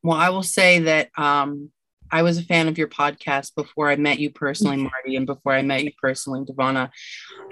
[0.02, 1.70] well i will say that um,
[2.10, 5.52] I was a fan of your podcast before I met you personally, Marty, and before
[5.52, 6.90] I met you personally, Devonna.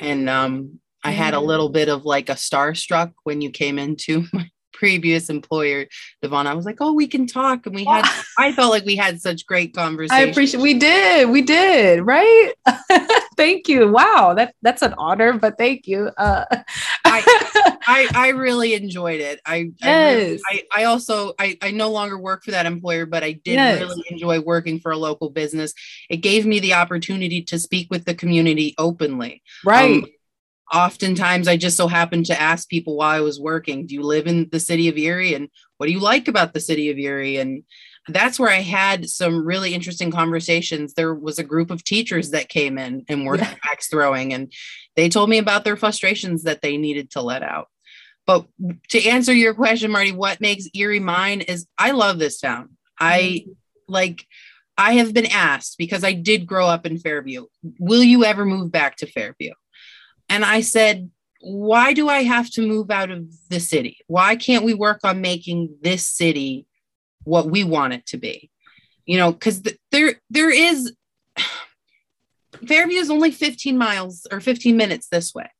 [0.01, 4.24] And um, I had a little bit of like a starstruck when you came into
[4.32, 5.86] my previous employer,
[6.22, 6.47] Devon.
[6.47, 7.66] I was like, oh, we can talk.
[7.66, 8.05] And we had,
[8.39, 10.28] I felt like we had such great conversation.
[10.28, 12.52] I appreciate, we did, we did, right?
[13.36, 13.90] Thank you.
[13.90, 14.35] Wow.
[14.35, 16.11] That that's an honor, but thank you.
[16.16, 16.44] Uh,
[17.05, 19.40] I, I, I, really enjoyed it.
[19.44, 19.82] I, yes.
[19.82, 23.32] I, really, I, I, also, I, I no longer work for that employer, but I
[23.32, 23.81] did yes.
[23.81, 25.74] really enjoy working for a local business.
[26.09, 29.43] It gave me the opportunity to speak with the community openly.
[29.65, 30.02] Right.
[30.02, 30.06] Um,
[30.73, 34.27] oftentimes I just so happened to ask people while I was working, do you live
[34.27, 35.35] in the city of Erie?
[35.35, 37.36] And what do you like about the city of Erie?
[37.36, 37.65] And
[38.09, 40.94] that's where I had some really interesting conversations.
[40.94, 43.55] There was a group of teachers that came in and were yeah.
[43.64, 44.52] axe throwing, and
[44.97, 47.68] they told me about their frustrations that they needed to let out.
[48.26, 48.47] But
[48.90, 52.70] to answer your question, Marty, what makes Erie mine is I love this town.
[52.98, 53.47] I
[53.89, 54.26] like
[54.76, 57.47] I have been asked because I did grow up in Fairview,
[57.78, 59.52] will you ever move back to Fairview?
[60.28, 61.10] And I said,
[61.40, 63.98] why do I have to move out of the city?
[64.06, 66.66] Why can't we work on making this city
[67.24, 68.51] what we want it to be?
[69.06, 70.94] You know, because th- there there is
[72.66, 75.51] Fairview is only 15 miles or 15 minutes this way.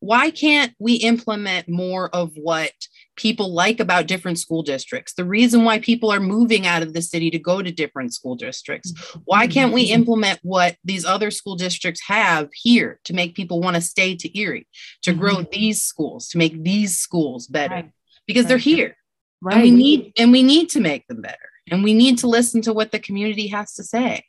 [0.00, 2.70] Why can't we implement more of what
[3.16, 5.14] people like about different school districts?
[5.14, 8.36] The reason why people are moving out of the city to go to different school
[8.36, 8.92] districts.
[9.24, 13.74] Why can't we implement what these other school districts have here to make people want
[13.74, 14.68] to stay to Erie,
[15.02, 15.50] to grow mm-hmm.
[15.50, 17.74] these schools, to make these schools better?
[17.74, 17.90] Right.
[18.26, 18.96] Because they're here.
[19.40, 19.54] Right.
[19.54, 21.36] And we need and we need to make them better.
[21.70, 24.24] And we need to listen to what the community has to say.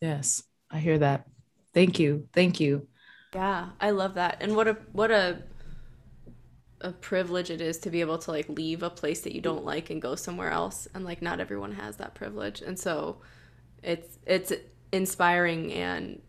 [0.00, 1.26] yes, I hear that.
[1.74, 2.28] Thank you.
[2.32, 2.86] Thank you.
[3.34, 4.38] Yeah, I love that.
[4.40, 5.42] And what a what a
[6.80, 9.64] a privilege it is to be able to like leave a place that you don't
[9.64, 12.62] like and go somewhere else and like not everyone has that privilege.
[12.62, 13.20] And so
[13.82, 14.52] it's it's
[14.92, 16.22] inspiring and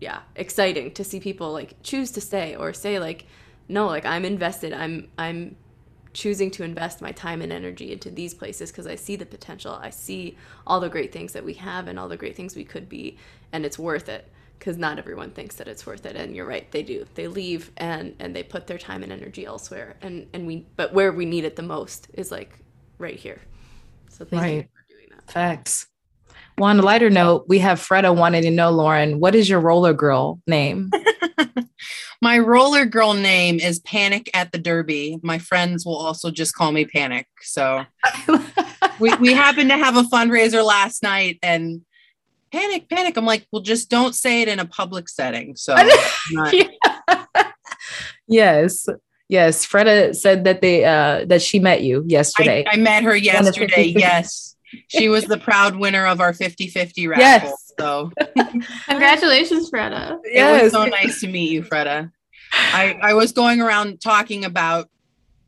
[0.00, 3.26] yeah, exciting to see people like choose to stay or say like
[3.68, 4.72] no, like I'm invested.
[4.72, 5.56] I'm I'm
[6.16, 9.78] choosing to invest my time and energy into these places because I see the potential.
[9.80, 10.36] I see
[10.66, 13.18] all the great things that we have and all the great things we could be
[13.52, 14.26] and it's worth it
[14.58, 17.70] because not everyone thinks that it's worth it and you're right they do they leave
[17.76, 21.26] and and they put their time and energy elsewhere and and we but where we
[21.26, 22.58] need it the most is like
[22.98, 23.40] right here
[24.08, 25.86] so thank you for doing that Facts.
[26.58, 29.60] Well, on a lighter note, we have Freda wanting to know, Lauren, what is your
[29.60, 30.90] roller girl name?
[32.26, 35.20] My roller girl name is Panic at the Derby.
[35.22, 37.28] My friends will also just call me Panic.
[37.40, 37.84] So
[38.98, 41.82] we, we happened to have a fundraiser last night and
[42.50, 43.16] panic, panic.
[43.16, 45.54] I'm like, well, just don't say it in a public setting.
[45.54, 45.76] So
[46.32, 46.52] not-
[48.26, 48.88] yes.
[49.28, 49.64] Yes.
[49.64, 52.64] Freda said that they uh that she met you yesterday.
[52.66, 53.94] I, I met her yesterday.
[53.96, 54.56] Yes.
[54.88, 57.22] She was the proud winner of our 50 50 raffle.
[57.22, 57.72] Yes.
[57.78, 58.10] So
[58.88, 60.18] Congratulations, Freda.
[60.24, 62.10] it was so nice to meet you, Freda.
[62.58, 64.88] I, I was going around talking about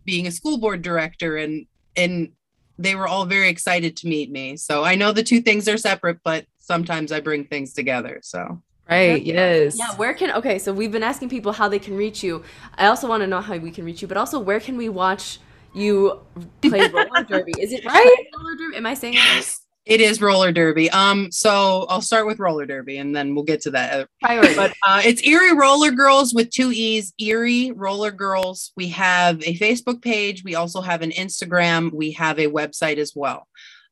[0.05, 1.66] being a school board director and
[1.97, 2.32] and
[2.78, 4.56] they were all very excited to meet me.
[4.56, 8.20] So I know the two things are separate, but sometimes I bring things together.
[8.22, 9.22] So Right.
[9.22, 9.76] Yes.
[9.76, 12.43] yeah where can okay so we've been asking people how they can reach you
[12.78, 14.89] i also want to know how we can reach you but also where can we
[14.89, 15.40] watch
[15.74, 16.18] you
[16.62, 18.16] play roller derby is it Right?
[18.35, 19.44] roller derby am i saying it right?
[19.89, 20.90] It is roller derby.
[20.90, 24.06] Um, so I'll start with roller derby and then we'll get to that.
[24.20, 28.70] priority But uh, it's Erie Roller Girls with two E's, Erie Roller Girls.
[28.77, 30.44] We have a Facebook page.
[30.44, 31.90] We also have an Instagram.
[31.90, 33.48] We have a website as well.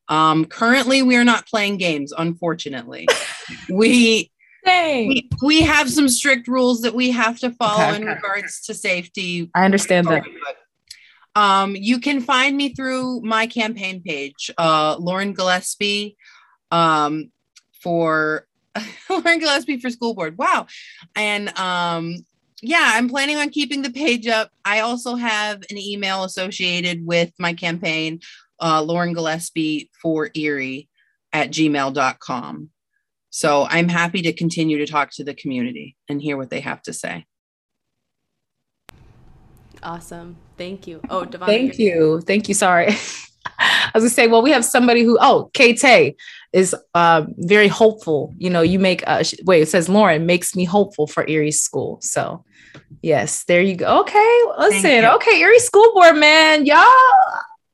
[0.08, 3.08] Um, currently, we are not playing games, unfortunately.
[3.70, 4.30] we,
[4.66, 8.14] we we have some strict rules that we have to follow Okay, in okay.
[8.14, 9.50] regards to safety.
[9.54, 10.24] I understand that.
[11.36, 16.16] Um, you can find me through my campaign page, uh, Lauren Gillespie,
[16.72, 17.30] um,
[17.82, 18.46] for
[19.10, 20.38] Lauren Gillespie for school board.
[20.38, 20.66] Wow.
[21.14, 22.16] And um,
[22.62, 24.50] yeah, I'm planning on keeping the page up.
[24.64, 28.20] I also have an email associated with my campaign,
[28.60, 30.88] uh, Lauren Gillespie for Erie
[31.34, 32.70] at gmail.com.
[33.28, 36.80] So I'm happy to continue to talk to the community and hear what they have
[36.82, 37.26] to say.
[39.86, 42.20] Awesome thank you oh Devon, Thank you.
[42.26, 42.54] Thank you.
[42.54, 42.88] Sorry.
[43.58, 45.82] I was gonna say, well, we have somebody who, oh, Kate
[46.52, 48.34] is um, very hopeful.
[48.36, 51.52] You know, you make, uh, sh- wait, it says Lauren makes me hopeful for Erie
[51.52, 51.98] School.
[52.02, 52.44] So,
[53.02, 54.00] yes, there you go.
[54.00, 56.84] Okay, listen, okay, Erie School Board, man, y'all,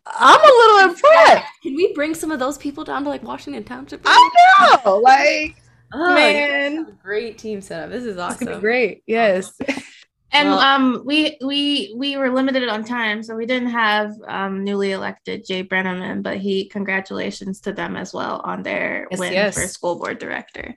[0.06, 1.47] I'm a little impressed.
[1.62, 5.56] can we bring some of those people down to like washington township I know, like,
[5.94, 6.72] Oh, man.
[6.72, 9.02] you guys have a great team setup this is it's gonna be awesome great.
[9.06, 9.52] Yes.
[10.35, 14.65] And Well- um, we we we were limited on time, so we didn't have um,
[14.65, 19.33] newly elected Jay Brenneman, but he congratulations to them as well on their Yes, win
[19.33, 19.55] yes.
[19.55, 20.77] for school board director.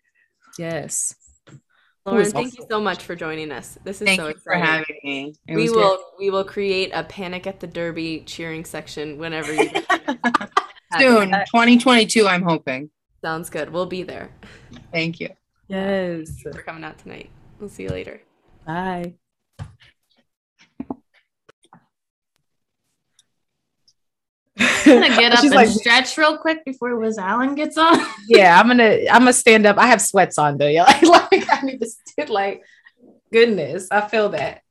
[0.60, 1.16] Yes.
[2.06, 4.54] lauren is thank you so much for joining us this is Thank so you for
[4.54, 5.34] exciting having me.
[5.48, 9.52] It we was will we will create a panic at the derby cheering section whenever
[9.52, 9.70] you
[11.00, 12.90] soon 2022 i'm hoping
[13.24, 14.30] sounds good we'll be there
[14.94, 15.30] thank you
[15.68, 16.40] Yes.
[16.44, 18.22] for coming out tonight we'll see you later
[18.68, 19.16] Bye.
[24.58, 28.00] I'm gonna get up She's and like, stretch real quick before Liz Allen gets on.
[28.28, 29.78] yeah, I'm gonna I'm gonna stand up.
[29.78, 30.68] I have sweats on though.
[30.68, 31.02] Yeah, like,
[31.32, 32.64] like I need to sit like
[33.32, 33.88] goodness.
[33.92, 34.62] I feel that.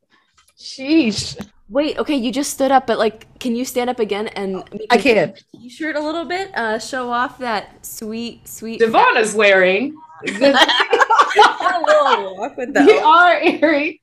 [0.59, 1.37] Sheesh.
[1.69, 4.99] wait okay you just stood up but like can you stand up again and I
[4.99, 5.35] can.
[5.61, 9.97] t-shirt a little bit uh show off that sweet sweet Devonna's wearing.
[10.25, 10.55] Good.
[10.57, 14.01] Hello, walk with we are Erie.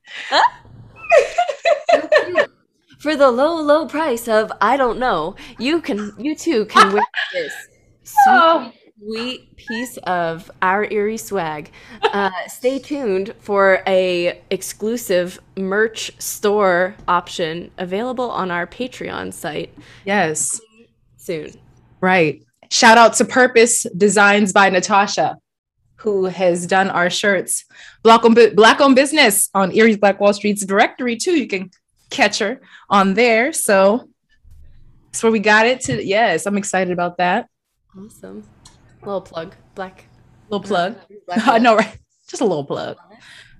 [3.02, 7.02] For the low low price of i don't know you can you too can wear
[7.32, 7.52] this
[8.04, 8.72] sweet Oh.
[8.98, 11.70] sweet piece of our Erie swag.
[12.02, 19.74] Uh, stay tuned for a exclusive merch store option available on our Patreon site.
[20.04, 20.60] Yes.
[21.16, 21.52] Soon.
[22.00, 22.44] Right.
[22.70, 25.36] Shout out to Purpose Designs by Natasha,
[25.96, 27.64] who has done our shirts.
[28.04, 31.36] Black on, Black on Business on Erie's Black Wall Street's directory, too.
[31.36, 31.70] You can
[32.12, 33.52] catch her on there.
[33.52, 34.08] So
[35.06, 36.04] that's where we got it to.
[36.04, 37.48] Yes, I'm excited about that.
[37.98, 38.44] Awesome.
[39.00, 39.54] Little plug.
[39.74, 40.04] Black.
[40.48, 40.96] Little plug.
[41.30, 41.98] I know, right?
[42.28, 42.96] Just a little plug.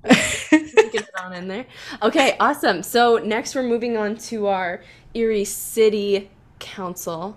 [0.05, 1.67] Get it on in there.
[2.03, 2.83] Okay, awesome.
[2.83, 4.83] So next we're moving on to our
[5.15, 7.37] Erie City Council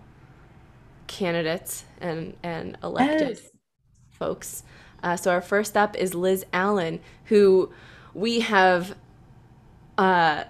[1.08, 3.50] candidates and and elected yes.
[4.12, 4.64] folks.
[5.04, 7.72] Uh, so our first up is Liz Allen, who
[8.14, 8.96] we have
[9.98, 10.46] uh,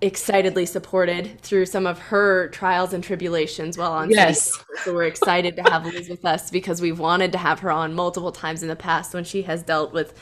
[0.00, 4.52] excitedly supported through some of her trials and tribulations while on yes.
[4.84, 7.92] so we're excited to have liz with us because we've wanted to have her on
[7.92, 10.14] multiple times in the past when she has dealt with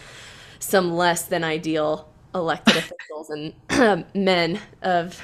[0.61, 5.21] some less than ideal elected officials and men of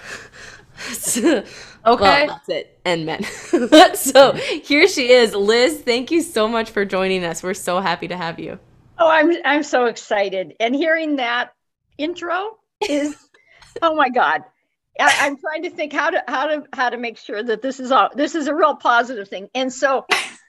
[1.17, 1.45] okay.
[1.87, 3.25] well, that's it and men.
[3.95, 5.35] So here she is.
[5.35, 7.43] Liz thank you so much for joining us.
[7.43, 8.59] We're so happy to have you.
[8.99, 10.55] Oh i'm i'm so excited.
[10.61, 11.55] And hearing that
[11.97, 12.59] intro
[12.89, 13.17] is
[13.83, 14.43] oh my god.
[15.01, 17.81] I, am trying to think how to how to how to make sure that this
[17.81, 19.49] is all this is a real positive thing.
[19.55, 20.05] And so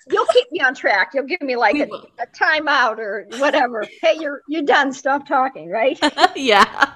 [0.09, 1.11] you'll keep me on track.
[1.13, 1.87] You'll give me like a,
[2.19, 3.85] a timeout or whatever.
[4.01, 4.91] Hey you're you're done.
[4.91, 5.97] Stop talking right?
[6.35, 6.93] Yeah.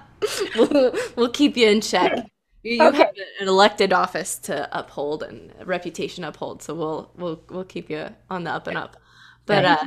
[0.56, 2.26] We'll, we'll keep you in check.
[2.64, 2.98] You, you okay.
[2.98, 6.62] have an elected office to uphold and a reputation uphold.
[6.64, 8.98] So we'll we'll we'll keep you on the up and up.
[9.45, 9.86] But uh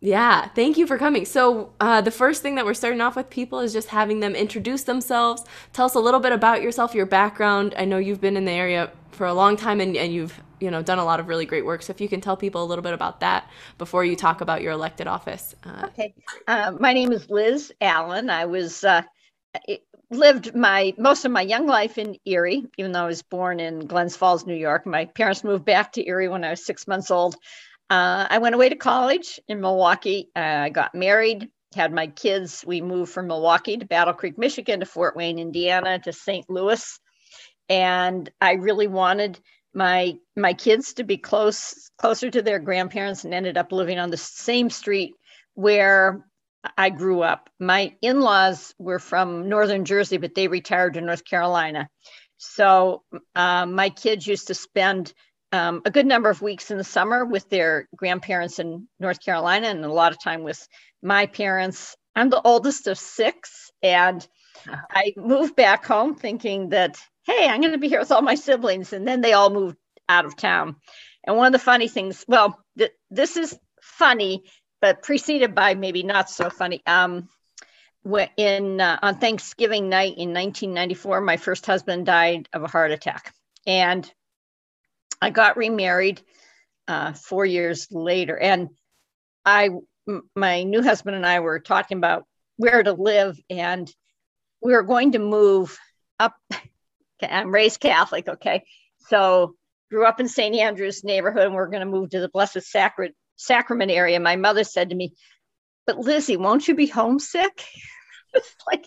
[0.00, 1.26] yeah, thank you for coming.
[1.26, 4.34] So, uh, the first thing that we're starting off with people is just having them
[4.34, 5.44] introduce themselves.
[5.74, 7.74] Tell us a little bit about yourself, your background.
[7.76, 10.70] I know you've been in the area for a long time and, and you've you
[10.70, 11.82] know done a lot of really great work.
[11.82, 14.62] So, if you can tell people a little bit about that before you talk about
[14.62, 15.54] your elected office.
[15.64, 16.14] Uh, okay,
[16.48, 18.30] uh, my name is Liz Allen.
[18.30, 19.02] I was uh,
[20.10, 23.86] lived my most of my young life in Erie, even though I was born in
[23.86, 24.86] Glens Falls, New York.
[24.86, 27.36] My parents moved back to Erie when I was six months old.
[27.90, 30.30] Uh, I went away to college in Milwaukee.
[30.36, 32.64] Uh, I got married, had my kids.
[32.64, 36.48] We moved from Milwaukee to Battle Creek, Michigan, to Fort Wayne, Indiana, to St.
[36.48, 37.00] Louis,
[37.68, 39.40] and I really wanted
[39.74, 44.10] my my kids to be close closer to their grandparents, and ended up living on
[44.10, 45.14] the same street
[45.54, 46.24] where
[46.78, 47.50] I grew up.
[47.58, 51.88] My in-laws were from northern Jersey, but they retired to North Carolina.
[52.36, 53.02] So
[53.34, 55.12] uh, my kids used to spend
[55.52, 59.68] um, a good number of weeks in the summer with their grandparents in North Carolina
[59.68, 60.66] and a lot of time with
[61.02, 61.96] my parents.
[62.14, 64.26] I'm the oldest of six, and
[64.68, 68.34] I moved back home thinking that, hey, I'm going to be here with all my
[68.34, 68.92] siblings.
[68.92, 69.76] And then they all moved
[70.08, 70.76] out of town.
[71.24, 74.44] And one of the funny things, well, th- this is funny,
[74.80, 76.82] but preceded by maybe not so funny.
[76.86, 77.28] Um,
[78.36, 83.34] in uh, on Thanksgiving night in 1994, my first husband died of a heart attack,
[83.66, 84.10] and
[85.20, 86.20] I got remarried
[86.88, 88.68] uh, four years later, and
[89.44, 89.70] I,
[90.08, 92.24] m- my new husband and I were talking about
[92.56, 93.90] where to live, and
[94.62, 95.78] we were going to move
[96.18, 96.34] up.
[97.22, 98.64] I'm raised Catholic, okay,
[99.08, 99.54] so
[99.90, 100.56] grew up in St.
[100.56, 104.20] Andrews neighborhood, and we're going to move to the Blessed Sacrament area.
[104.20, 105.12] My mother said to me,
[105.86, 107.64] "But Lizzie, won't you be homesick?"
[108.70, 108.86] like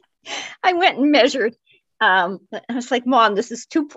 [0.64, 1.56] I went and measured.
[2.02, 3.88] Um, I was like, "Mom, this is too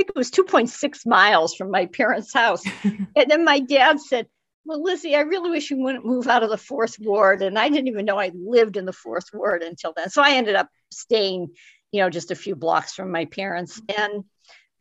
[0.00, 2.62] think it was 2.6 miles from my parents' house.
[2.84, 4.26] and then my dad said,
[4.64, 7.42] Well, Lizzie, I really wish you wouldn't move out of the fourth ward.
[7.42, 10.08] And I didn't even know I lived in the fourth ward until then.
[10.08, 11.48] So I ended up staying,
[11.92, 13.80] you know, just a few blocks from my parents.
[13.94, 14.24] And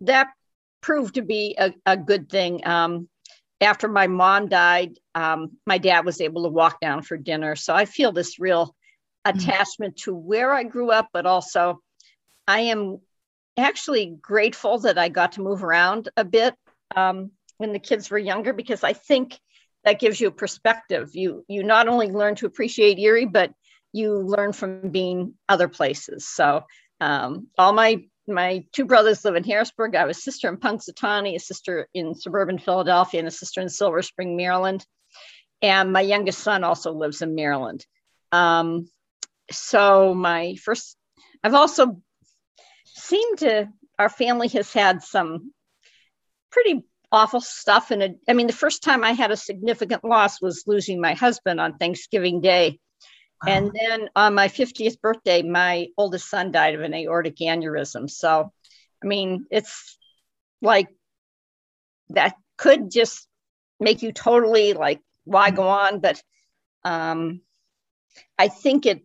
[0.01, 0.29] that
[0.79, 2.65] proved to be a, a good thing.
[2.65, 3.09] Um,
[3.59, 7.57] after my mom died, um, my dad was able to walk down for dinner.
[7.57, 8.73] So I feel this real
[9.27, 9.35] mm.
[9.35, 11.81] attachment to where I grew up, but also
[12.47, 12.99] I am
[13.59, 16.55] actually grateful that I got to move around a bit
[16.95, 19.39] um, when the kids were younger because I think
[19.83, 21.11] that gives you a perspective.
[21.13, 23.51] You you not only learn to appreciate Erie, but
[23.93, 26.27] you learn from being other places.
[26.27, 26.63] So
[26.99, 29.95] um, all my my two brothers live in Harrisburg.
[29.95, 33.69] I have a sister in Punxsutawney, a sister in suburban Philadelphia, and a sister in
[33.69, 34.85] Silver Spring, Maryland.
[35.61, 37.85] And my youngest son also lives in Maryland.
[38.31, 38.89] Um,
[39.51, 40.95] so my first,
[41.43, 42.01] I've also
[42.95, 45.51] seem to our family has had some
[46.51, 48.17] pretty awful stuff And.
[48.27, 51.77] I mean, the first time I had a significant loss was losing my husband on
[51.77, 52.79] Thanksgiving Day.
[53.45, 53.53] Wow.
[53.53, 58.09] And then on my 50th birthday, my oldest son died of an aortic aneurysm.
[58.09, 58.51] So,
[59.03, 59.97] I mean, it's
[60.61, 60.89] like
[62.09, 63.27] that could just
[63.79, 64.99] make you totally like
[65.29, 65.99] why go on?
[65.99, 66.21] But
[66.83, 67.41] um,
[68.37, 69.03] I think it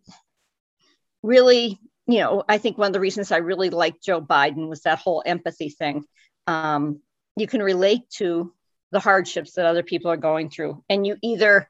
[1.21, 4.81] really, you know, I think one of the reasons I really liked Joe Biden was
[4.81, 6.03] that whole empathy thing.
[6.47, 6.99] Um,
[7.35, 8.53] you can relate to
[8.91, 11.69] the hardships that other people are going through, and you either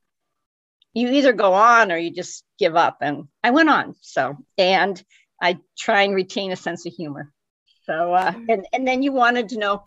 [0.93, 2.97] you either go on or you just give up.
[3.01, 3.95] And I went on.
[4.01, 5.01] So, and
[5.41, 7.31] I try and retain a sense of humor.
[7.85, 9.83] So, uh, and and then you wanted to know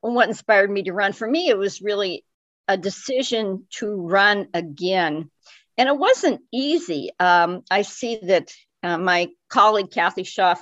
[0.00, 1.12] what inspired me to run.
[1.12, 2.24] For me, it was really
[2.68, 5.30] a decision to run again.
[5.76, 7.10] And it wasn't easy.
[7.18, 8.52] Um, I see that
[8.82, 10.60] uh, my colleague Kathy Schaaf,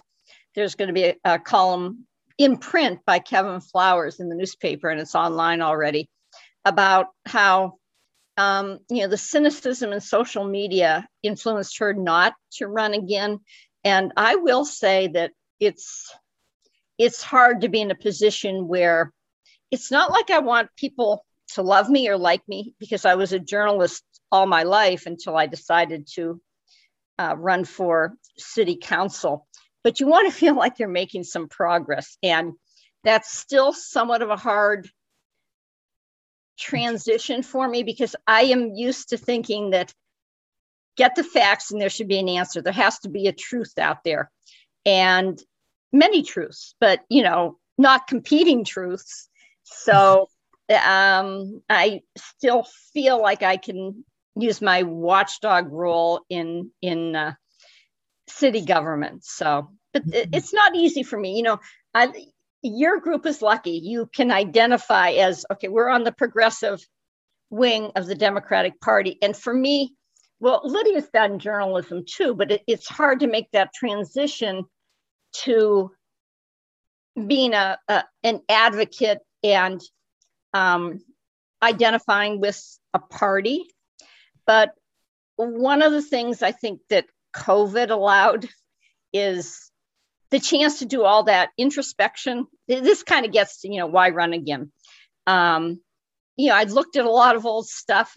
[0.54, 2.06] there's going to be a, a, column
[2.38, 6.08] in print by Kevin Flowers in the newspaper, and it's online already,
[6.64, 7.74] about how
[8.36, 13.40] um, you know the cynicism in social media influenced her not to run again.
[13.84, 16.12] And I will say that it's
[16.98, 19.12] it's hard to be in a position where
[19.70, 21.24] it's not like I want people
[21.54, 24.02] to love me or like me because I was a journalist
[24.32, 26.40] all my life until I decided to
[27.18, 29.46] uh, run for city council.
[29.82, 32.18] But you want to feel like you're making some progress.
[32.22, 32.52] And
[33.04, 34.88] that's still somewhat of a hard
[36.58, 39.92] transition for me because I am used to thinking that
[40.96, 42.62] get the facts and there should be an answer.
[42.62, 44.30] There has to be a truth out there.
[44.84, 45.38] And
[45.92, 49.28] many truths, but you know, not competing truths.
[49.64, 50.28] So
[50.84, 54.04] um, I still feel like I can
[54.36, 57.34] use my watchdog role in in uh,
[58.28, 59.24] city government.
[59.24, 60.30] So, but mm-hmm.
[60.32, 61.36] it's not easy for me.
[61.36, 61.60] You know,
[61.94, 62.12] I,
[62.62, 63.80] your group is lucky.
[63.82, 65.68] You can identify as okay.
[65.68, 66.80] We're on the progressive
[67.50, 69.94] wing of the Democratic Party, and for me,
[70.40, 74.64] well, Lydia's done journalism too, but it, it's hard to make that transition
[75.44, 75.90] to
[77.26, 79.80] being a, a an advocate and
[80.52, 81.00] um,
[81.62, 82.60] identifying with
[82.92, 83.64] a party.
[84.46, 84.72] But
[85.36, 88.48] one of the things I think that COVID allowed
[89.12, 89.70] is
[90.30, 92.46] the chance to do all that introspection.
[92.68, 94.72] This kind of gets to, you know, why run again?
[95.26, 95.80] Um,
[96.36, 98.16] you know, I looked at a lot of old stuff.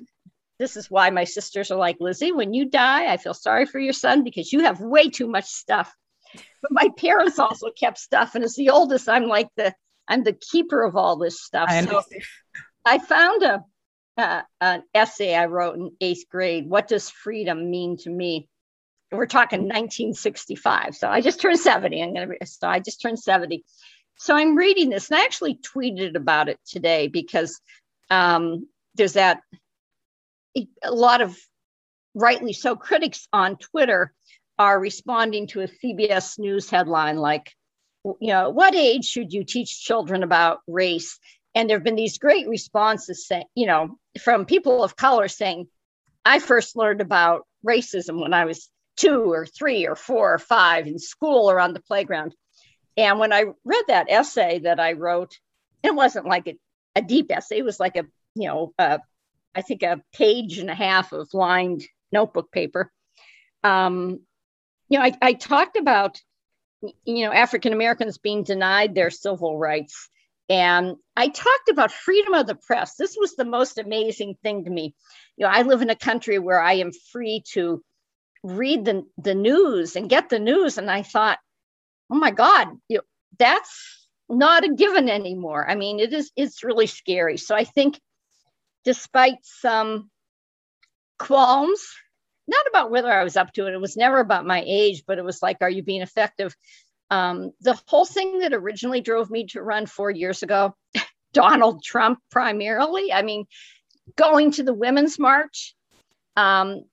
[0.60, 3.80] This is why my sisters are like, Lizzie, when you die, I feel sorry for
[3.80, 5.94] your son because you have way too much stuff.
[6.34, 8.36] But my parents also kept stuff.
[8.36, 9.74] And as the oldest, I'm like the
[10.08, 11.70] I'm the keeper of all this stuff.
[11.70, 12.02] I so
[12.86, 13.64] I found a
[14.20, 16.70] uh, an essay I wrote in eighth grade.
[16.70, 18.50] What does freedom mean to me?
[19.12, 20.96] We're talking 1965.
[20.96, 22.04] So I just turned 70.
[22.04, 23.64] I'm gonna so I just turned 70.
[24.18, 27.60] So I'm reading this, and I actually tweeted about it today because
[28.10, 29.42] um, there's that
[30.84, 31.38] a lot of
[32.14, 34.14] rightly so critics on Twitter
[34.58, 37.54] are responding to a CBS News headline like
[38.04, 41.20] you know, what age should you teach children about race?
[41.56, 45.68] And there have been these great responses, saying, you know, from people of color saying,
[46.24, 50.86] I first learned about racism when I was two or three or four or five
[50.86, 52.36] in school or on the playground.
[52.98, 55.38] And when I read that essay that I wrote,
[55.84, 56.56] it wasn't like a,
[56.96, 57.60] a deep essay.
[57.60, 58.06] It was like a,
[58.36, 59.00] you know, uh,
[59.56, 62.92] I think a page and a half of lined notebook paper.
[63.64, 64.20] Um,
[64.90, 66.22] you know, I, I talked about
[67.06, 70.10] you know, African Americans being denied their civil rights.
[70.50, 72.96] And I talked about freedom of the press.
[72.96, 74.96] This was the most amazing thing to me.
[75.38, 77.84] You know, I live in a country where I am free to
[78.44, 80.78] read the, the news and get the news.
[80.78, 81.38] And I thought,
[82.12, 83.04] oh my God, you know,
[83.38, 85.70] that's not a given anymore.
[85.70, 87.38] I mean, it is it's really scary.
[87.38, 88.00] So I think
[88.84, 90.10] despite some
[91.20, 91.88] qualms
[92.50, 93.74] not about whether I was up to it.
[93.74, 96.56] It was never about my age, but it was like, are you being effective?
[97.12, 100.76] Um, the whole thing that originally drove me to run four years ago,
[101.34, 103.12] Donald Trump primarily.
[103.12, 103.46] I mean,
[104.16, 105.76] going to the Women's March,
[106.36, 106.84] um,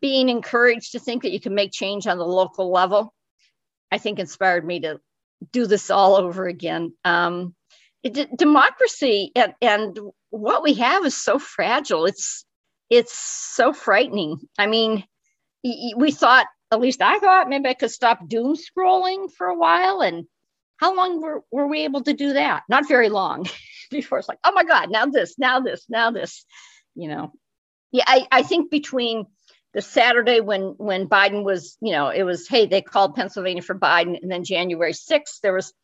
[0.00, 3.12] being encouraged to think that you can make change on the local level,
[3.90, 5.00] I think inspired me to
[5.50, 6.94] do this all over again.
[7.04, 7.54] Um,
[8.36, 9.98] democracy and, and
[10.30, 12.06] what we have is so fragile.
[12.06, 12.44] It's
[12.90, 14.38] it's so frightening.
[14.58, 15.04] I mean,
[15.62, 20.00] we thought, at least I thought, maybe I could stop doom scrolling for a while.
[20.00, 20.26] And
[20.78, 22.62] how long were, were we able to do that?
[22.68, 23.46] Not very long
[23.90, 26.44] before it's like, oh my God, now this, now this, now this,
[26.94, 27.32] you know.
[27.92, 29.26] Yeah, I, I think between
[29.74, 33.78] the Saturday when when Biden was, you know, it was, hey, they called Pennsylvania for
[33.78, 35.74] Biden, and then January 6th, there was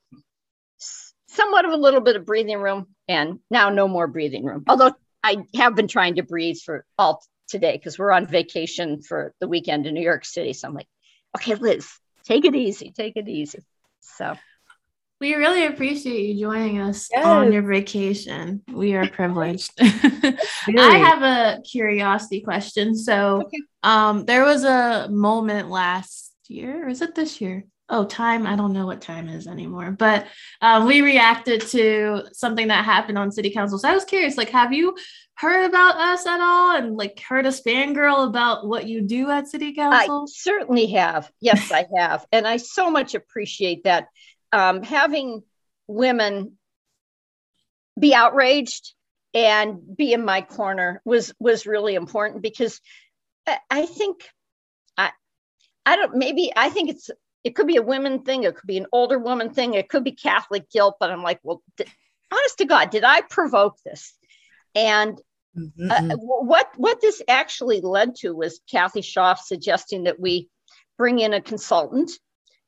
[1.29, 4.65] somewhat of a little bit of breathing room, and now no more breathing room.
[4.69, 9.33] Although I have been trying to breathe for all today because we're on vacation for
[9.41, 10.53] the weekend in New York City.
[10.53, 10.89] So I'm like,
[11.37, 11.89] okay, Liz,
[12.25, 13.61] take it easy, take it easy.
[14.01, 14.37] So
[15.21, 17.27] We really appreciate you joining us yes.
[17.27, 18.63] on your vacation.
[18.73, 19.73] We are privileged.
[19.81, 20.37] I
[20.69, 22.95] have a curiosity question.
[22.95, 23.59] So, okay.
[23.83, 27.65] um, there was a moment last year, or is it this year?
[27.89, 28.47] Oh, time.
[28.47, 30.27] I don't know what time is anymore, but
[30.61, 33.79] um, we reacted to something that happened on city council.
[33.79, 34.95] So I was curious, like, have you
[35.39, 39.47] heard about us at all and like heard a fangirl about what you do at
[39.47, 40.23] city council?
[40.23, 41.31] I certainly have.
[41.41, 42.27] Yes, I have.
[42.33, 44.09] And I so much appreciate that
[44.53, 45.43] um, having
[45.87, 46.59] women
[47.99, 48.95] be outraged
[49.33, 52.81] and be in my corner was was really important because
[53.71, 54.29] I think
[54.97, 55.11] I
[55.87, 57.11] I don't maybe I think it's
[57.45, 60.05] it could be a women thing it could be an older woman thing it could
[60.05, 61.63] be Catholic guilt but I'm like well
[62.33, 64.15] honest to God did I provoke this
[64.75, 65.21] and
[65.59, 65.91] mm-hmm.
[65.91, 70.49] uh, what what this actually led to was Kathy Schaaf suggesting that we
[70.97, 72.11] bring in a consultant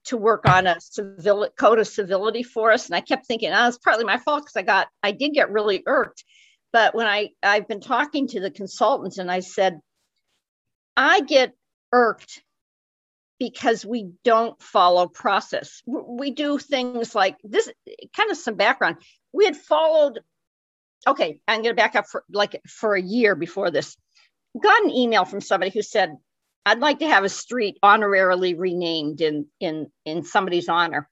[0.05, 2.87] to work on a civil code of civility for us.
[2.87, 5.51] And I kept thinking, oh, it's partly my fault because I got, I did get
[5.51, 6.25] really irked.
[6.73, 9.81] But when I, I've been talking to the consultants and I said,
[10.97, 11.53] I get
[11.93, 12.43] irked
[13.39, 15.83] because we don't follow process.
[15.87, 17.71] We do things like this,
[18.17, 18.97] kind of some background.
[19.33, 20.21] We had followed,
[21.07, 23.97] okay, I'm going to back up for like for a year before this.
[24.61, 26.17] Got an email from somebody who said,
[26.67, 31.09] I'd like to have a street honorarily renamed in in in somebody's honor.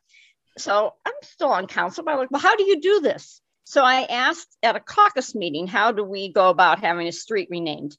[0.58, 3.40] So I'm still on council, but I'm like, well, how do you do this?
[3.64, 7.48] So I asked at a caucus meeting, how do we go about having a street
[7.50, 7.96] renamed?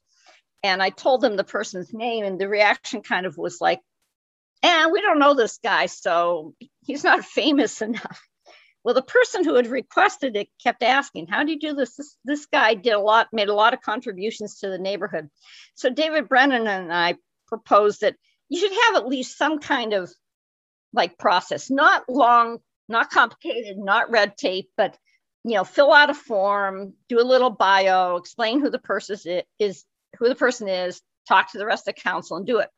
[0.62, 3.80] And I told them the person's name, and the reaction kind of was like,
[4.62, 6.54] and eh, we don't know this guy, so
[6.84, 8.20] he's not famous enough.
[8.82, 11.96] Well, the person who had requested it kept asking, How do you do this?
[11.96, 12.16] this?
[12.24, 15.28] This guy did a lot, made a lot of contributions to the neighborhood.
[15.74, 17.16] So David Brennan and I
[17.46, 18.16] proposed that
[18.48, 20.10] you should have at least some kind of
[20.92, 22.58] like process, not long,
[22.88, 24.96] not complicated, not red tape, but
[25.44, 29.84] you know, fill out a form, do a little bio, explain who the person is,
[30.18, 32.68] who the person is, talk to the rest of the council and do it.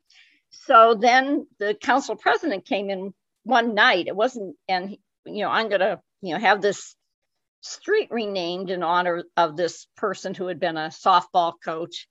[0.51, 3.15] So then the council president came in
[3.45, 4.07] one night.
[4.07, 4.97] It wasn't, and
[5.27, 6.95] you know, I'm gonna, you know, have this
[7.61, 12.09] street renamed in honor of this person who had been a softball coach.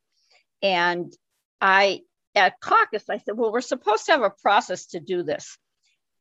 [0.61, 1.13] And
[1.59, 2.01] I
[2.35, 5.57] at caucus, I said, well, we're supposed to have a process to do this.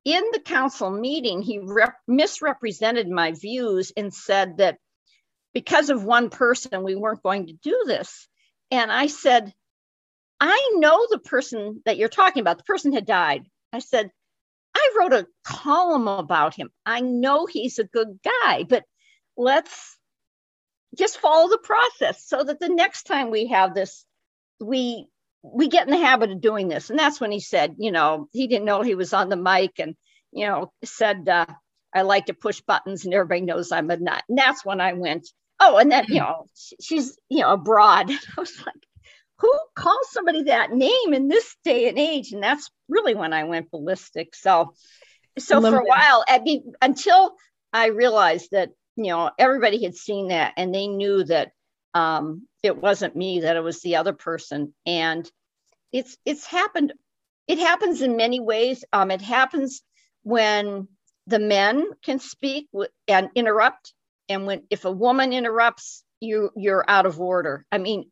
[0.04, 4.78] In the council meeting, he rep- misrepresented my views and said that
[5.52, 8.28] because of one person, we weren't going to do this.
[8.70, 9.52] And I said,
[10.40, 12.58] I know the person that you're talking about.
[12.58, 13.46] The person had died.
[13.72, 14.10] I said,
[14.74, 16.70] I wrote a column about him.
[16.86, 18.84] I know he's a good guy, but
[19.36, 19.98] let's
[20.96, 24.04] just follow the process so that the next time we have this,
[24.60, 25.06] we
[25.42, 26.90] we get in the habit of doing this.
[26.90, 29.78] And that's when he said, you know, he didn't know he was on the mic
[29.78, 29.94] and,
[30.32, 31.46] you know, said, uh,
[31.94, 34.22] I like to push buttons and everybody knows I'm a nut.
[34.28, 35.28] And that's when I went,
[35.58, 36.46] oh, and then, you know,
[36.80, 38.10] she's, you know, abroad.
[38.36, 38.74] I was like,
[39.40, 42.32] who calls somebody that name in this day and age?
[42.32, 44.34] And that's really when I went ballistic.
[44.34, 44.74] So,
[45.38, 47.34] so for a while, I mean, until
[47.72, 51.52] I realized that, you know, everybody had seen that and they knew that
[51.94, 54.74] um, it wasn't me that it was the other person.
[54.84, 55.30] And
[55.92, 56.92] it's it's happened
[57.48, 58.84] it happens in many ways.
[58.92, 59.82] Um, it happens
[60.22, 60.86] when
[61.26, 62.68] the men can speak
[63.08, 63.92] and interrupt.
[64.28, 67.64] And when if a woman interrupts you you're out of order.
[67.72, 68.10] I mean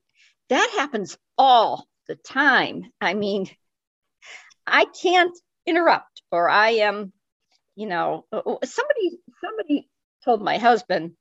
[0.49, 3.47] that happens all the time i mean
[4.67, 7.13] i can't interrupt or i am
[7.77, 9.89] you know uh, uh, somebody somebody
[10.25, 11.13] told my husband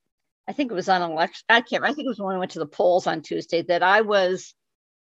[0.47, 1.43] I think it was on election.
[1.49, 1.83] I can't.
[1.83, 4.53] I think it was when I went to the polls on Tuesday that I was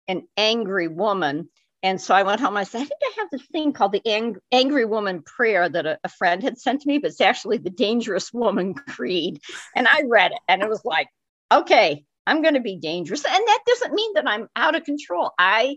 [0.08, 1.50] an angry woman,
[1.82, 2.56] and so I went home.
[2.56, 5.86] I said, I think I have this thing called the ang- angry woman prayer that
[5.86, 9.40] a, a friend had sent to me, but it's actually the dangerous woman creed.
[9.76, 11.08] And I read it, and it was like,
[11.52, 15.32] okay, I'm going to be dangerous, and that doesn't mean that I'm out of control.
[15.38, 15.76] I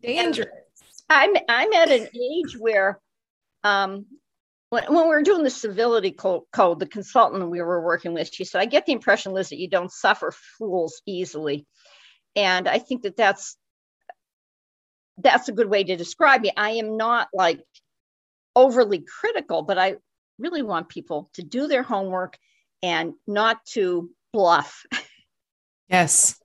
[0.00, 0.48] dangerous.
[1.08, 3.00] I'm I'm at an age where
[3.64, 4.06] um,
[4.70, 8.44] when, when we were doing the civility code, the consultant we were working with, she
[8.44, 11.66] said, I get the impression, Liz, that you don't suffer fools easily.
[12.36, 13.56] And I think that that's
[15.18, 16.52] that's a good way to describe me.
[16.56, 17.60] I am not like
[18.56, 19.96] overly critical, but I
[20.38, 22.38] really want people to do their homework
[22.82, 24.84] and not to bluff.
[25.90, 26.38] Yes.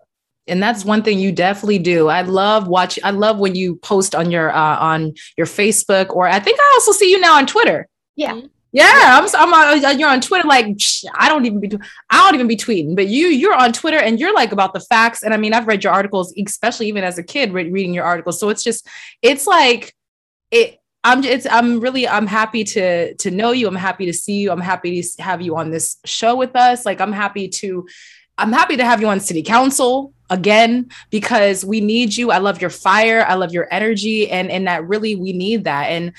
[0.48, 2.08] And that's one thing you definitely do.
[2.08, 3.00] I love watch.
[3.04, 6.72] I love when you post on your uh, on your Facebook, or I think I
[6.76, 7.88] also see you now on Twitter.
[8.16, 8.34] Yeah.
[8.34, 8.48] Mm-hmm.
[8.72, 10.46] Yeah, I'm, I'm on, uh, you're on Twitter.
[10.46, 10.66] Like
[11.18, 11.72] I don't even be,
[12.10, 14.82] I don't even be tweeting, but you, you're on Twitter and you're like about the
[14.82, 15.24] facts.
[15.24, 18.04] And I mean, I've read your articles, especially even as a kid, re- reading your
[18.04, 18.38] articles.
[18.38, 18.86] So it's just,
[19.22, 19.94] it's like,
[20.52, 20.78] it.
[21.06, 23.68] I'm it's I'm really I'm happy to to know you.
[23.68, 24.52] I'm happy to see you.
[24.52, 26.84] I'm happy to have you on this show with us.
[26.84, 27.88] Like I'm happy to
[28.38, 32.32] I'm happy to have you on city council again because we need you.
[32.32, 33.26] I love your fire.
[33.28, 35.86] I love your energy and and that really we need that.
[35.86, 36.14] And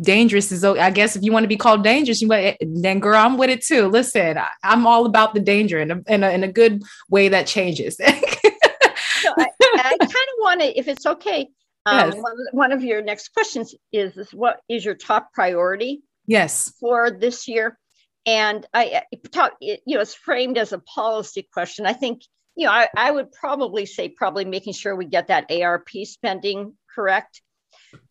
[0.00, 3.16] dangerous is I guess if you want to be called dangerous, you might then girl,
[3.16, 3.88] I'm with it too.
[3.88, 7.28] Listen, I, am all about the danger in a, in a, in a good way
[7.28, 7.96] that changes.
[7.98, 9.46] so I,
[9.76, 11.48] I kind of want to, if it's okay,
[11.86, 12.14] um, yes.
[12.16, 16.02] one, one of your next questions is, is what is your top priority?
[16.26, 16.72] Yes.
[16.80, 17.78] For this year.
[18.26, 19.02] And I
[19.32, 21.86] talk, you know, it's framed as a policy question.
[21.86, 22.22] I think,
[22.56, 26.74] you know, I, I would probably say probably making sure we get that ARP spending
[26.94, 27.42] correct.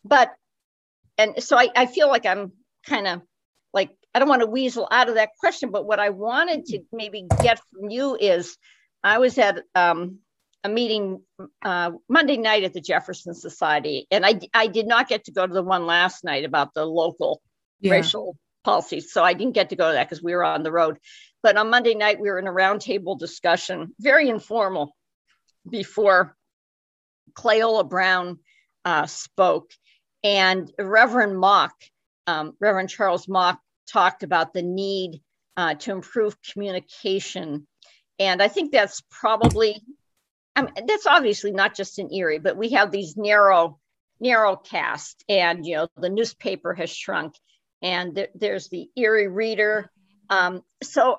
[0.04, 0.32] But,
[1.18, 2.52] and so I, I feel like I'm
[2.86, 3.22] kind of
[3.72, 6.80] like, I don't want to weasel out of that question, but what I wanted to
[6.92, 8.56] maybe get from you is
[9.02, 10.20] I was at um,
[10.62, 11.20] a meeting
[11.62, 15.46] uh, Monday night at the Jefferson Society, and I I did not get to go
[15.46, 17.42] to the one last night about the local
[17.80, 17.92] yeah.
[17.92, 20.72] racial policies, so I didn't get to go to that because we were on the
[20.72, 20.98] road.
[21.42, 24.96] But on Monday night, we were in a roundtable discussion, very informal,
[25.68, 26.36] before
[27.34, 28.38] Cleola Brown
[28.84, 29.70] uh, spoke,
[30.22, 31.74] and Reverend Mock,
[32.26, 35.20] um, Reverend Charles Mock, talked about the need
[35.56, 37.66] uh, to improve communication.
[38.18, 39.82] And I think that's probably
[40.56, 43.78] I mean, that's obviously not just in Erie, but we have these narrow,
[44.20, 47.34] narrow cast, and you know the newspaper has shrunk,
[47.84, 49.90] and th- there's the Erie Reader.
[50.30, 51.18] Um, so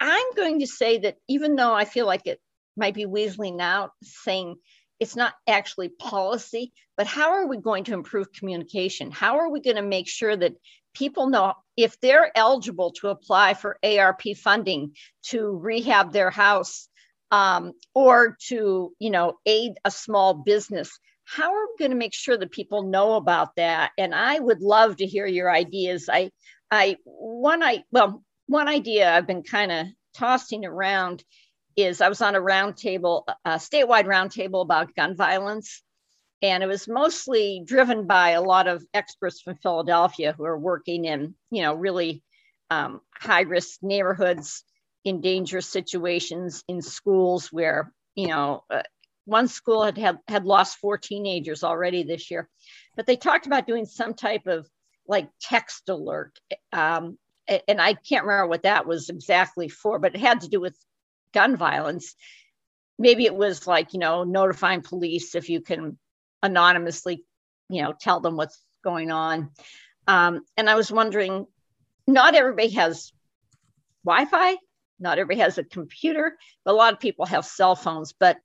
[0.00, 2.40] I'm going to say that even though I feel like it
[2.76, 4.56] might be weaseling out, saying
[5.00, 9.10] it's not actually policy, but how are we going to improve communication?
[9.10, 10.52] How are we going to make sure that
[10.94, 14.92] people know if they're eligible to apply for ARP funding
[15.30, 16.88] to rehab their house
[17.30, 20.98] um, or to you know aid a small business
[21.28, 23.92] how are we going to make sure that people know about that?
[23.98, 26.08] And i would love to hear your ideas.
[26.10, 26.30] I
[26.70, 29.86] i one i well one idea i've been kind of
[30.16, 31.24] tossing around
[31.76, 35.82] is i was on a roundtable a statewide roundtable about gun violence.
[36.40, 41.04] And it was mostly driven by a lot of experts from philadelphia who are working
[41.04, 42.22] in you know really
[42.70, 44.64] um, high risk neighborhoods
[45.04, 48.82] in dangerous situations in schools where, you know, uh,
[49.28, 52.48] one school had, had had lost four teenagers already this year,
[52.96, 54.68] but they talked about doing some type of
[55.06, 56.38] like text alert.
[56.72, 57.18] Um,
[57.66, 60.76] and I can't remember what that was exactly for, but it had to do with
[61.32, 62.14] gun violence.
[62.98, 65.98] Maybe it was like, you know, notifying police if you can
[66.42, 67.24] anonymously,
[67.70, 69.50] you know, tell them what's going on.
[70.06, 71.46] Um, and I was wondering,
[72.06, 73.12] not everybody has
[74.04, 74.56] Wi Fi
[74.98, 78.12] not everybody has a computer, but a lot of people have cell phones.
[78.12, 78.38] But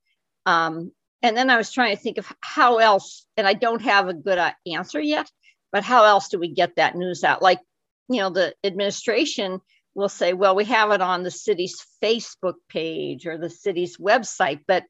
[0.45, 0.91] um,
[1.21, 4.13] and then I was trying to think of how else, and I don't have a
[4.13, 5.31] good uh, answer yet.
[5.71, 7.41] But how else do we get that news out?
[7.41, 7.59] Like,
[8.07, 9.59] you know, the administration
[9.95, 14.59] will say, well, we have it on the city's Facebook page or the city's website,
[14.67, 14.83] but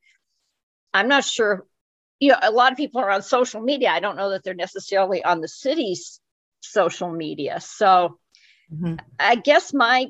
[0.93, 1.65] I'm not sure.
[2.19, 3.89] You know, a lot of people are on social media.
[3.89, 6.19] I don't know that they're necessarily on the city's
[6.61, 7.59] social media.
[7.61, 8.17] So
[8.73, 8.95] mm-hmm.
[9.19, 10.07] I guess my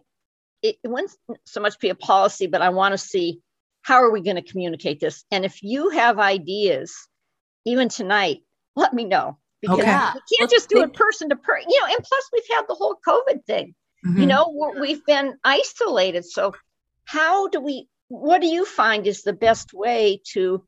[0.61, 1.11] it, it wouldn't
[1.45, 3.41] so much be a policy, but I want to see
[3.83, 5.23] how are we going to communicate this?
[5.29, 6.95] And if you have ideas,
[7.65, 8.39] even tonight,
[8.75, 9.85] let me know because okay.
[9.85, 11.69] we can't Let's just do think- it person to person.
[11.69, 13.75] You know, and plus we've had the whole COVID thing.
[14.05, 14.19] Mm-hmm.
[14.19, 16.25] You know, we've been isolated.
[16.25, 16.53] So,
[17.05, 17.87] how do we?
[18.09, 20.63] What do you find is the best way to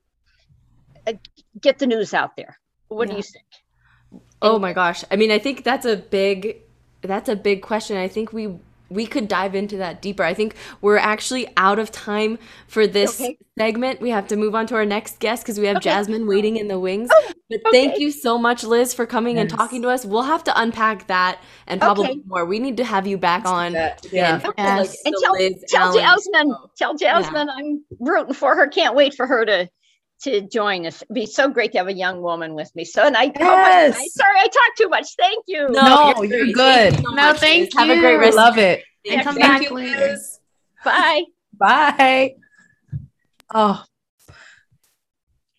[1.05, 1.13] uh,
[1.59, 2.57] get the news out there?
[2.87, 3.13] What yeah.
[3.13, 4.21] do you think?
[4.41, 5.03] Oh my gosh!
[5.11, 6.61] I mean, I think that's a big
[7.01, 7.97] that's a big question.
[7.97, 8.57] I think we
[8.89, 10.23] we could dive into that deeper.
[10.23, 12.37] I think we're actually out of time
[12.67, 13.37] for this okay.
[13.57, 14.01] segment.
[14.01, 15.89] We have to move on to our next guest because we have okay.
[15.89, 17.09] Jasmine waiting in the wings.
[17.11, 17.71] Oh, but okay.
[17.71, 19.41] thank you so much, Liz, for coming yes.
[19.41, 20.05] and talking to us.
[20.05, 22.45] We'll have to unpack that and probably more.
[22.45, 23.73] We need to have you back on.
[23.73, 24.41] Yeah.
[24.43, 24.97] And, yes.
[25.05, 25.35] and tell,
[25.67, 27.53] tell Jasmine, tell Jasmine yeah.
[27.55, 28.67] I'm rooting for her.
[28.67, 29.69] Can't wait for her to
[30.25, 31.01] to join us.
[31.01, 32.83] It'd be so great to have a young woman with me.
[32.83, 33.35] So, and I, yes.
[33.39, 35.15] oh my, sorry, I talked too much.
[35.17, 35.69] Thank you.
[35.69, 36.93] No, no you're, good.
[36.93, 37.79] Thank you so no, thank you.
[37.79, 38.35] Have a great rest.
[38.35, 38.83] Love it.
[39.09, 40.39] And come back, you, Liz.
[40.83, 41.23] Bye.
[41.53, 42.35] Bye.
[43.53, 43.83] Oh,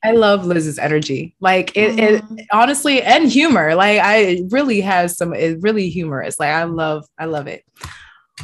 [0.05, 1.35] I love Liz's energy.
[1.41, 3.75] Like it, it, honestly, and humor.
[3.75, 6.39] Like I really has some, it really humorous.
[6.39, 7.65] Like I love, I love it.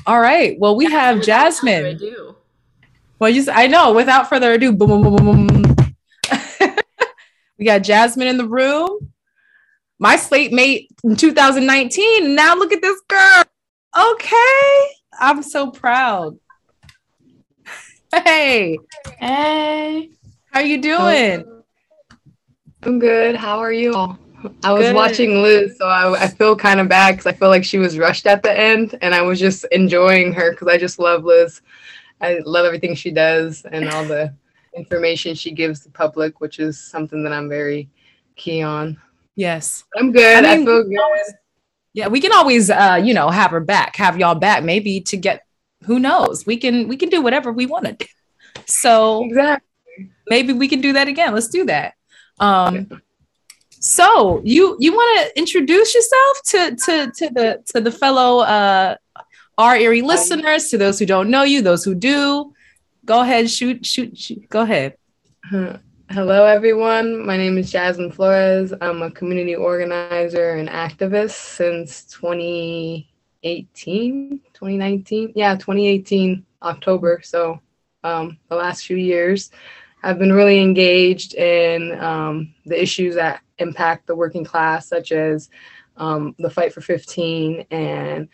[0.06, 0.56] All right.
[0.58, 2.00] Well, we have Jasmine.
[3.18, 3.92] Well, you just I know.
[3.92, 5.81] Without further ado, boom, boom, boom, boom, boom.
[7.58, 9.12] We got Jasmine in the room.
[9.98, 12.34] My slate mate in 2019.
[12.34, 13.44] Now look at this girl.
[14.12, 14.86] Okay.
[15.20, 16.38] I'm so proud.
[18.12, 18.78] Hey.
[19.18, 20.10] Hey.
[20.50, 21.62] How you doing?
[22.82, 23.36] I'm good.
[23.36, 24.18] How are you all?
[24.64, 24.96] I was Good.
[24.96, 27.96] watching Liz, so I, I feel kind of bad because I feel like she was
[27.96, 31.62] rushed at the end, and I was just enjoying her because I just love Liz.
[32.20, 34.34] I love everything she does and all the
[34.76, 37.88] information she gives the public, which is something that I'm very
[38.36, 39.00] key on.
[39.34, 39.84] Yes.
[39.96, 40.44] I'm good.
[40.44, 41.34] I, mean, feel good.
[41.94, 45.16] Yeah, we can always uh, you know, have her back, have y'all back, maybe to
[45.16, 45.46] get
[45.84, 46.46] who knows.
[46.46, 48.06] We can we can do whatever we want to do.
[48.66, 50.10] So Exactly.
[50.28, 51.32] maybe we can do that again.
[51.32, 51.94] Let's do that.
[52.38, 53.02] Um
[53.70, 58.96] so you you want to introduce yourself to to to the to the fellow uh
[59.58, 62.52] our Erie listeners, to those who don't know you, those who do.
[63.04, 64.48] Go ahead, shoot, shoot, shoot.
[64.48, 64.96] Go ahead.
[65.50, 67.26] Hello, everyone.
[67.26, 68.72] My name is Jasmine Flores.
[68.80, 75.32] I'm a community organizer and activist since 2018, 2019.
[75.34, 77.20] Yeah, 2018, October.
[77.24, 77.60] So,
[78.04, 79.50] um, the last few years,
[80.04, 85.50] I've been really engaged in um, the issues that impact the working class, such as
[85.96, 88.28] um, the fight for 15 and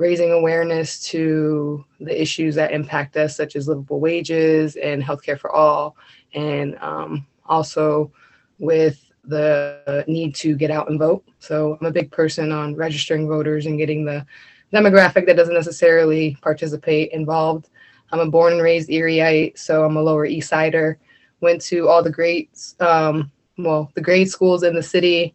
[0.00, 5.52] raising awareness to the issues that impact us, such as livable wages and healthcare for
[5.52, 5.94] all
[6.32, 8.10] and um, also
[8.58, 11.22] with the need to get out and vote.
[11.38, 14.24] So I'm a big person on registering voters and getting the
[14.72, 17.68] demographic that doesn't necessarily participate involved.
[18.10, 20.98] I'm a born and raised Erieite, so I'm a Lower East Sider.
[21.42, 22.48] Went to all the great,
[22.80, 25.34] um, well, the grade schools in the city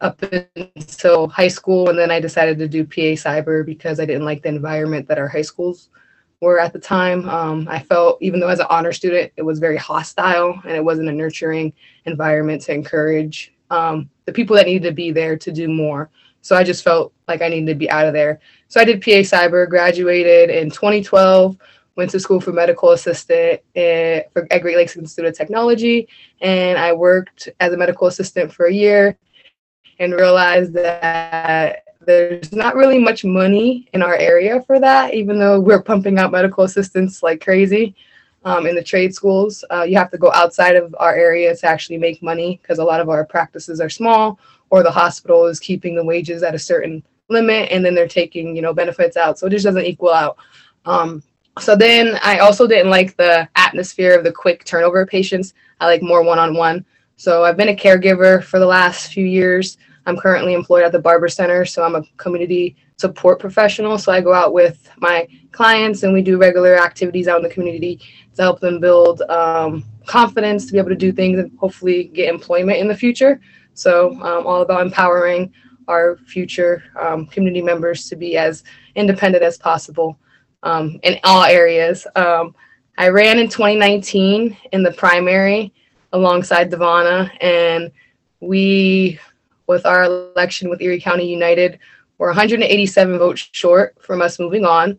[0.00, 0.22] up
[0.76, 4.42] until high school, and then I decided to do PA Cyber because I didn't like
[4.42, 5.90] the environment that our high schools
[6.40, 7.28] were at the time.
[7.28, 10.84] Um, I felt, even though as an honor student, it was very hostile and it
[10.84, 11.72] wasn't a nurturing
[12.04, 16.10] environment to encourage um, the people that needed to be there to do more.
[16.40, 18.40] So I just felt like I needed to be out of there.
[18.68, 21.56] So I did PA Cyber, graduated in 2012,
[21.96, 26.08] went to school for medical assistant at, for, at Great Lakes Institute of Technology,
[26.40, 29.18] and I worked as a medical assistant for a year
[29.98, 35.60] and realized that there's not really much money in our area for that, even though
[35.60, 37.94] we're pumping out medical assistants like crazy
[38.44, 39.64] um, in the trade schools.
[39.70, 42.84] Uh, you have to go outside of our area to actually make money because a
[42.84, 44.38] lot of our practices are small,
[44.70, 48.56] or the hospital is keeping the wages at a certain limit, and then they're taking
[48.56, 50.38] you know benefits out, so it just doesn't equal out.
[50.86, 51.22] Um,
[51.58, 55.54] so then I also didn't like the atmosphere of the quick turnover patients.
[55.80, 56.84] I like more one-on-one.
[57.16, 59.76] So I've been a caregiver for the last few years.
[60.08, 63.98] I'm currently employed at the Barber Center, so I'm a community support professional.
[63.98, 67.50] So I go out with my clients and we do regular activities out in the
[67.50, 68.00] community
[68.34, 72.32] to help them build um, confidence to be able to do things and hopefully get
[72.32, 73.38] employment in the future.
[73.74, 75.52] So um, all about empowering
[75.88, 78.64] our future um, community members to be as
[78.94, 80.18] independent as possible
[80.62, 82.06] um, in all areas.
[82.16, 82.54] Um,
[82.96, 85.72] I ran in 2019 in the primary
[86.12, 87.92] alongside Devana, and
[88.40, 89.18] we,
[89.68, 91.78] with our election with Erie County United,
[92.16, 94.98] We're 187 votes short from us moving on.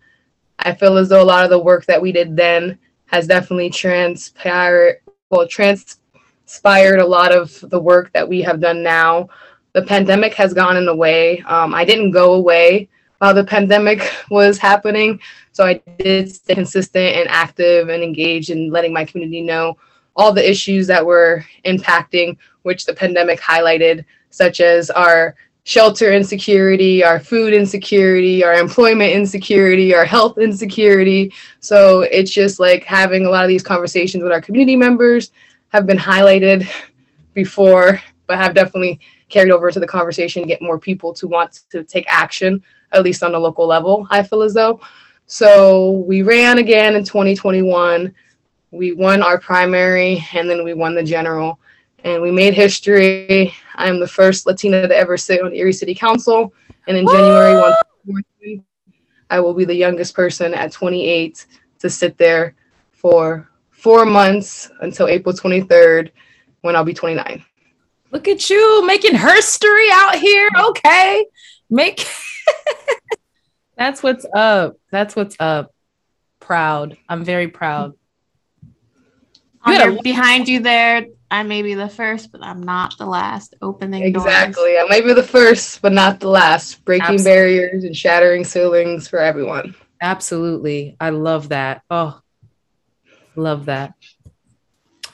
[0.60, 2.78] I feel as though a lot of the work that we did then
[3.08, 9.28] has definitely transpired, well, transpired a lot of the work that we have done now.
[9.74, 11.40] The pandemic has gone in the way.
[11.42, 12.88] Um, I didn't go away
[13.18, 15.20] while the pandemic was happening.
[15.52, 19.78] So I did stay consistent and active and engaged in letting my community know
[20.16, 27.04] all the issues that were impacting, which the pandemic highlighted, such as our shelter insecurity,
[27.04, 31.32] our food insecurity, our employment insecurity, our health insecurity.
[31.60, 35.32] So it's just like having a lot of these conversations with our community members
[35.70, 36.68] have been highlighted
[37.34, 39.00] before, but have definitely
[39.30, 43.04] carried over to the conversation, to get more people to want to take action, at
[43.04, 44.82] least on the local level, I feel as though.
[45.28, 48.14] So we ran again in 2021.
[48.72, 51.60] We won our primary and then we won the general.
[52.04, 53.54] And we made history.
[53.76, 56.54] I'm the first Latina to ever sit on Erie City Council.
[56.88, 57.56] And in January
[58.08, 58.64] 1,
[59.30, 61.46] I will be the youngest person at 28
[61.80, 62.56] to sit there
[62.92, 66.12] for four months until April 23rd
[66.62, 67.44] when I'll be 29.
[68.12, 70.50] Look at you making history out here.
[70.58, 71.26] Okay.
[71.70, 72.08] Make
[73.78, 74.78] that's what's up.
[74.92, 75.74] That's what's up.
[76.40, 76.98] Proud.
[77.08, 77.94] I'm very proud.
[79.62, 82.98] On You had a- behind you there, I may be the first, but I'm not
[82.98, 83.56] the last.
[83.62, 84.26] Opening doors.
[84.26, 84.78] Exactly.
[84.78, 86.84] I may be the first, but not the last.
[86.86, 87.32] Breaking Absolutely.
[87.32, 89.76] barriers and shattering ceilings for everyone.
[90.02, 90.96] Absolutely.
[91.00, 91.84] I love that.
[91.90, 92.20] Oh,
[93.36, 93.94] love that.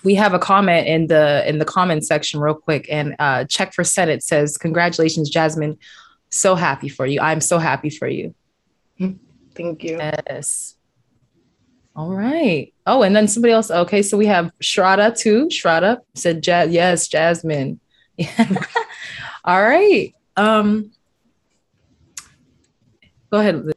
[0.04, 3.74] We have a comment in the in the comment section real quick and uh check
[3.74, 5.78] for Senate says congratulations Jasmine.
[6.30, 7.20] So happy for you.
[7.20, 8.36] I'm so happy for you.
[9.56, 9.98] Thank you.
[9.98, 10.76] Yes.
[11.96, 12.74] All right.
[12.86, 13.72] Oh, and then somebody else.
[13.72, 15.48] Okay, so we have Shraddha too.
[15.48, 17.80] Shraddha said, ja- "Yes, Jasmine."
[19.46, 20.14] All right.
[20.36, 20.92] Um,
[23.32, 23.72] go ahead.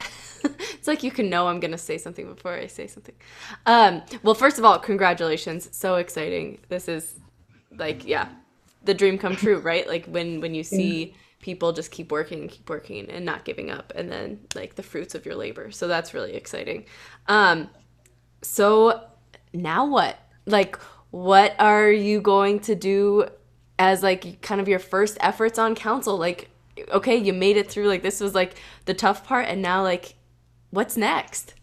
[0.44, 3.14] it's like you can know I'm gonna say something before I say something.
[3.66, 5.68] Um, well, first of all, congratulations!
[5.72, 6.58] So exciting.
[6.70, 7.16] This is
[7.76, 8.28] like, yeah,
[8.84, 9.86] the dream come true, right?
[9.86, 11.14] Like when when you see
[11.46, 14.82] people just keep working and keep working and not giving up, and then like the
[14.82, 15.70] fruits of your labor.
[15.70, 16.86] So that's really exciting.
[17.28, 17.70] Um,
[18.42, 19.04] so
[19.52, 20.18] now what?
[20.46, 20.74] Like,
[21.12, 23.28] what are you going to do
[23.78, 26.18] as like kind of your first efforts on council?
[26.18, 26.50] Like,
[26.88, 27.86] okay, you made it through.
[27.86, 28.56] Like this was like
[28.86, 30.16] the tough part, and now like,
[30.70, 31.54] what's next?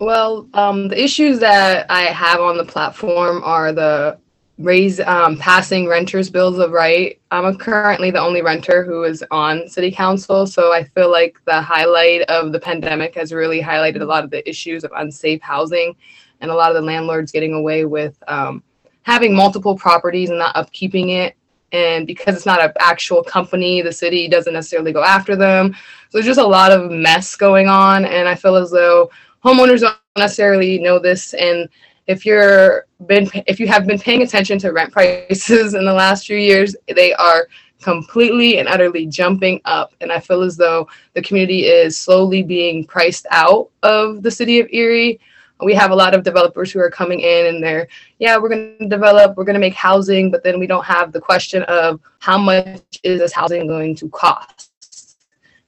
[0.00, 4.18] Well, um, the issues that I have on the platform are the
[4.58, 7.20] raise um, passing renters bills of right.
[7.30, 11.60] I'm currently the only renter who is on city council, so I feel like the
[11.60, 15.96] highlight of the pandemic has really highlighted a lot of the issues of unsafe housing
[16.40, 18.62] and a lot of the landlords getting away with um,
[19.02, 21.36] having multiple properties and not upkeeping it.
[21.72, 25.74] And because it's not an actual company, the city doesn't necessarily go after them.
[26.10, 29.10] So there's just a lot of mess going on, and I feel as though
[29.44, 31.68] homeowners don't necessarily know this and
[32.06, 36.26] if you're been if you have been paying attention to rent prices in the last
[36.26, 37.48] few years, they are
[37.84, 39.94] completely and utterly jumping up.
[40.00, 44.58] And I feel as though the community is slowly being priced out of the city
[44.58, 45.20] of Erie.
[45.60, 47.86] We have a lot of developers who are coming in and they're,
[48.18, 51.12] yeah, we're going to develop, we're going to make housing, but then we don't have
[51.12, 55.18] the question of how much is this housing going to cost?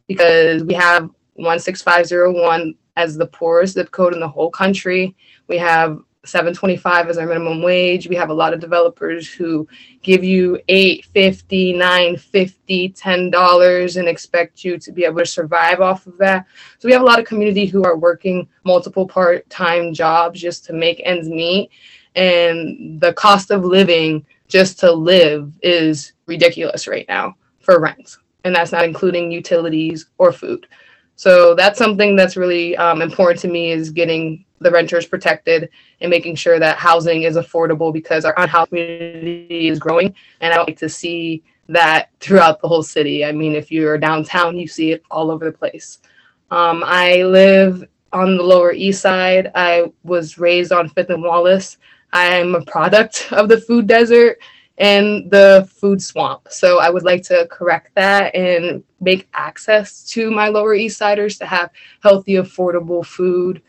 [0.08, 5.14] Because we have 16501 as the poorest zip code in the whole country.
[5.48, 8.08] We have 725 as our minimum wage.
[8.08, 9.66] We have a lot of developers who
[10.02, 16.06] give you 850, 950, 10 dollars and expect you to be able to survive off
[16.06, 16.46] of that.
[16.78, 20.72] So we have a lot of community who are working multiple part-time jobs just to
[20.72, 21.70] make ends meet
[22.16, 28.16] and the cost of living just to live is ridiculous right now for rent.
[28.44, 30.66] And that's not including utilities or food.
[31.16, 35.70] So that's something that's really um, important to me is getting the renters protected
[36.00, 40.14] and making sure that housing is affordable because our unhoused community is growing.
[40.40, 43.24] And I like to see that throughout the whole city.
[43.24, 45.98] I mean, if you're downtown, you see it all over the place.
[46.50, 49.50] Um, I live on the Lower East Side.
[49.54, 51.78] I was raised on Fifth and Wallace.
[52.12, 54.38] I'm a product of the food desert
[54.78, 56.48] and the food swamp.
[56.50, 61.38] So I would like to correct that and make access to my Lower East Siders
[61.38, 61.70] to have
[62.02, 63.62] healthy, affordable food.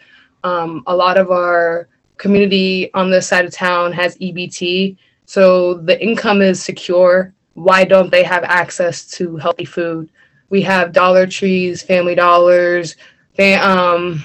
[0.44, 6.02] Um, a lot of our community on this side of town has EBT, so the
[6.02, 7.34] income is secure.
[7.54, 10.10] Why don't they have access to healthy food?
[10.50, 12.96] We have Dollar Trees, Family Dollars,
[13.40, 14.24] um.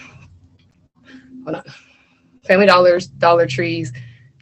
[2.44, 3.92] Family Dollars, Dollar Trees,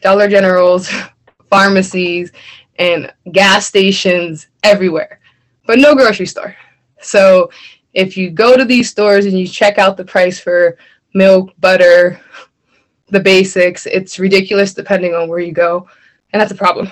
[0.01, 0.91] Dollar Generals,
[1.51, 2.33] pharmacies,
[2.79, 5.21] and gas stations everywhere,
[5.67, 6.57] but no grocery store.
[7.01, 7.51] So
[7.93, 10.79] if you go to these stores and you check out the price for
[11.13, 12.21] milk, butter,
[13.11, 13.87] the basics.
[13.87, 15.89] It's ridiculous depending on where you go,
[16.33, 16.91] and that's a problem.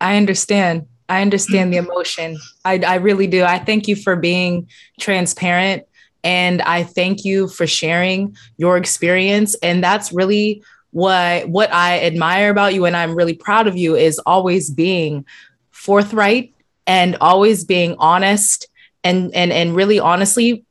[0.00, 0.86] I understand.
[1.08, 2.38] I understand the emotion.
[2.64, 3.42] I, I really do.
[3.42, 4.68] I thank you for being
[4.98, 5.84] transparent
[6.24, 9.54] and I thank you for sharing your experience.
[9.56, 13.94] And that's really what what I admire about you and I'm really proud of you
[13.94, 15.26] is always being
[15.70, 16.54] forthright
[16.86, 18.68] and always being honest
[19.02, 20.64] and and and really honestly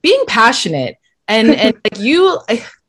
[0.00, 0.96] being passionate.
[1.26, 2.38] And and like you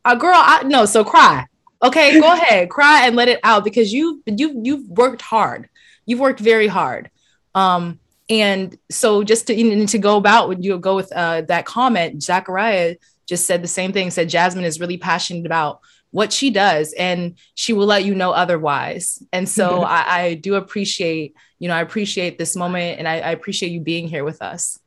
[0.06, 1.48] a girl I no so cry.
[1.82, 2.70] Okay go ahead.
[2.70, 5.70] Cry and let it out because you you you've worked hard.
[6.06, 7.10] You've worked very hard.
[7.56, 12.22] Um and so just to to go about when you go with uh that comment
[12.22, 12.96] Zachariah
[13.26, 15.82] just said the same thing said Jasmine is really passionate about
[16.12, 19.22] what she does and she will let you know otherwise.
[19.34, 23.32] And so I, I, do appreciate you know i appreciate this moment and I, I,
[23.32, 24.80] appreciate you being here with us.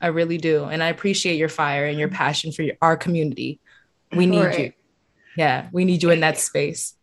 [0.00, 0.64] I really do.
[0.64, 3.60] And i appreciate your fire and your passion for your, our community.
[4.12, 4.58] We need right.
[4.58, 4.72] you
[5.36, 6.94] yeah we need you in that space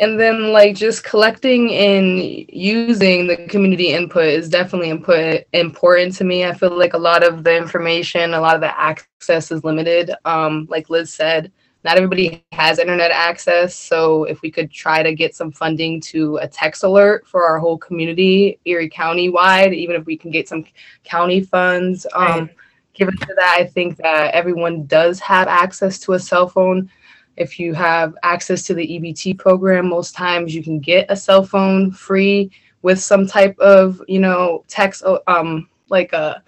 [0.00, 6.24] and then like just collecting and using the community input is definitely input important to
[6.24, 6.44] me.
[6.44, 10.10] I feel like a lot of the information a lot of the access is limited.
[10.24, 11.52] Um, like liz said
[11.84, 13.74] not everybody has internet access.
[13.74, 17.58] So if we could try to get some funding to a text alert for our
[17.58, 20.64] whole community erie county wide even if we can get some
[21.04, 22.56] county funds um, right.
[22.94, 26.90] given to that i think that everyone does have access to a cell phone
[27.36, 31.42] if you have access to the EBT program, most times you can get a cell
[31.42, 32.50] phone free
[32.82, 36.42] with some type of, you know, text, um, like a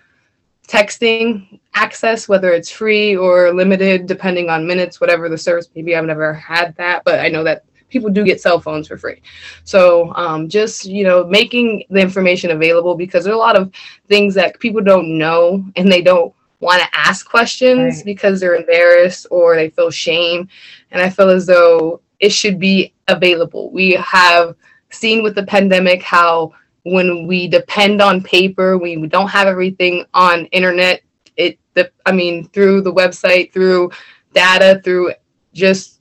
[0.68, 5.68] texting access, whether it's free or limited, depending on minutes, whatever the service.
[5.74, 8.96] Maybe I've never had that, but I know that people do get cell phones for
[8.96, 9.20] free.
[9.64, 13.72] So um, just you know making the information available because there are a lot of
[14.09, 18.05] things that people don't know and they don't want to ask questions right.
[18.05, 20.48] because they're embarrassed or they feel shame.
[20.93, 23.70] And I feel as though it should be available.
[23.72, 24.55] We have
[24.90, 26.52] seen with the pandemic how
[26.84, 31.02] when we depend on paper, we don't have everything on internet.
[31.36, 33.90] It, the, I mean, through the website, through
[34.32, 35.12] data, through
[35.52, 36.01] just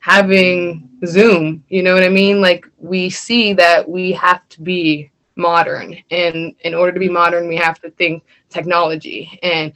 [0.00, 1.64] having Zoom.
[1.68, 2.40] You know what I mean?
[2.40, 7.48] Like we see that we have to be modern, and in order to be modern,
[7.48, 9.38] we have to think technology.
[9.42, 9.72] And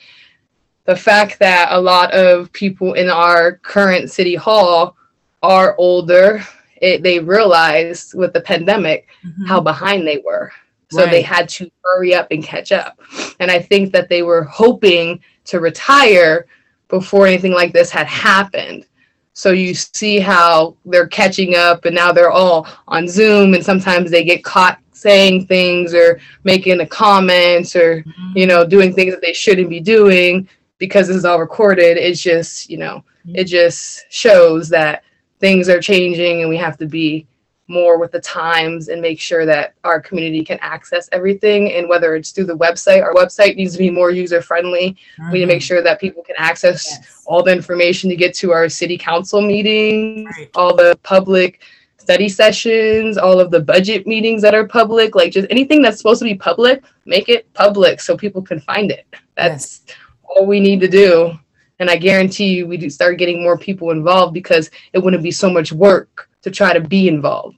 [0.84, 4.96] the fact that a lot of people in our current city hall
[5.42, 6.42] are older,
[6.80, 9.44] it, they realized with the pandemic mm-hmm.
[9.44, 10.52] how behind they were.
[10.90, 11.10] So right.
[11.10, 13.00] they had to hurry up and catch up.
[13.40, 16.46] And I think that they were hoping to retire
[16.88, 18.86] before anything like this had happened.
[19.32, 24.10] So you see how they're catching up and now they're all on Zoom and sometimes
[24.10, 28.32] they get caught saying things or making the comments or mm-hmm.
[28.34, 30.48] you know doing things that they shouldn't be doing
[30.78, 31.96] because this is all recorded.
[31.96, 35.02] It's just, you know, it just shows that
[35.40, 37.26] things are changing and we have to be
[37.66, 42.14] more with the times and make sure that our community can access everything and whether
[42.14, 45.32] it's through the website our website needs to be more user friendly mm-hmm.
[45.32, 45.64] we need to make mm-hmm.
[45.64, 47.22] sure that people can access yes.
[47.26, 50.50] all the information to get to our city council meetings right.
[50.54, 51.62] all the public
[51.96, 56.18] study sessions all of the budget meetings that are public like just anything that's supposed
[56.18, 59.06] to be public make it public so people can find it
[59.36, 59.96] that's yes.
[60.28, 61.32] All we need to do
[61.78, 65.30] and i guarantee you we do start getting more people involved because it wouldn't be
[65.30, 67.56] so much work to try to be involved.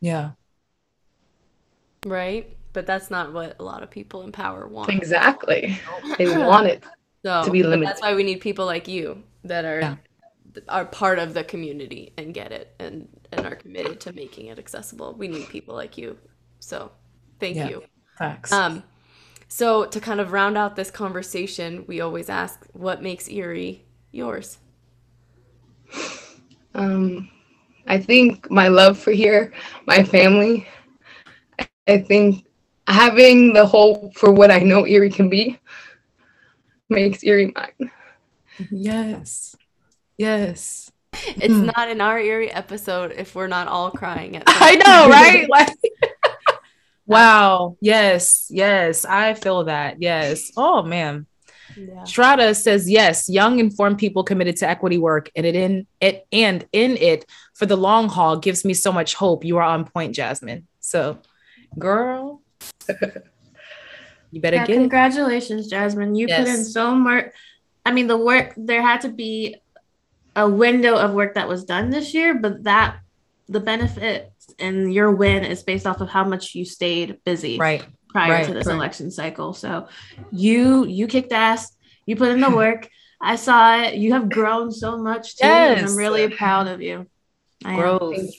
[0.00, 0.30] Yeah.
[2.06, 2.56] Right?
[2.72, 4.88] But that's not what a lot of people in power want.
[4.90, 5.78] Exactly.
[6.18, 6.84] they want it
[7.24, 7.88] so, to be limited.
[7.88, 9.96] That's why we need people like you that are yeah.
[10.68, 14.58] are part of the community and get it and and are committed to making it
[14.58, 15.14] accessible.
[15.14, 16.16] We need people like you.
[16.60, 16.92] So,
[17.40, 17.68] thank yeah.
[17.68, 17.82] you.
[18.18, 18.52] Thanks.
[18.52, 18.84] Um
[19.52, 24.56] so to kind of round out this conversation, we always ask what makes Erie yours?
[26.74, 27.28] Um,
[27.86, 29.52] I think my love for here,
[29.86, 30.66] my family,
[31.86, 32.46] I think
[32.86, 35.58] having the hope for what I know Erie can be
[36.88, 37.90] makes Erie mine.
[38.70, 39.54] Yes.
[40.16, 40.90] Yes.
[41.12, 41.66] It's mm.
[41.76, 45.46] not an our Erie episode if we're not all crying at I know, right?
[45.50, 45.76] Like
[47.12, 47.76] Wow.
[47.80, 48.46] Yes.
[48.50, 49.04] Yes.
[49.04, 50.00] I feel that.
[50.00, 50.50] Yes.
[50.56, 51.26] Oh man.
[51.76, 52.04] Yeah.
[52.04, 56.66] Strada says yes, young informed people committed to equity work and it in it and
[56.72, 57.24] in it
[57.54, 59.44] for the long haul gives me so much hope.
[59.44, 60.66] You are on point, Jasmine.
[60.80, 61.18] So,
[61.78, 62.42] girl,
[64.30, 65.70] you better yeah, get congratulations, it.
[65.70, 66.14] Jasmine.
[66.14, 66.40] You yes.
[66.40, 67.26] put in so much.
[67.84, 69.56] I mean, the work there had to be
[70.36, 72.98] a window of work that was done this year, but that
[73.48, 77.58] the benefit and your win is based off of how much you stayed busy.
[77.58, 78.76] Right prior right, to this right.
[78.76, 79.54] election cycle.
[79.54, 79.88] So
[80.30, 81.74] you you kicked ass.
[82.06, 82.88] You put in the work.
[83.20, 83.94] I saw it.
[83.94, 85.46] You have grown so much too.
[85.46, 85.78] Yes.
[85.78, 87.06] And I'm really proud of you.
[87.64, 88.30] Growth.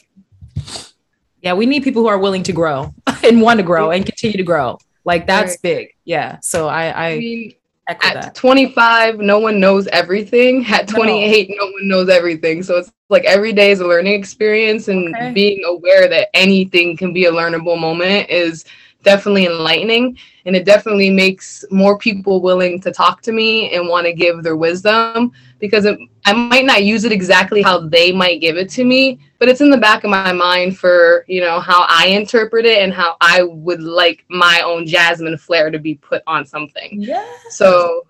[1.42, 4.38] Yeah, we need people who are willing to grow and want to grow and continue
[4.38, 4.78] to grow.
[5.06, 5.90] Like that's big.
[6.06, 6.40] Yeah.
[6.42, 7.54] So I I, I mean,
[7.88, 8.36] at that.
[8.36, 11.56] 25 no one knows everything at 28 no.
[11.56, 11.72] no.
[11.72, 15.32] one knows everything so it's like every day is a learning experience and okay.
[15.34, 18.66] being aware that anything can be a learnable moment is
[19.04, 24.06] definitely enlightening and it definitely makes more people willing to talk to me and want
[24.06, 25.32] to give their wisdom
[25.64, 29.20] because it, I might not use it exactly how they might give it to me,
[29.40, 32.84] but it's in the back of my mind for, you know, how I interpret it
[32.84, 37.02] and how I would like my own Jasmine flair to be put on something.
[37.02, 37.26] Yeah.
[37.50, 38.06] So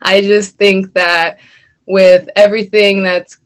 [0.00, 1.40] I just think that
[1.84, 3.36] with everything that's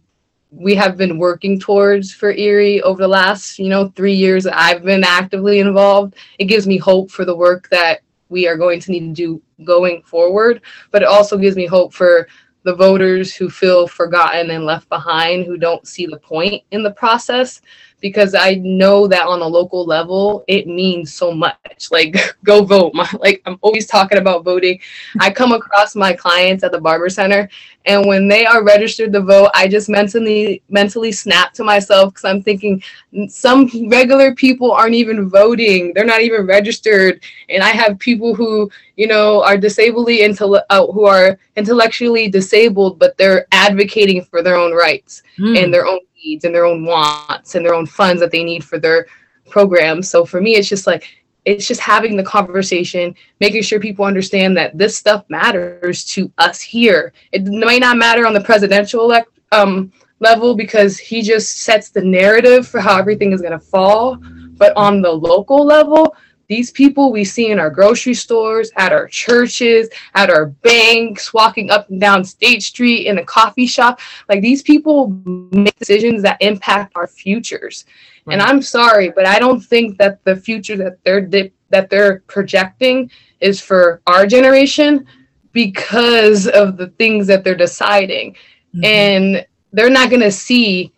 [0.53, 4.57] we have been working towards for Erie over the last, you know, three years that
[4.57, 6.15] I've been actively involved.
[6.39, 9.43] It gives me hope for the work that we are going to need to do
[9.65, 10.63] going forward,
[10.93, 12.29] but it also gives me hope for
[12.63, 16.93] the voters who feel forgotten and left behind, who don't see the point in the
[16.93, 17.63] process
[18.01, 21.89] because I know that on a local level, it means so much.
[21.91, 22.95] Like, go vote.
[22.95, 24.81] My, like, I'm always talking about voting.
[25.21, 27.49] I come across my clients at the barber center,
[27.87, 32.25] and when they are registered to vote, I just mentally mentally snap to myself because
[32.25, 32.83] I'm thinking
[33.29, 35.93] some regular people aren't even voting.
[35.95, 40.87] They're not even registered, and I have people who you know are disably intel- uh,
[40.89, 45.63] who are intellectually disabled, but they're advocating for their own rights mm.
[45.63, 48.65] and their own needs and their own wants and their own funds that they need
[48.65, 49.07] for their
[49.49, 50.09] programs.
[50.09, 51.05] So for me, it's just like
[51.45, 56.61] it's just having the conversation, making sure people understand that this stuff matters to us
[56.61, 57.13] here.
[57.33, 59.91] It might not matter on the presidential elect, um,
[60.21, 64.19] level because he just sets the narrative for how everything is going to fall.
[64.59, 66.15] But on the local level,
[66.51, 71.71] these people we see in our grocery stores, at our churches, at our banks, walking
[71.71, 75.11] up and down State Street, in a coffee shop, like these people
[75.53, 77.85] make decisions that impact our futures.
[78.25, 78.33] Right.
[78.33, 81.25] And I'm sorry, but I don't think that the future that they're
[81.69, 85.07] that they're projecting is for our generation
[85.53, 88.33] because of the things that they're deciding.
[88.75, 88.85] Mm-hmm.
[88.85, 90.93] And they're not going to see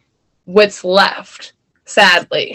[0.47, 1.53] what's left,
[1.85, 2.55] sadly.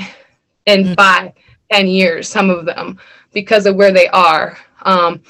[0.65, 0.93] And mm-hmm.
[0.95, 1.33] by
[1.71, 2.99] 10 years, some of them,
[3.33, 4.57] because of where they are.
[4.83, 5.21] Um,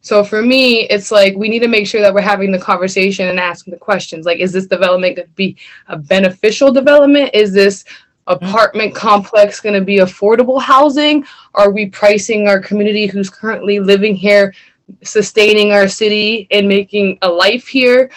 [0.00, 3.28] so for me, it's like we need to make sure that we're having the conversation
[3.28, 4.24] and asking the questions.
[4.24, 5.56] Like, is this development going to be
[5.88, 7.30] a beneficial development?
[7.34, 7.84] Is this
[8.28, 11.24] apartment complex going to be affordable housing?
[11.54, 14.54] Are we pricing our community who's currently living here,
[15.02, 18.10] sustaining our city, and making a life here?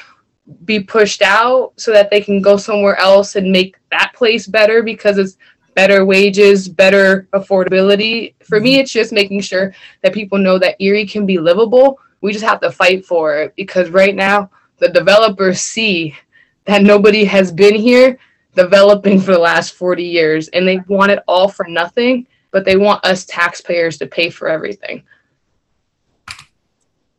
[0.66, 4.82] be pushed out so that they can go somewhere else and make that place better
[4.84, 5.38] because it's
[5.80, 8.34] better wages, better affordability.
[8.44, 8.82] For me, mm-hmm.
[8.82, 12.02] it's just making sure that people know that Erie can be livable.
[12.20, 16.18] We just have to fight for it because right now the developers see
[16.66, 18.20] that nobody has been here
[18.56, 22.76] developing for the last 40 years and they want it all for nothing, but they
[22.76, 25.04] want us taxpayers to pay for everything.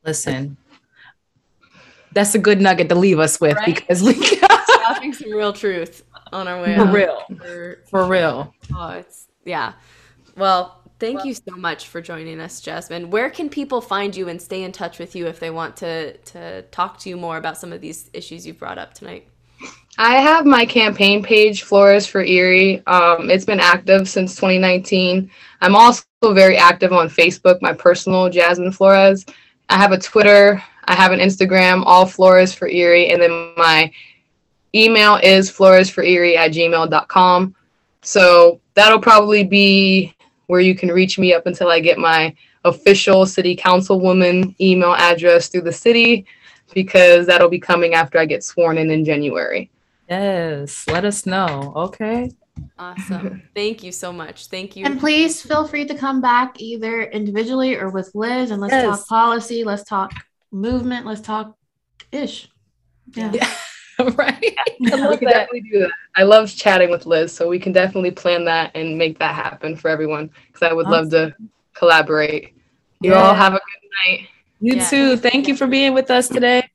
[0.04, 0.58] Listen,
[2.12, 3.74] that's a good nugget to leave us with right?
[3.74, 4.12] because we
[4.80, 6.94] dropping some real truth on our way for out.
[6.94, 9.72] real for, for real oh it's yeah
[10.36, 14.28] well thank well, you so much for joining us jasmine where can people find you
[14.28, 17.36] and stay in touch with you if they want to to talk to you more
[17.36, 19.26] about some of these issues you've brought up tonight
[19.98, 22.82] I have my campaign page, Flores for Erie.
[22.86, 25.30] Um, it's been active since 2019.
[25.60, 29.26] I'm also very active on Facebook, my personal Jasmine Flores.
[29.68, 33.92] I have a Twitter I have an Instagram, all Flores for Erie, and then my
[34.74, 37.54] email is floresforerie at gmail.com.
[38.02, 40.14] So that'll probably be
[40.46, 42.34] where you can reach me up until I get my
[42.64, 46.26] official city councilwoman email address through the city
[46.74, 49.70] because that'll be coming after I get sworn in in January.
[50.08, 51.72] Yes, let us know.
[51.76, 52.30] Okay.
[52.78, 53.42] Awesome.
[53.54, 54.46] Thank you so much.
[54.46, 54.84] Thank you.
[54.84, 58.84] And please feel free to come back either individually or with Liz and let's yes.
[58.84, 59.64] talk policy.
[59.64, 60.12] Let's talk
[60.50, 61.06] movement.
[61.06, 61.56] Let's talk
[62.12, 62.48] ish.
[63.14, 63.32] Yeah.
[63.32, 63.50] yeah.
[64.18, 64.56] right.
[64.92, 65.20] I love that.
[65.20, 65.90] definitely do that.
[66.16, 69.76] I love chatting with Liz, so we can definitely plan that and make that happen
[69.76, 71.10] for everyone because I would awesome.
[71.10, 71.34] love to
[71.74, 72.54] collaborate.
[73.00, 73.22] You yeah.
[73.22, 74.28] all have a good night.
[74.60, 74.88] You yeah.
[74.88, 75.16] too.
[75.16, 76.68] Thank you for being with us today.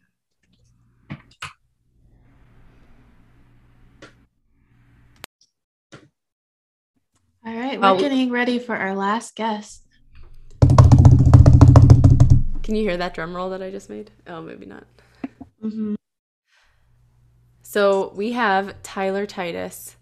[7.47, 9.83] All right, we're getting ready for our last guest.
[12.63, 14.09] Can you hear that drum roll that I just made?
[14.25, 14.85] Oh, maybe not.
[15.63, 15.93] Mm-hmm.
[17.75, 19.97] So we have Tyler Titus.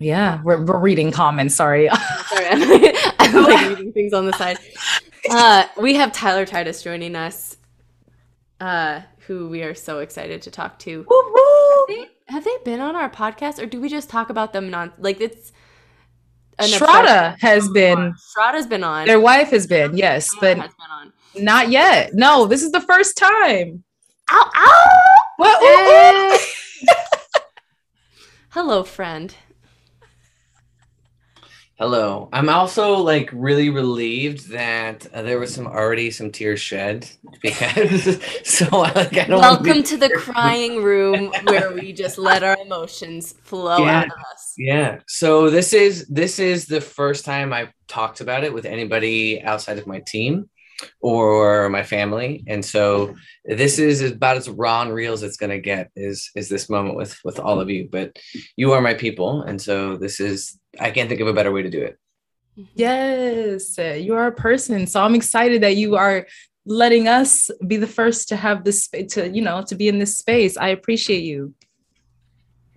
[0.00, 1.54] Yeah, we're, we're reading comments.
[1.54, 1.88] Sorry.
[2.26, 4.58] sorry, I'm like, I'm like reading things on the side.
[5.30, 7.56] Uh, we have Tyler Titus joining us,
[8.58, 11.06] uh, who we are so excited to talk to.
[11.08, 14.68] Have they, have they been on our podcast, or do we just talk about them
[14.68, 14.92] non?
[14.98, 15.52] Like it's
[16.60, 18.12] Strada has been.
[18.16, 19.06] Strada's been on.
[19.06, 20.68] Their wife has been, yes, but
[21.36, 22.12] not yet.
[22.12, 23.84] No, this is the first time.
[24.32, 24.50] Ow!
[24.56, 25.16] Ow!
[25.36, 26.40] What?
[28.50, 29.34] Hello, friend.
[31.78, 32.30] Hello.
[32.32, 37.06] I'm also like really relieved that uh, there was some already some tears shed
[37.42, 42.56] because so like I don't Welcome to the crying room where we just let our
[42.56, 44.54] emotions flow yeah, out of us.
[44.56, 45.00] Yeah.
[45.06, 49.76] So this is this is the first time I've talked about it with anybody outside
[49.76, 50.48] of my team
[51.00, 52.44] or my family.
[52.46, 56.30] And so this is about as raw and real as it's going to get is
[56.34, 57.88] is this moment with with all of you.
[57.90, 58.18] But
[58.56, 59.42] you are my people.
[59.42, 61.98] And so this is i can't think of a better way to do it.
[62.74, 64.86] Yes you are a person.
[64.86, 66.26] So i'm excited that you are
[66.66, 70.18] letting us be the first to have this to you know to be in this
[70.18, 70.56] space.
[70.56, 71.54] I appreciate you.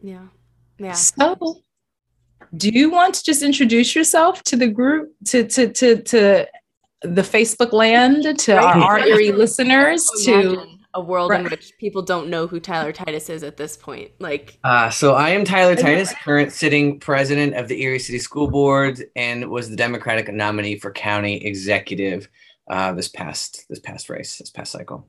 [0.02, 0.28] Yeah.
[0.78, 0.94] Yeah.
[0.94, 1.62] So
[2.56, 6.48] do you want to just introduce yourself to the group to to to to
[7.02, 8.64] the Facebook land to right.
[8.64, 11.42] our, our Erie listeners to a world right.
[11.42, 14.12] in which people don't know who Tyler Titus is at this point.
[14.20, 18.50] Like, uh, so I am Tyler Titus, current sitting president of the Erie City School
[18.50, 22.28] Board, and was the Democratic nominee for county executive
[22.70, 25.08] uh, this past this past race, this past cycle.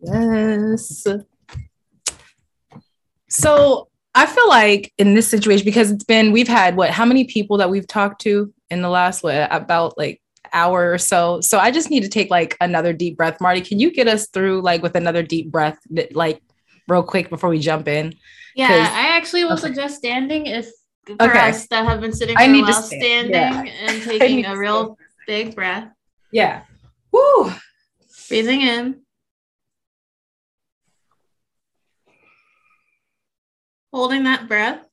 [0.00, 1.06] Yes.
[3.28, 7.24] So I feel like in this situation, because it's been, we've had what, how many
[7.24, 10.20] people that we've talked to in the last, what, about like
[10.52, 11.40] hour or so.
[11.40, 13.40] So I just need to take like another deep breath.
[13.40, 15.78] Marty, can you get us through like with another deep breath,
[16.12, 16.40] like
[16.88, 18.14] real quick before we jump in?
[18.54, 19.62] Yeah, I actually will okay.
[19.62, 20.70] suggest standing if
[21.06, 21.50] for Okay.
[21.50, 23.62] us that have been sitting I need to stand, standing yeah.
[23.62, 25.88] and taking a real big breath.
[26.30, 26.62] Yeah.
[27.12, 27.52] Woo.
[28.28, 29.00] Breathing in.
[33.92, 34.86] Holding that breath.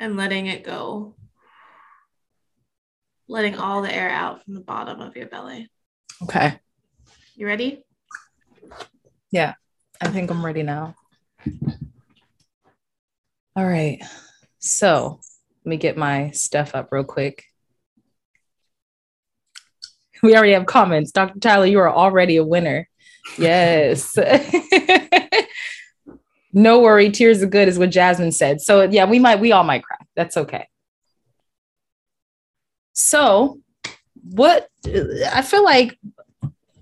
[0.00, 1.14] And letting it go.
[3.28, 5.68] Letting all the air out from the bottom of your belly.
[6.22, 6.58] Okay.
[7.34, 7.84] You ready?
[9.30, 9.54] Yeah.
[10.00, 10.94] I think I'm ready now.
[13.56, 14.00] All right.
[14.58, 15.20] So
[15.64, 17.44] let me get my stuff up real quick.
[20.22, 21.12] We already have comments.
[21.12, 21.38] Dr.
[21.38, 22.88] Tyler, you are already a winner.
[23.36, 24.16] Yes.
[26.58, 28.60] no worry, tears are good, is what Jasmine said.
[28.60, 29.98] So yeah, we might, we all might cry.
[30.16, 30.68] That's okay.
[32.94, 33.60] So
[34.30, 34.68] what
[35.32, 35.96] I feel like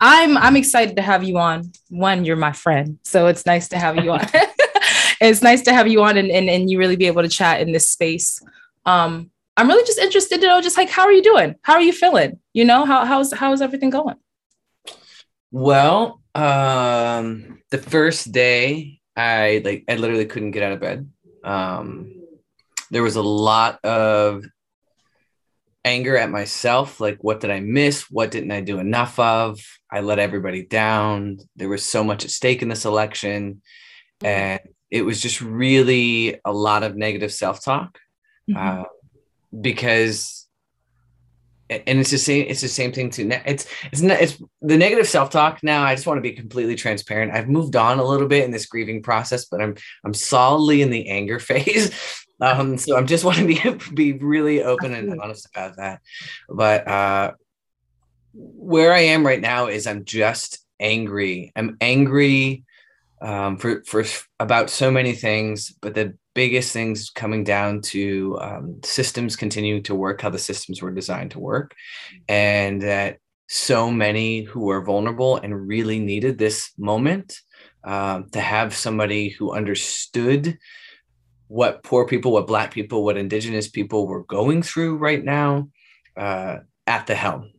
[0.00, 1.72] I'm I'm excited to have you on.
[1.90, 2.98] One, you're my friend.
[3.02, 4.26] So it's nice to have you on.
[5.20, 7.60] it's nice to have you on and, and, and you really be able to chat
[7.60, 8.42] in this space.
[8.86, 11.54] Um, I'm really just interested to know just like how are you doing?
[11.62, 12.38] How are you feeling?
[12.54, 14.16] You know, how how's how's everything going?
[15.50, 21.10] Well, um, the first day I like I literally couldn't get out of bed.
[21.44, 22.12] Um,
[22.90, 24.44] there was a lot of
[25.84, 28.10] anger at myself like what did i miss?
[28.10, 29.60] What didn't i do enough of?
[29.90, 31.38] I let everybody down.
[31.54, 33.62] There was so much at stake in this election.
[34.22, 34.60] And
[34.90, 37.98] it was just really a lot of negative self-talk
[38.56, 38.84] uh,
[39.58, 40.45] because
[41.68, 43.28] and it's the same it's the same thing too.
[43.44, 45.62] It's it's not it's the negative self-talk.
[45.62, 47.32] Now i just want to be completely transparent.
[47.32, 50.90] I've moved on a little bit in this grieving process but i'm i'm solidly in
[50.90, 51.92] the anger phase.
[52.40, 53.60] Um so i'm just want to be
[53.94, 56.00] be really open and honest about that.
[56.48, 57.32] But uh
[58.32, 61.52] where i am right now is i'm just angry.
[61.56, 62.65] I'm angry
[63.22, 64.04] um for for
[64.40, 69.94] about so many things but the biggest things coming down to um, systems continuing to
[69.94, 71.74] work how the systems were designed to work
[72.28, 73.16] and that
[73.48, 77.40] so many who are vulnerable and really needed this moment
[77.84, 80.58] um, to have somebody who understood
[81.48, 85.66] what poor people what black people what indigenous people were going through right now
[86.18, 87.50] uh, at the helm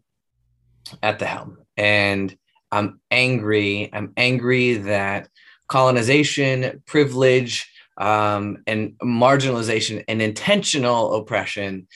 [1.01, 1.57] at the helm.
[1.75, 2.35] And
[2.69, 5.29] i'm angry i'm angry that
[5.67, 11.87] colonization privilege um, and marginalization and intentional oppression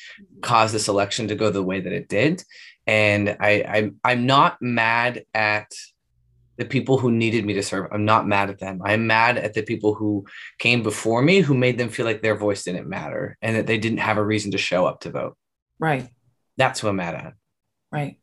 [0.42, 2.44] caused this election to go the way that it did.
[2.88, 5.72] And I, I I'm not mad at
[6.58, 7.88] the people who needed me to serve.
[7.92, 8.82] I'm not mad at them.
[8.84, 10.26] I'm mad at the people who
[10.60, 13.78] came before me who made them feel like their voice didn't matter and that they
[13.78, 15.38] didn't have a reason to show up to vote.
[15.80, 16.08] Right.
[16.58, 17.34] That's who I'm mad at.
[17.92, 18.18] Right.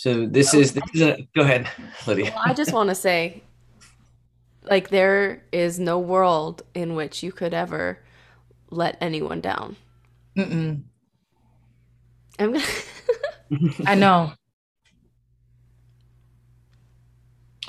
[0.00, 1.68] So this is this is a, go ahead,
[2.06, 2.32] Lydia.
[2.34, 3.42] Well, I just want to say,
[4.62, 7.98] like, there is no world in which you could ever
[8.70, 9.76] let anyone down.
[10.38, 10.80] Mm-mm.
[12.38, 12.64] I'm gonna.
[13.86, 14.32] I know.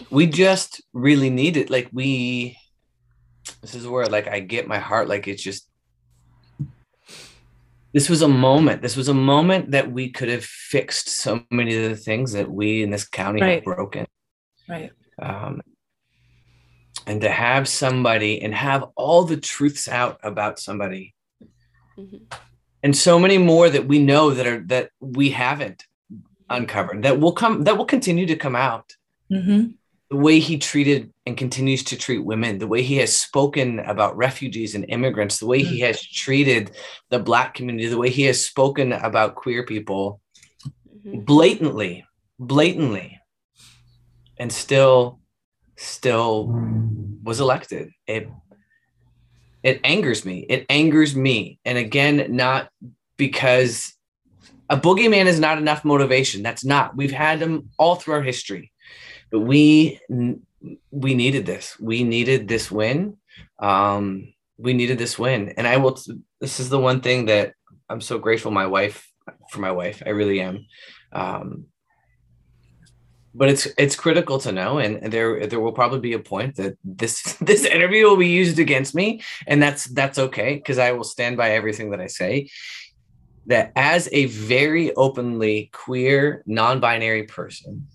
[0.09, 2.57] we just really need it like we
[3.61, 5.69] this is where like i get my heart like it's just
[7.93, 11.75] this was a moment this was a moment that we could have fixed so many
[11.75, 13.55] of the things that we in this county Right.
[13.55, 14.05] have broken
[14.69, 14.91] Right.
[15.21, 15.61] um,
[17.05, 21.13] and to have somebody and have all the truths out about somebody
[21.97, 22.17] mm-hmm.
[22.83, 25.85] and so many more that we know that are that we haven't
[26.49, 28.95] uncovered that will come that will continue to come out
[29.31, 29.71] Mm-hmm.
[30.11, 34.17] The way he treated and continues to treat women, the way he has spoken about
[34.17, 36.71] refugees and immigrants, the way he has treated
[37.09, 40.19] the Black community, the way he has spoken about queer people
[41.05, 41.25] Mhm.
[41.25, 42.05] blatantly,
[42.37, 43.19] blatantly,
[44.37, 45.21] and still,
[45.77, 46.47] still
[47.23, 47.91] was elected.
[48.05, 48.27] It,
[49.63, 50.45] it angers me.
[50.49, 51.57] It angers me.
[51.63, 52.69] And again, not
[53.15, 53.93] because
[54.69, 56.43] a boogeyman is not enough motivation.
[56.43, 56.97] That's not.
[56.97, 58.71] We've had them all through our history
[59.31, 59.99] but we
[60.91, 61.79] we needed this.
[61.79, 63.17] We needed this win.
[63.59, 65.49] Um we needed this win.
[65.57, 65.97] And i will
[66.39, 67.53] this is the one thing that
[67.89, 69.07] i'm so grateful my wife
[69.49, 70.03] for my wife.
[70.05, 70.65] I really am.
[71.11, 71.65] Um
[73.33, 76.77] but it's it's critical to know and there there will probably be a point that
[76.83, 81.05] this this interview will be used against me and that's that's okay because i will
[81.05, 82.49] stand by everything that i say.
[83.47, 87.87] That as a very openly queer non-binary person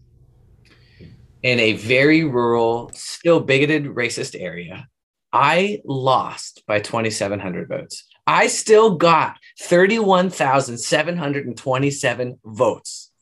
[1.46, 4.88] in a very rural, still bigoted, racist area.
[5.32, 8.02] I lost by 2,700 votes.
[8.26, 13.12] I still got 31,727 votes.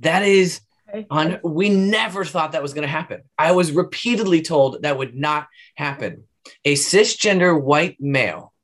[0.00, 0.62] That is
[1.10, 3.20] on, we never thought that was going to happen.
[3.36, 6.24] I was repeatedly told that would not happen.
[6.64, 8.54] A cisgender white male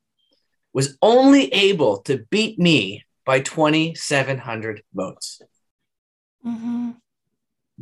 [0.73, 5.39] was only able to beat me by 2,700 votes.
[6.43, 6.91] Mm-hmm.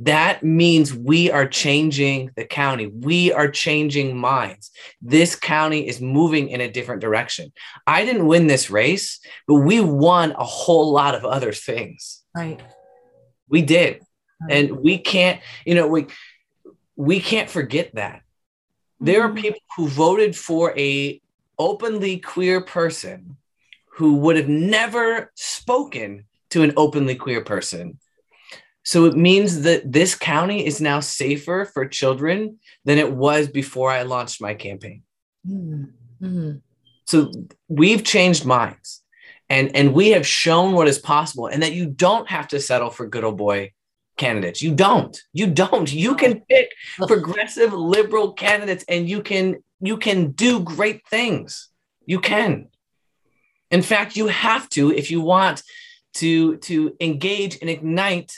[0.03, 2.87] That means we are changing the county.
[2.87, 4.71] We are changing minds.
[5.01, 7.51] This county is moving in a different direction.
[7.85, 12.23] I didn't win this race, but we won a whole lot of other things.
[12.33, 12.61] Right.
[13.49, 14.01] We did.
[14.49, 16.07] And we can't, you know, we
[16.95, 18.21] we can't forget that.
[19.01, 19.41] There are mm-hmm.
[19.41, 21.21] people who voted for a
[21.57, 23.35] openly queer person
[23.95, 27.99] who would have never spoken to an openly queer person
[28.83, 33.91] so it means that this county is now safer for children than it was before
[33.91, 35.03] I launched my campaign.
[35.47, 36.57] Mm-hmm.
[37.05, 37.31] So
[37.67, 39.03] we've changed minds
[39.49, 42.89] and, and we have shown what is possible and that you don't have to settle
[42.89, 43.73] for good old boy
[44.17, 44.61] candidates.
[44.61, 45.19] You don't.
[45.33, 45.91] You don't.
[45.91, 46.71] You can pick
[47.07, 51.69] progressive liberal candidates and you can you can do great things.
[52.05, 52.67] You can.
[53.71, 55.63] In fact, you have to if you want
[56.15, 58.33] to to engage and ignite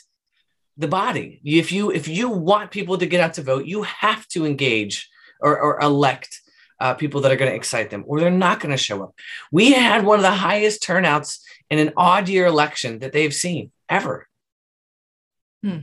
[0.77, 1.41] the body.
[1.43, 5.09] If you if you want people to get out to vote, you have to engage
[5.39, 6.39] or, or elect
[6.79, 9.13] uh, people that are going to excite them, or they're not going to show up.
[9.51, 13.71] We had one of the highest turnouts in an odd year election that they've seen
[13.89, 14.27] ever.
[15.63, 15.79] Hmm.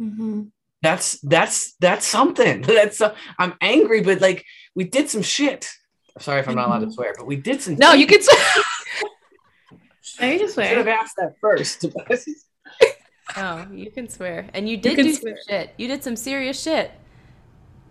[0.00, 0.42] Mm-hmm.
[0.82, 2.60] That's that's that's something.
[2.66, 4.44] That's uh, I'm angry, but like
[4.74, 5.70] we did some shit.
[6.18, 7.76] Sorry if I'm not allowed to swear, but we did some.
[7.76, 8.38] No, you can swear.
[10.20, 10.76] You just Should swear.
[10.76, 11.84] have asked that first.
[13.36, 14.48] No, you can swear.
[14.52, 15.36] And you did can do swear.
[15.36, 15.74] some shit.
[15.76, 16.90] You did some serious shit.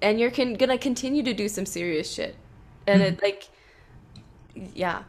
[0.02, 2.36] And you're con- gonna continue to do some serious shit.
[2.88, 3.26] And it mm-hmm.
[3.26, 3.50] like
[4.74, 5.04] yeah.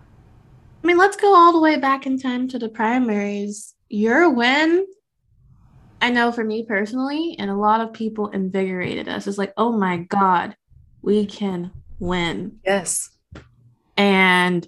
[0.82, 3.74] I mean, let's go all the way back in time to the primaries.
[3.88, 4.86] Your win,
[6.01, 9.26] I know for me personally, and a lot of people invigorated us.
[9.26, 10.56] It's like, oh my God,
[11.01, 12.59] we can win.
[12.64, 13.10] yes.
[13.96, 14.66] And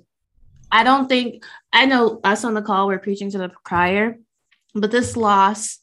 [0.70, 4.18] I don't think, I know us on the call, we're preaching to the crier,
[4.80, 5.78] but this loss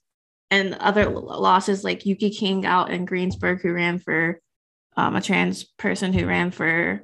[0.51, 4.39] and other losses like Yuki King out in Greensburg, who ran for
[4.95, 7.03] um, a trans person who ran for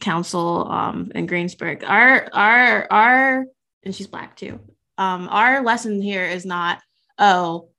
[0.00, 1.82] council um, in Greensburg.
[1.84, 3.46] Our, our, our,
[3.82, 4.60] and she's black too.
[4.98, 6.82] Um, our lesson here is not,
[7.18, 7.69] oh,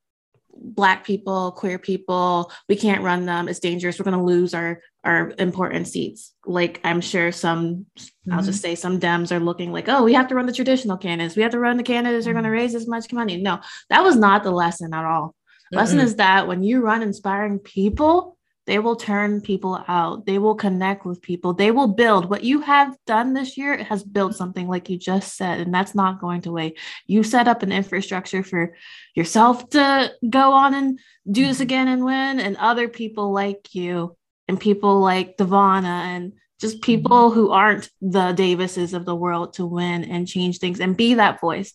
[0.56, 3.48] black people, queer people, we can't run them.
[3.48, 3.99] It's dangerous.
[3.99, 6.34] We're going to lose our our important seats.
[6.45, 7.88] Like I'm sure some,
[8.32, 8.69] I'll just mm-hmm.
[8.69, 11.36] say some Dems are looking like, oh, we have to run the traditional candidates.
[11.36, 12.57] We have to run the candidates are going to mm-hmm.
[12.57, 13.41] raise as much money.
[13.41, 15.36] No, that was not the lesson at all.
[15.72, 16.03] Lesson Mm-mm.
[16.03, 20.25] is that when you run inspiring people, they will turn people out.
[20.25, 21.53] They will connect with people.
[21.53, 22.29] They will build.
[22.29, 25.95] What you have done this year has built something like you just said, and that's
[25.95, 26.77] not going to wait.
[27.07, 28.75] You set up an infrastructure for
[29.15, 31.63] yourself to go on and do this mm-hmm.
[31.63, 34.15] again and win, and other people like you,
[34.47, 36.85] and people like Devana, and just mm-hmm.
[36.85, 41.15] people who aren't the Davises of the world to win and change things and be
[41.15, 41.73] that voice.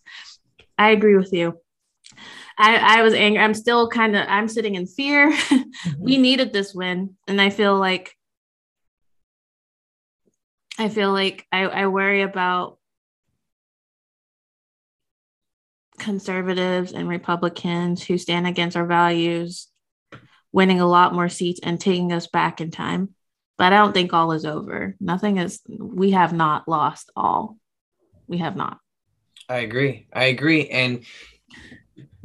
[0.79, 1.59] I agree with you.
[2.59, 3.43] I, I was angry.
[3.43, 5.37] I'm still kind of I'm sitting in fear.
[5.87, 6.03] Mm-hmm.
[6.03, 7.17] we needed this win.
[7.29, 8.17] And I feel like
[10.79, 12.79] I feel like I, I worry about
[15.99, 19.69] conservatives and Republicans who stand against our values
[20.53, 23.15] winning a lot more seats and taking us back in time.
[23.59, 24.97] But I don't think all is over.
[25.01, 27.59] Nothing is we have not lost all.
[28.27, 28.79] We have not.
[29.49, 30.07] I agree.
[30.13, 30.69] I agree.
[30.69, 31.05] And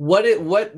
[0.02, 0.73] what it what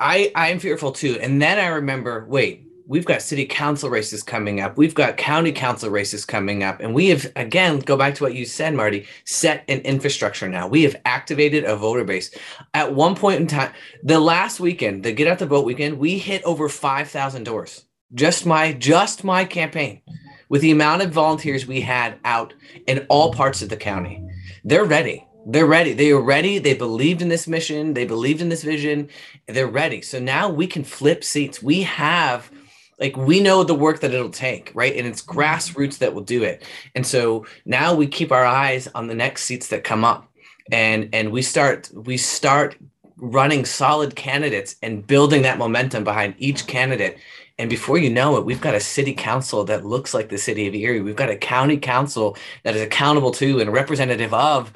[0.00, 1.16] I I am fearful too.
[1.20, 4.76] And then I remember, wait, we've got city council races coming up.
[4.76, 6.80] We've got county council races coming up.
[6.80, 10.66] And we have again go back to what you said, Marty, set an infrastructure now.
[10.66, 12.34] We have activated a voter base.
[12.74, 13.72] At one point in time,
[14.02, 17.84] the last weekend, the get out the vote weekend, we hit over 5,000 doors.
[18.12, 20.02] Just my just my campaign
[20.48, 22.54] with the amount of volunteers we had out
[22.88, 24.28] in all parts of the county.
[24.64, 25.28] They're ready.
[25.46, 25.92] They're ready.
[25.92, 26.58] They are ready.
[26.58, 27.94] They believed in this mission.
[27.94, 29.08] They believed in this vision.
[29.46, 30.00] They're ready.
[30.00, 31.62] So now we can flip seats.
[31.62, 32.50] We have,
[32.98, 34.96] like, we know the work that it'll take, right?
[34.96, 36.64] And it's grassroots that will do it.
[36.94, 40.30] And so now we keep our eyes on the next seats that come up,
[40.72, 42.76] and and we start we start
[43.16, 47.18] running solid candidates and building that momentum behind each candidate.
[47.58, 50.66] And before you know it, we've got a city council that looks like the city
[50.66, 51.00] of Erie.
[51.00, 54.72] We've got a county council that is accountable to and representative of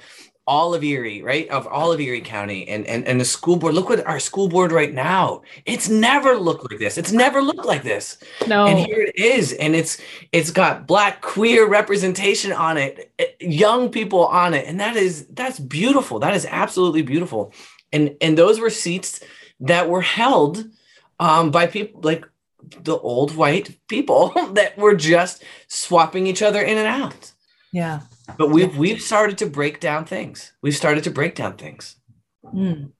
[0.48, 1.46] all of Erie, right?
[1.50, 3.74] Of all of Erie County and, and, and the school board.
[3.74, 5.42] Look what our school board right now.
[5.66, 6.96] It's never looked like this.
[6.96, 8.16] It's never looked like this.
[8.46, 8.66] No.
[8.66, 9.52] And here it is.
[9.52, 10.00] And it's
[10.32, 14.66] it's got black queer representation on it, eh, young people on it.
[14.66, 16.18] And that is that's beautiful.
[16.18, 17.52] That is absolutely beautiful.
[17.92, 19.20] And and those were seats
[19.60, 20.64] that were held
[21.20, 22.24] um, by people like
[22.82, 27.32] the old white people that were just swapping each other in and out.
[27.70, 28.00] Yeah.
[28.36, 30.52] But we've we've started to break down things.
[30.62, 31.96] We've started to break down things.
[32.44, 32.92] Mm.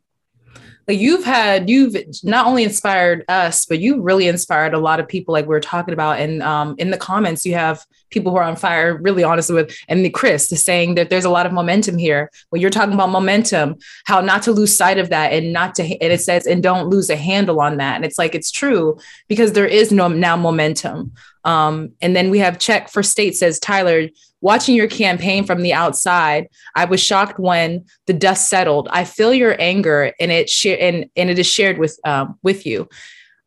[0.89, 1.95] Like you've had you've
[2.25, 5.35] not only inspired us, but you really inspired a lot of people.
[5.35, 8.43] Like we are talking about, and um, in the comments, you have people who are
[8.43, 8.97] on fire.
[8.97, 12.31] Really honest with, and the Chris is saying that there's a lot of momentum here.
[12.49, 13.77] When you're talking about momentum,
[14.07, 16.89] how not to lose sight of that, and not to, and it says, and don't
[16.89, 17.97] lose a handle on that.
[17.97, 18.99] And it's like it's true
[19.29, 21.13] because there is no now momentum.
[21.45, 24.09] Um, and then we have check for state says Tyler
[24.41, 28.89] Watching your campaign from the outside, I was shocked when the dust settled.
[28.93, 32.65] I feel your anger, and it share and, and it is shared with um, with
[32.65, 32.89] you.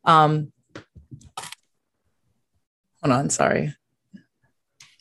[0.04, 0.52] Um,
[3.02, 3.74] hold on, sorry.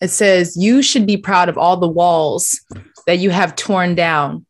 [0.01, 2.61] It says you should be proud of all the walls
[3.05, 4.45] that you have torn down.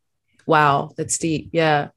[0.46, 1.50] Wow, that's deep.
[1.52, 1.88] Yeah.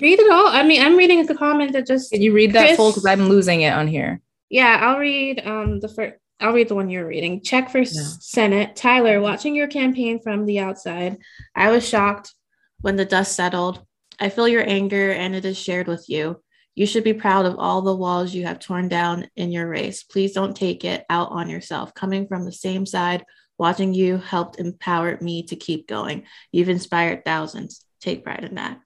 [0.00, 0.48] Read it all.
[0.48, 2.12] I mean, I'm reading the comment that just.
[2.12, 2.90] Can you read that Chris, full?
[2.90, 4.20] Because I'm losing it on here.
[4.48, 6.16] Yeah, I'll read um the first.
[6.42, 7.40] I'll read the one you're reading.
[7.40, 7.84] Check for.
[7.84, 8.74] Senate.
[8.74, 11.18] Tyler, watching your campaign from the outside,
[11.54, 12.34] I was shocked
[12.80, 13.84] when the dust settled.
[14.18, 16.42] I feel your anger and it is shared with you.
[16.74, 20.02] You should be proud of all the walls you have torn down in your race.
[20.02, 21.94] Please don't take it out on yourself.
[21.94, 23.24] Coming from the same side,
[23.58, 26.24] watching you helped empower me to keep going.
[26.50, 27.84] You've inspired thousands.
[28.00, 28.80] Take pride in that.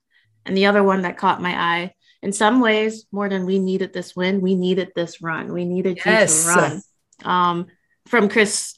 [0.45, 3.93] And the other one that caught my eye, in some ways, more than we needed
[3.93, 5.53] this win, we needed this run.
[5.53, 6.45] We needed yes.
[6.45, 6.81] you to run
[7.23, 7.67] um,
[8.07, 8.77] from Chris.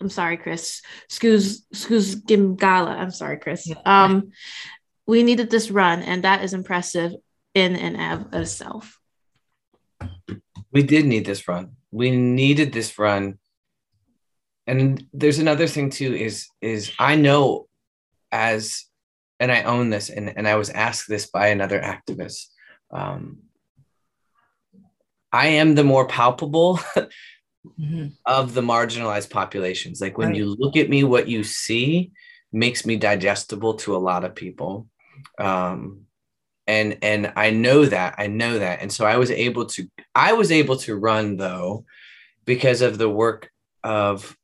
[0.00, 0.82] I'm sorry, Chris.
[1.08, 2.90] Scooz Gimgala.
[2.90, 3.70] I'm sorry, Chris.
[3.84, 4.30] Um,
[5.06, 7.12] we needed this run, and that is impressive
[7.54, 8.98] in and of itself.
[10.70, 11.76] We did need this run.
[11.90, 13.38] We needed this run.
[14.66, 17.68] And there's another thing too, is is I know
[18.30, 18.84] as
[19.40, 22.46] and I own this, and, and I was asked this by another activist.
[22.90, 23.38] Um,
[25.32, 26.80] I am the more palpable
[27.66, 28.08] mm-hmm.
[28.26, 30.00] of the marginalized populations.
[30.00, 30.36] Like when right.
[30.36, 32.12] you look at me, what you see
[32.52, 34.86] makes me digestible to a lot of people.
[35.38, 36.02] Um,
[36.66, 40.34] and and I know that I know that, and so I was able to I
[40.34, 41.84] was able to run though
[42.44, 43.50] because of the work
[43.82, 44.36] of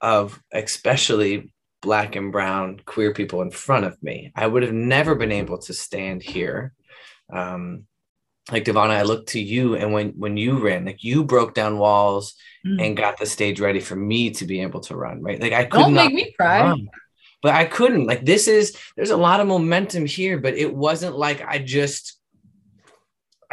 [0.00, 4.32] of especially black and brown queer people in front of me.
[4.34, 6.72] I would have never been able to stand here
[7.32, 7.86] um,
[8.52, 11.78] like Devonna, I looked to you, and when when you ran, like you broke down
[11.78, 12.34] walls
[12.66, 12.84] mm.
[12.84, 15.22] and got the stage ready for me to be able to run.
[15.22, 15.40] Right?
[15.40, 15.94] Like I couldn't.
[15.94, 16.62] Don't make me cry.
[16.62, 16.88] Run,
[17.42, 18.06] but I couldn't.
[18.06, 22.16] Like this is there's a lot of momentum here, but it wasn't like I just.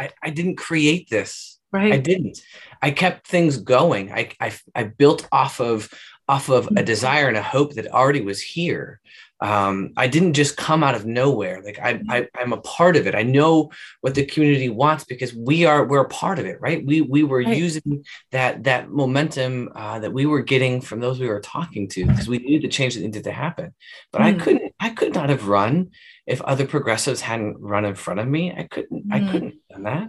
[0.00, 1.58] I, I didn't create this.
[1.72, 1.92] Right.
[1.92, 2.40] I didn't.
[2.80, 4.12] I kept things going.
[4.12, 5.92] I I, I built off of
[6.28, 6.84] off of a mm.
[6.84, 9.00] desire and a hope that already was here
[9.40, 11.62] um, I didn't just come out of nowhere.
[11.62, 13.14] Like I, I, am a part of it.
[13.14, 16.84] I know what the community wants because we are we're a part of it, right?
[16.84, 17.56] We we were right.
[17.56, 22.06] using that that momentum uh, that we were getting from those we were talking to
[22.06, 23.74] because we needed the change that needed to happen.
[24.10, 24.24] But mm.
[24.24, 25.92] I couldn't I could not have run
[26.26, 28.52] if other progressives hadn't run in front of me.
[28.52, 29.14] I couldn't mm.
[29.14, 30.08] I couldn't have done that.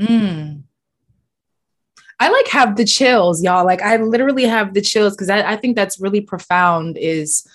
[0.00, 0.62] Mm.
[2.18, 3.66] I like have the chills, y'all.
[3.66, 6.96] Like I literally have the chills because I, I think that's really profound.
[6.96, 7.46] Is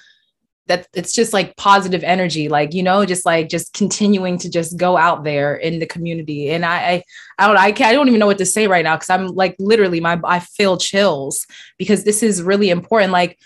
[0.67, 4.77] that it's just like positive energy like you know just like just continuing to just
[4.77, 7.03] go out there in the community and i i,
[7.39, 9.55] I don't I, I don't even know what to say right now because i'm like
[9.59, 11.45] literally my i feel chills
[11.77, 13.37] because this is really important like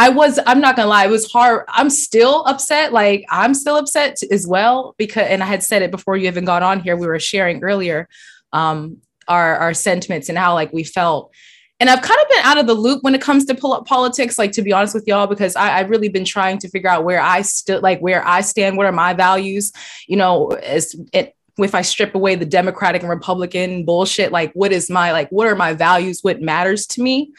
[0.00, 1.64] I was, I'm not gonna lie, it was hard.
[1.68, 2.92] I'm still upset.
[2.92, 6.44] Like I'm still upset as well because, and I had said it before you even
[6.44, 6.96] got on here.
[6.96, 8.08] We were sharing earlier
[8.52, 11.32] um, our our sentiments and how like we felt
[11.80, 14.52] and I've kind of been out of the loop when it comes to politics, like
[14.52, 17.20] to be honest with y'all, because I, have really been trying to figure out where
[17.20, 19.72] I still like where I stand, what are my values,
[20.06, 24.72] you know, as it if I strip away the Democratic and Republican bullshit, like what
[24.72, 27.32] is my like what are my values, what matters to me?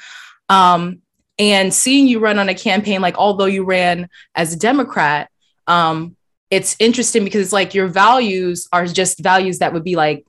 [0.48, 1.02] Um,
[1.38, 5.30] and seeing you run on a campaign, like although you ran as a Democrat,
[5.68, 6.16] um,
[6.50, 10.26] it's interesting because it's like your values are just values that would be like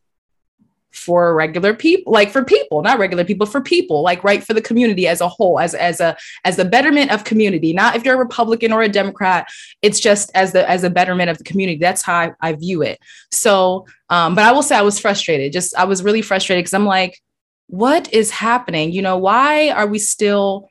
[0.92, 4.60] for regular people like for people not regular people for people like right for the
[4.60, 7.72] community as a whole as as a as the betterment of community.
[7.72, 9.48] Not if you're a republican or a democrat
[9.82, 11.78] it's just as the as a betterment of the community.
[11.78, 12.98] That's how i, I view it.
[13.30, 15.52] So um but i will say i was frustrated.
[15.52, 17.20] Just i was really frustrated because i'm like
[17.68, 18.90] what is happening?
[18.90, 20.69] You know why are we still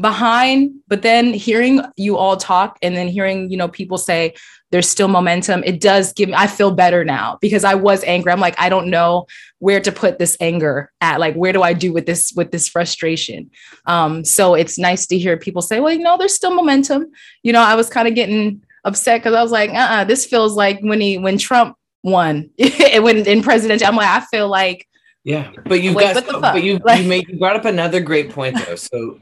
[0.00, 4.34] behind but then hearing you all talk and then hearing you know people say
[4.72, 8.32] there's still momentum it does give me i feel better now because i was angry.
[8.32, 9.26] I'm like i don't know
[9.60, 11.20] where to put this anger at.
[11.20, 13.50] Like where do i do with this with this frustration?
[13.86, 17.06] Um so it's nice to hear people say well you know there's still momentum.
[17.44, 20.56] You know i was kind of getting upset because i was like uh-uh this feels
[20.56, 24.86] like when he when trump won when in presidential i'm like i feel like
[25.22, 28.30] yeah but you've Wait, got but you Like- you made you brought up another great
[28.30, 28.74] point though.
[28.74, 29.20] So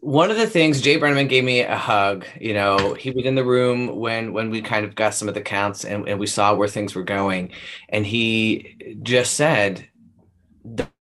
[0.00, 2.24] one of the things Jay Breneman gave me a hug.
[2.40, 5.34] You know, he was in the room when when we kind of got some of
[5.34, 7.52] the counts and, and we saw where things were going,
[7.90, 9.86] and he just said,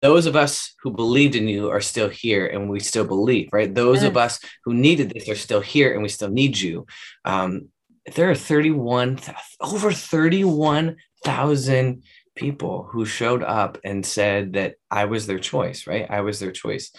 [0.03, 3.49] "Those of us who believed in you are still here, and we still believe.
[3.53, 3.75] Right?
[3.75, 6.87] Those of us who needed this are still here, and we still need you."
[7.25, 7.69] Um,
[8.15, 9.19] there are thirty one
[9.61, 12.03] over thirty one thousand
[12.35, 15.87] people who showed up and said that I was their choice.
[15.87, 16.07] Right?
[16.11, 16.93] I was their choice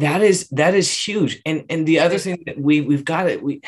[0.00, 1.40] that is that is huge.
[1.46, 3.62] And and the other thing that we we've got it we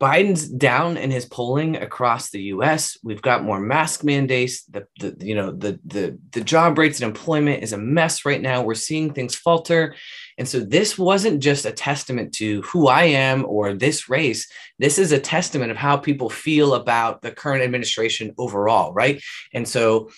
[0.00, 4.64] biden's down in his polling across the us we've got more mask mandates.
[4.64, 8.42] The, the you know the the the job rates and employment is a mess right
[8.42, 8.62] now.
[8.62, 9.94] We're seeing things falter.
[10.38, 14.50] And so this wasn't just a testament to who i am or this race.
[14.78, 19.22] This is a testament of how people feel about the current administration overall right?
[19.54, 20.10] And so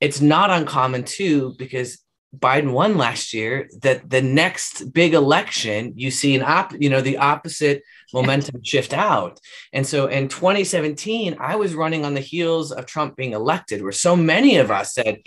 [0.00, 1.98] it's not uncommon too because
[2.36, 7.00] Biden won last year, that the next big election, you see an op, you know,
[7.00, 7.82] the opposite
[8.12, 9.40] momentum shift out.
[9.72, 13.92] And so in 2017, I was running on the heels of Trump being elected, where
[13.92, 15.20] so many of us said,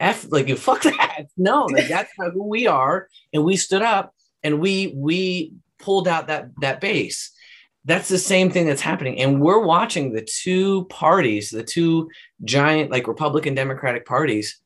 [0.00, 1.26] F like you fuck that.
[1.36, 3.08] No, like that's not who we are.
[3.32, 7.30] And we stood up and we we pulled out that that base.
[7.84, 9.20] That's the same thing that's happening.
[9.20, 12.10] And we're watching the two parties, the two
[12.42, 14.60] giant like Republican Democratic parties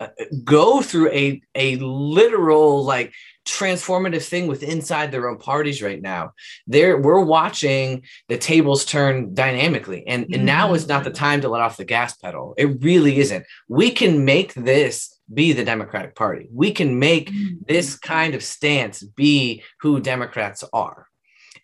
[0.00, 0.08] Uh,
[0.44, 3.12] go through a a literal like
[3.48, 6.32] transformative thing with inside their own parties right now.
[6.66, 11.24] There we're watching the tables turn dynamically and, and now is not the mm-hmm.
[11.24, 12.54] time to let off the gas pedal.
[12.56, 13.44] It really isn't.
[13.68, 16.48] We can make this be the democratic party.
[16.52, 17.56] We can make mm-hmm.
[17.66, 21.06] this kind of stance be who democrats are.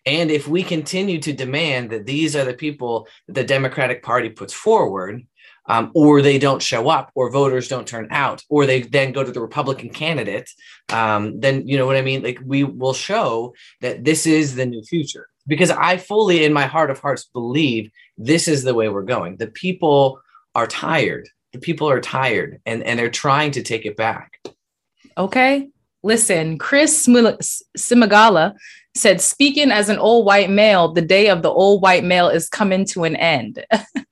[0.05, 4.29] And if we continue to demand that these are the people that the democratic party
[4.29, 5.25] puts forward
[5.67, 9.23] um, or they don't show up, or voters don't turn out, or they then go
[9.23, 10.49] to the Republican candidate,
[10.89, 12.23] um, then you know what I mean?
[12.23, 15.27] Like we will show that this is the new future.
[15.47, 19.37] Because I fully, in my heart of hearts, believe this is the way we're going.
[19.37, 20.19] The people
[20.55, 21.29] are tired.
[21.53, 24.41] The people are tired and, and they're trying to take it back.
[25.17, 25.69] Okay.
[26.03, 28.53] Listen, Chris Simagala
[28.95, 32.49] said, speaking as an old white male, the day of the old white male is
[32.49, 33.63] coming to an end.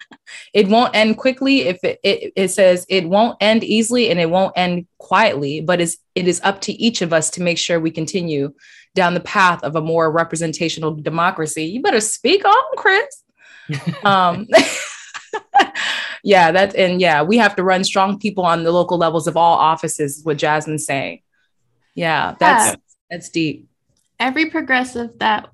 [0.54, 4.30] it won't end quickly if it, it, it says it won't end easily and it
[4.30, 7.80] won't end quietly, but it's, it is up to each of us to make sure
[7.80, 8.54] we continue
[8.96, 11.64] down the path of a more representational democracy.
[11.66, 13.24] You better speak on, Chris.
[14.04, 14.48] um,
[16.24, 19.38] yeah, that and yeah, we have to run strong people on the local levels of
[19.38, 20.22] all offices.
[20.24, 21.22] What Jasmine's saying.
[21.96, 22.76] Yeah, that's Yeah.
[23.10, 23.68] that's deep.
[24.24, 25.50] Every progressive that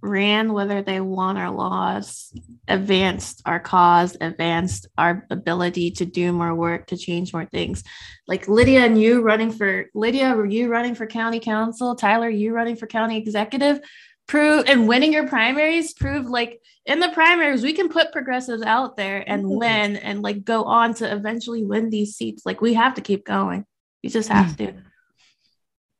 [0.00, 6.54] ran, whether they won or lost, advanced our cause, advanced our ability to do more
[6.54, 7.82] work, to change more things.
[8.28, 11.96] Like Lydia and you running for Lydia, were you running for county council?
[11.96, 13.80] Tyler, you running for county executive?
[14.28, 18.96] Prove and winning your primaries prove like in the primaries we can put progressives out
[18.96, 19.58] there and mm-hmm.
[19.58, 22.46] win and like go on to eventually win these seats.
[22.46, 23.66] Like we have to keep going.
[24.00, 24.56] You just have mm.
[24.58, 24.91] to.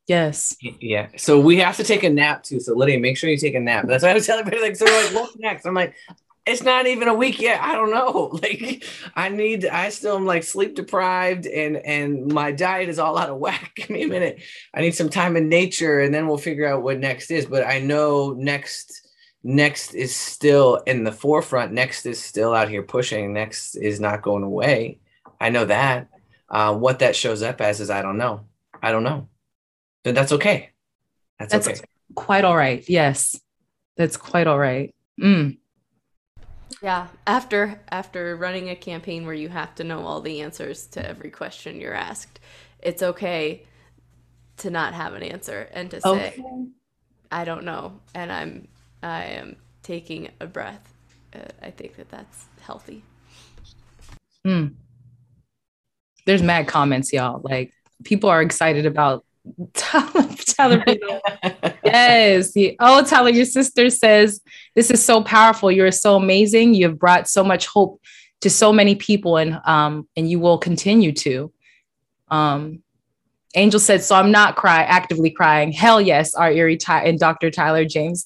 [0.09, 0.57] Yes.
[0.61, 1.09] Yeah.
[1.17, 2.61] So we have to take a nap too.
[2.61, 3.87] So Lydia, make sure you take a nap.
[3.87, 5.65] That's why I was telling everybody like, so they're like, what's next?
[5.65, 5.95] I'm like,
[6.45, 7.61] it's not even a week yet.
[7.63, 8.31] I don't know.
[8.43, 9.67] Like, I need.
[9.67, 13.73] I still am like sleep deprived, and and my diet is all out of whack.
[13.77, 14.43] Give me a minute.
[14.75, 17.47] I need some time in nature, and then we'll figure out what next is.
[17.47, 19.09] But I know next
[19.45, 21.73] next is still in the forefront.
[21.73, 23.33] Next is still out here pushing.
[23.33, 24.99] Next is not going away.
[25.41, 26.09] I know that.
[26.49, 28.47] Uh, what that shows up as is I don't know.
[28.83, 29.29] I don't know.
[30.05, 30.71] But that's okay.
[31.39, 31.81] That's, That's okay.
[32.15, 32.85] quite all right.
[32.89, 33.41] Yes.
[33.97, 34.95] That's quite all right.
[35.21, 35.59] Mm.
[36.83, 41.07] Yeah, after after running a campaign where you have to know all the answers to
[41.07, 42.41] every question you're asked,
[42.81, 43.67] it's okay
[44.59, 46.45] to not have an answer and to say Okay.
[47.31, 48.69] I don't know and I'm
[49.03, 50.93] I am taking a breath.
[51.35, 53.05] Uh, I think that that's healthy.
[54.47, 54.75] Mm.
[56.27, 57.41] There's mad comments, y'all.
[57.43, 57.73] Like
[58.05, 59.25] people are excited about
[59.75, 61.21] telling, telling people.
[61.85, 62.53] yes.
[62.81, 64.41] Oh, Tyler, your sister says
[64.75, 65.71] this is so powerful.
[65.71, 66.75] You're so amazing.
[66.75, 68.01] You have brought so much hope
[68.41, 71.53] to so many people, and um, and you will continue to.
[72.29, 72.83] Um,
[73.55, 77.51] Angel said, "So I'm not cry actively crying." Hell yes, our Erie Ty- and Dr.
[77.51, 78.25] Tyler James.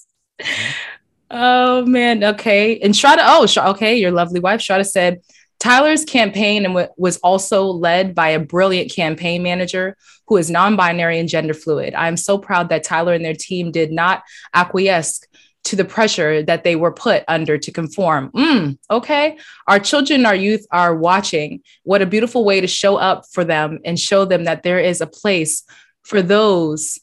[1.30, 2.78] oh man, okay.
[2.80, 5.20] And Shada, oh, Sh- okay, your lovely wife Shada said,
[5.60, 9.96] Tyler's campaign was also led by a brilliant campaign manager
[10.28, 11.94] who is non-binary and gender fluid.
[11.94, 14.22] I'm so proud that Tyler and their team did not
[14.54, 15.20] acquiesce
[15.64, 18.30] to the pressure that they were put under to conform.
[18.30, 19.36] Mm, okay.
[19.66, 21.62] Our children, our youth are watching.
[21.82, 25.00] What a beautiful way to show up for them and show them that there is
[25.00, 25.64] a place
[26.02, 27.00] for those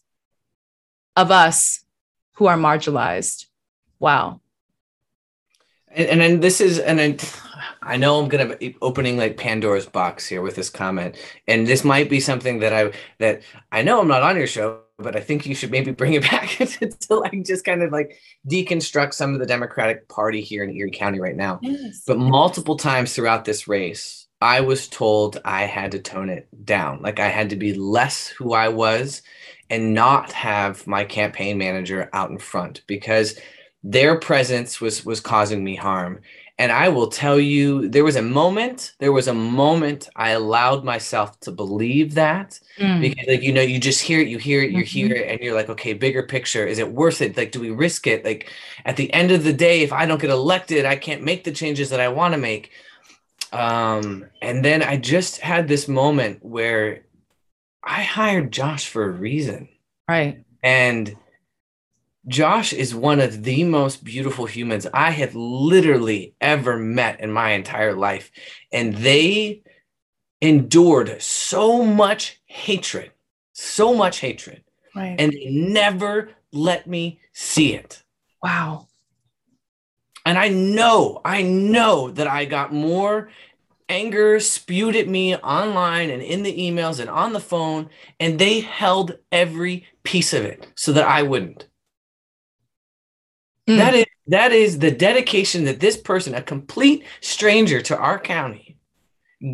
[1.15, 1.83] of us
[2.33, 3.45] who are marginalized.
[3.99, 4.41] Wow.
[5.91, 6.99] And, then this is, and
[7.85, 11.15] I know I'm gonna be opening like Pandora's box here with this comment,
[11.47, 14.81] and this might be something that I that I know I'm not on your show,
[14.97, 17.91] but I think you should maybe bring it back to, to like just kind of
[17.91, 18.17] like
[18.49, 21.59] deconstruct some of the Democratic Party here in Erie County right now.
[21.61, 22.03] Yes.
[22.07, 27.01] But multiple times throughout this race, I was told I had to tone it down,
[27.01, 29.21] like I had to be less who I was,
[29.69, 33.39] and not have my campaign manager out in front because
[33.83, 36.19] their presence was was causing me harm
[36.57, 40.83] and i will tell you there was a moment there was a moment i allowed
[40.83, 43.01] myself to believe that Mm.
[43.01, 44.87] because like you know you just hear it you hear it you Mhm.
[44.87, 47.69] hear it and you're like okay bigger picture is it worth it like do we
[47.71, 48.49] risk it like
[48.85, 51.51] at the end of the day if i don't get elected i can't make the
[51.51, 52.71] changes that i want to make
[53.53, 57.05] um and then i just had this moment where
[57.83, 59.69] i hired josh for a reason
[60.07, 60.43] Right.
[60.61, 61.15] and
[62.27, 67.51] Josh is one of the most beautiful humans I have literally ever met in my
[67.51, 68.31] entire life.
[68.71, 69.61] And they
[70.41, 73.11] endured so much hatred,
[73.53, 74.63] so much hatred,
[74.95, 75.15] Right.
[75.19, 78.01] and they never let me see it.
[78.41, 78.87] wow.
[80.27, 83.29] And I know, I know that I got more
[83.87, 87.89] anger spewed at me online and in the emails and on the phone,
[88.19, 91.67] and they held every piece of it so that I wouldn't.
[93.67, 93.77] Mm.
[93.77, 98.77] That is that is the dedication that this person, a complete stranger to our county,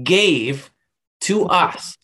[0.03, 0.71] gave
[1.21, 1.97] to us.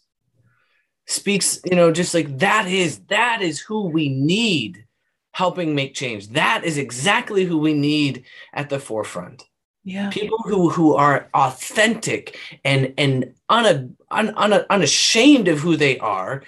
[1.06, 4.86] Speaks, you know, just like that is that is who we need
[5.32, 6.30] helping make change.
[6.30, 9.44] That is exactly who we need at the forefront
[9.86, 10.10] Yeah.
[10.10, 16.44] people who who are authentic and and una, un, un, unashamed of who they are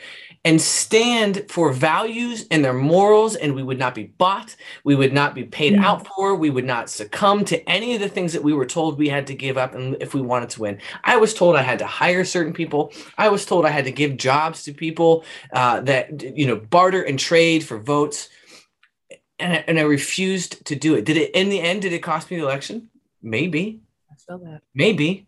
[0.46, 5.12] and stand for values and their morals and we would not be bought we would
[5.14, 5.84] not be paid Mm.
[5.84, 8.98] out for we would not succumb to any of the things that we were told
[8.98, 10.80] we had to give up and if we wanted to win.
[11.04, 12.94] I was told i had to hire certain people.
[13.18, 17.02] I was told i had to give jobs to people uh, that you know barter
[17.02, 18.30] and trade for votes
[19.40, 21.06] and I, and I refused to do it.
[21.06, 22.90] Did it in the end did it cost me the election?
[23.22, 23.82] Maybe.
[24.12, 24.62] I feel that.
[24.74, 25.28] maybe.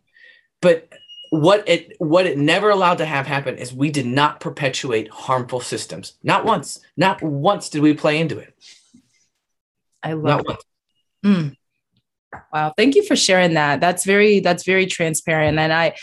[0.62, 0.90] But
[1.32, 5.60] what it what it never allowed to have happen is we did not perpetuate harmful
[5.60, 8.54] systems not once not once did we play into it
[10.04, 10.66] I love not it.
[11.26, 11.56] Mm.
[12.54, 12.74] Wow.
[12.78, 13.82] Thank you for sharing that.
[13.82, 15.60] That's very, that's very transparent.
[15.60, 15.96] And I,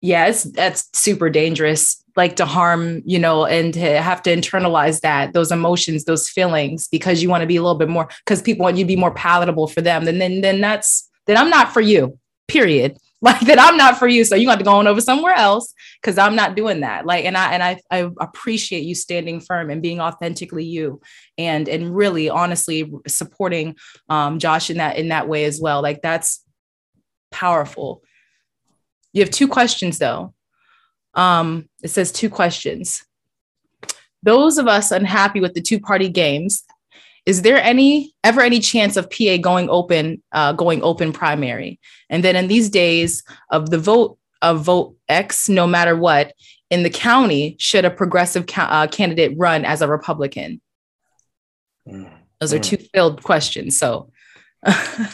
[0.00, 5.32] yes, that's super dangerous, like to harm, you know, and to have to internalize that,
[5.32, 8.64] those emotions, those feelings, because you want to be a little bit more, because people
[8.64, 10.04] want you to be more palatable for them.
[10.04, 12.96] Then, then, then that's, then I'm not for you, period.
[13.22, 14.24] Like that I'm not for you.
[14.24, 17.04] So you got to go on over somewhere else because I'm not doing that.
[17.04, 21.00] Like, and I, and I, I appreciate you standing firm and being authentically you
[21.36, 23.74] and, and really honestly supporting
[24.08, 25.82] um, Josh in that in that way as well.
[25.82, 26.44] Like that's
[27.32, 28.04] powerful.
[29.12, 30.32] You have two questions though.
[31.14, 33.04] Um, it says two questions.
[34.22, 36.62] Those of us unhappy with the two party games,
[37.28, 41.78] is there any ever any chance of PA going open, uh, going open primary?
[42.08, 46.32] And then in these days of the vote of vote X, no matter what,
[46.70, 50.62] in the county, should a progressive ca- uh, candidate run as a Republican?
[52.40, 52.62] Those are Mm.
[52.62, 53.78] two filled questions.
[53.78, 54.10] So,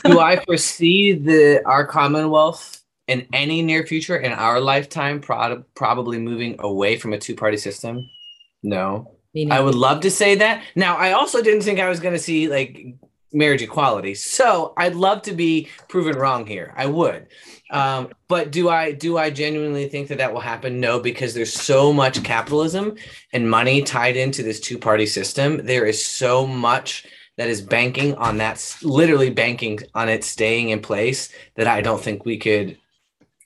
[0.05, 6.18] do i foresee the our commonwealth in any near future in our lifetime pro- probably
[6.18, 8.09] moving away from a two-party system
[8.62, 9.14] no
[9.51, 10.63] I would love to say that.
[10.77, 12.95] Now, I also didn't think I was going to see like
[13.33, 16.73] marriage equality, so I'd love to be proven wrong here.
[16.77, 17.27] I would,
[17.71, 20.79] um, but do I do I genuinely think that that will happen?
[20.79, 22.97] No, because there's so much capitalism
[23.33, 25.67] and money tied into this two party system.
[25.67, 27.05] There is so much
[27.37, 32.01] that is banking on that, literally banking on it staying in place that I don't
[32.01, 32.79] think we could,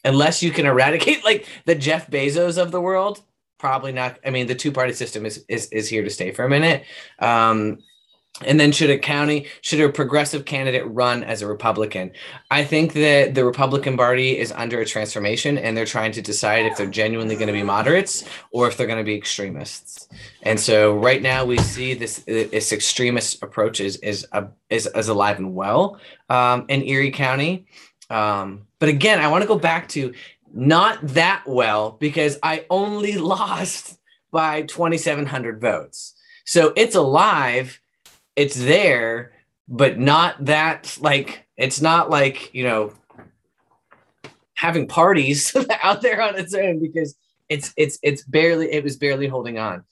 [0.05, 3.23] unless you can eradicate like the Jeff Bezos of the world
[3.59, 6.45] probably not i mean the two party system is, is is here to stay for
[6.45, 6.85] a minute.
[7.19, 7.79] Um
[8.47, 12.13] and then should a county should a progressive candidate run as a republican?
[12.51, 16.67] I think that the republican party is under a transformation and they're trying to decide
[16.67, 20.09] if they're genuinely going to be moderates or if they're going to be extremists.
[20.43, 25.09] And so right now we see this this extremist approach is is, uh, is, is
[25.09, 27.67] alive and well um, in erie county.
[28.11, 30.15] Um, but again i want to go back to
[30.53, 33.99] not that well because i only lost
[34.31, 37.81] by 2700 votes so it's alive
[38.39, 39.33] it's there,
[39.67, 42.93] but not that like it's not like you know
[44.55, 47.17] having parties out there on its own because
[47.49, 49.83] it's it's it's barely it was barely holding on.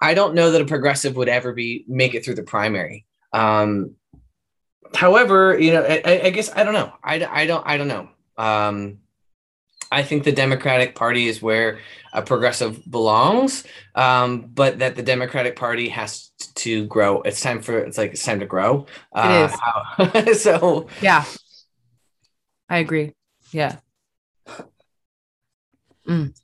[0.00, 3.06] I don't know that a progressive would ever be make it through the primary.
[3.32, 3.96] Um,
[4.94, 6.92] however, you know, I, I guess I don't know.
[7.02, 8.08] I, I don't I don't know.
[8.38, 8.98] Um,
[9.90, 11.78] I think the Democratic Party is where
[12.12, 17.22] a progressive belongs, um, but that the Democratic Party has to grow.
[17.22, 18.86] It's time for it's like it's time to grow.
[19.12, 19.54] Uh,
[19.98, 20.42] it is.
[20.42, 21.24] so yeah,
[22.68, 23.12] I agree.
[23.52, 23.76] Yeah.
[26.08, 26.34] Mm.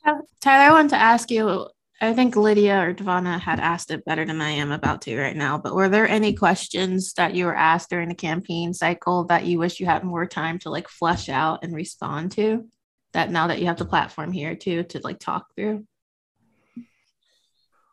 [0.41, 1.69] Tyler, I wanted to ask you.
[2.01, 5.37] I think Lydia or Devana had asked it better than I am about to right
[5.37, 5.57] now.
[5.57, 9.61] But were there any questions that you were asked during the campaign cycle that you
[9.61, 12.67] wish you had more time to like flesh out and respond to?
[13.13, 15.87] That now that you have the platform here too to like talk through?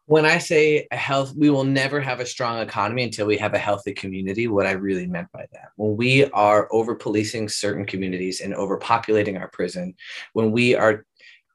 [0.06, 3.54] When I say a health, we will never have a strong economy until we have
[3.54, 4.48] a healthy community.
[4.48, 9.40] What I really meant by that, when we are over policing certain communities and overpopulating
[9.40, 9.94] our prison,
[10.34, 11.06] when we are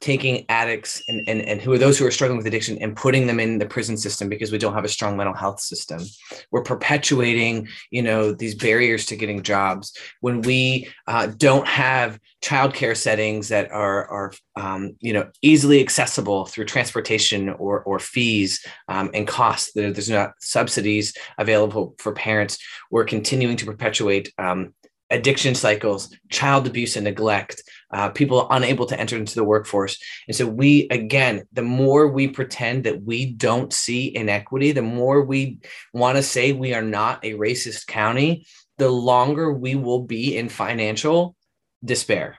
[0.04, 3.26] taking addicts and, and, and who are those who are struggling with addiction and putting
[3.26, 6.02] them in the prison system because we don't have a strong mental health system.
[6.50, 9.96] We're perpetuating you know these barriers to getting jobs.
[10.20, 16.44] When we uh, don't have childcare settings that are are um, you know easily accessible
[16.44, 22.58] through transportation or or fees um, and costs there's not subsidies available for parents
[22.90, 24.74] we're continuing to perpetuate um,
[25.10, 27.62] addiction cycles, child abuse and neglect,
[27.94, 30.02] uh, people unable to enter into the workforce.
[30.26, 35.22] And so, we again, the more we pretend that we don't see inequity, the more
[35.22, 35.60] we
[35.92, 38.46] want to say we are not a racist county,
[38.78, 41.36] the longer we will be in financial
[41.84, 42.38] despair.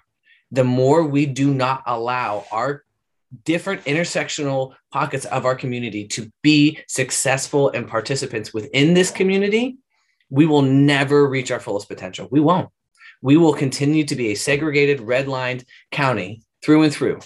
[0.51, 2.84] The more we do not allow our
[3.43, 9.77] different intersectional pockets of our community to be successful and participants within this community,
[10.30, 12.27] we will never reach our fullest potential.
[12.30, 12.69] We won't.
[13.26, 17.20] We will continue to be a segregated, redlined county through and through.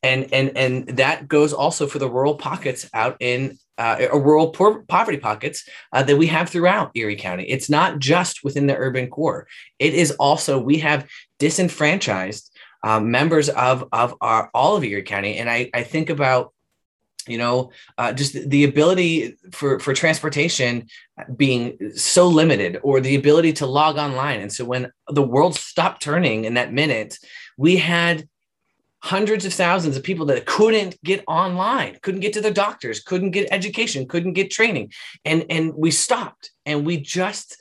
[0.00, 4.84] And, and, and that goes also for the rural pockets out in uh, rural poor,
[4.84, 7.46] poverty pockets uh, that we have throughout Erie County.
[7.54, 9.48] It's not just within the urban core.
[9.80, 11.08] It is also, we have
[11.40, 12.44] disenfranchised
[12.84, 15.38] uh, members of, of our, all of Erie County.
[15.38, 16.54] And I, I think about
[17.30, 20.86] you know uh, just the ability for for transportation
[21.36, 24.40] being so limited or the ability to log online.
[24.40, 27.18] And so when the world stopped turning in that minute
[27.56, 28.28] we had
[29.02, 33.30] hundreds of thousands of people that couldn't get online couldn't get to their doctors couldn't
[33.30, 34.92] get education couldn't get training.
[35.24, 37.56] And and we stopped and we just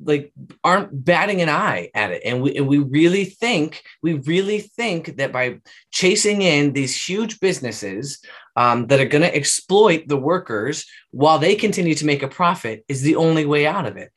[0.00, 2.22] like aren't batting an eye at it.
[2.24, 7.40] And we and we really think we really think that by chasing in these huge
[7.40, 8.20] businesses
[8.58, 12.84] um, that are going to exploit the workers while they continue to make a profit
[12.88, 14.10] is the only way out of it.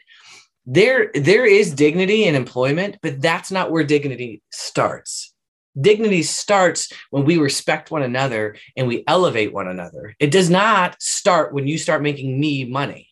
[0.66, 5.32] There there is dignity in employment but that's not where dignity starts.
[5.80, 10.16] Dignity starts when we respect one another and we elevate one another.
[10.20, 13.10] It does not start when you start making me money.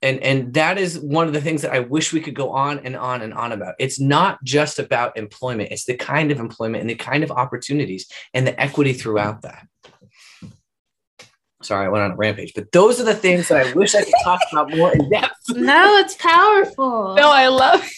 [0.00, 2.78] And and that is one of the things that i wish we could go on
[2.80, 3.74] and on and on about.
[3.78, 5.72] It's not just about employment.
[5.72, 9.66] It's the kind of employment and the kind of opportunities and the equity throughout that
[11.64, 14.02] sorry i went on a rampage but those are the things that i wish i
[14.02, 17.92] could talk about more in depth no it's powerful no i love it.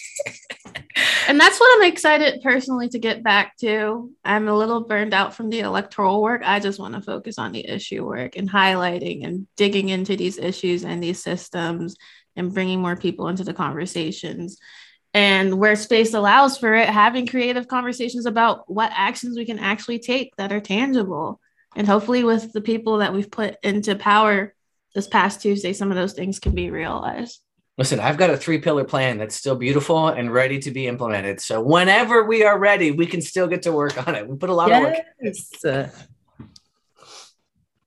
[1.27, 4.11] and that's what I'm excited personally to get back to.
[4.23, 6.41] I'm a little burned out from the electoral work.
[6.43, 10.37] I just want to focus on the issue work and highlighting and digging into these
[10.37, 11.95] issues and these systems
[12.35, 14.57] and bringing more people into the conversations.
[15.13, 19.99] And where space allows for it, having creative conversations about what actions we can actually
[19.99, 21.39] take that are tangible.
[21.77, 24.53] And hopefully, with the people that we've put into power
[24.93, 27.41] this past Tuesday, some of those things can be realized
[27.77, 31.39] listen, I've got a three pillar plan that's still beautiful and ready to be implemented.
[31.39, 34.27] So whenever we are ready, we can still get to work on it.
[34.27, 34.83] We put a lot yes.
[35.63, 35.85] of work.
[35.85, 35.91] In.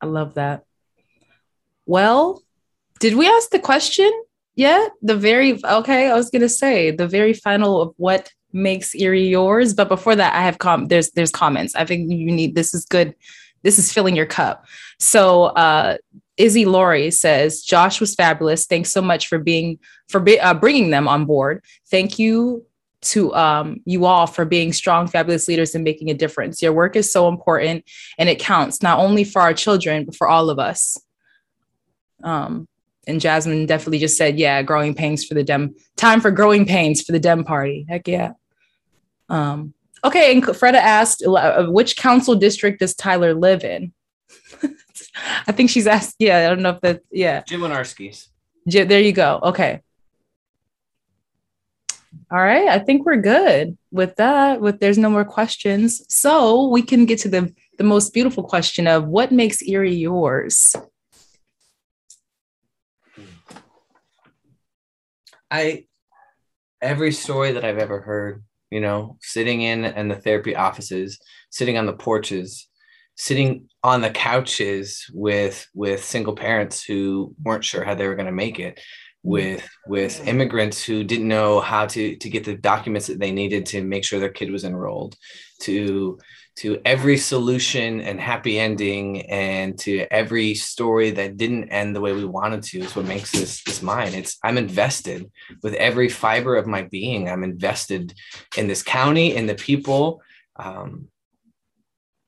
[0.01, 0.65] I love that.
[1.87, 2.43] Well,
[3.01, 4.11] did we ask the question
[4.55, 4.93] yet?
[5.03, 9.75] The very okay, I was gonna say the very final of what makes Erie yours.
[9.75, 11.75] But before that, I have com there's there's comments.
[11.75, 13.15] I think you need this is good.
[13.63, 14.67] This is filling your cup.
[14.99, 15.99] So uh
[16.41, 18.65] Izzy Laurie says Josh was fabulous.
[18.65, 21.63] Thanks so much for being for be, uh, bringing them on board.
[21.91, 22.65] Thank you
[23.03, 26.63] to um, you all for being strong, fabulous leaders and making a difference.
[26.63, 27.85] Your work is so important
[28.19, 30.99] and it counts not only for our children but for all of us.
[32.23, 32.67] Um,
[33.07, 35.75] and Jasmine definitely just said, "Yeah, growing pains for the dem.
[35.97, 37.87] Time for growing pains for the dem party.
[37.89, 38.33] Heck yeah."
[39.29, 43.93] Um, okay, and Freda asked, uh, "Which council district does Tyler live in?"
[45.47, 46.17] I think she's asked.
[46.19, 47.03] Yeah, I don't know if that.
[47.11, 48.29] Yeah, Jim Winarski's.
[48.69, 49.41] J- there you go.
[49.43, 49.81] Okay.
[52.33, 54.61] All right, I think we're good with that.
[54.61, 58.87] With there's no more questions, so we can get to the the most beautiful question
[58.87, 60.77] of what makes Erie yours.
[65.51, 65.87] I
[66.81, 71.19] every story that I've ever heard, you know, sitting in and the therapy offices,
[71.51, 72.69] sitting on the porches,
[73.17, 78.27] sitting on the couches with with single parents who weren't sure how they were going
[78.27, 79.31] to make it mm-hmm.
[79.31, 83.67] with with immigrants who didn't know how to to get the documents that they needed
[83.67, 85.17] to make sure their kid was enrolled
[85.61, 86.19] to
[86.61, 92.13] to every solution and happy ending and to every story that didn't end the way
[92.13, 94.13] we wanted to is what makes this this mine.
[94.13, 95.31] It's i'm invested
[95.63, 97.31] with every fiber of my being.
[97.31, 98.13] I'm invested
[98.59, 100.21] in this county in the people
[100.57, 101.09] um,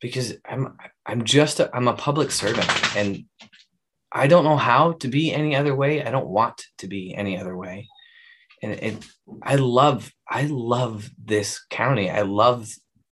[0.00, 3.26] because i'm i'm just i'm a public servant and
[4.10, 6.02] i don't know how to be any other way.
[6.02, 7.86] I don't want to be any other way.
[8.62, 9.06] And it
[9.42, 12.08] i love i love this county.
[12.08, 12.66] I love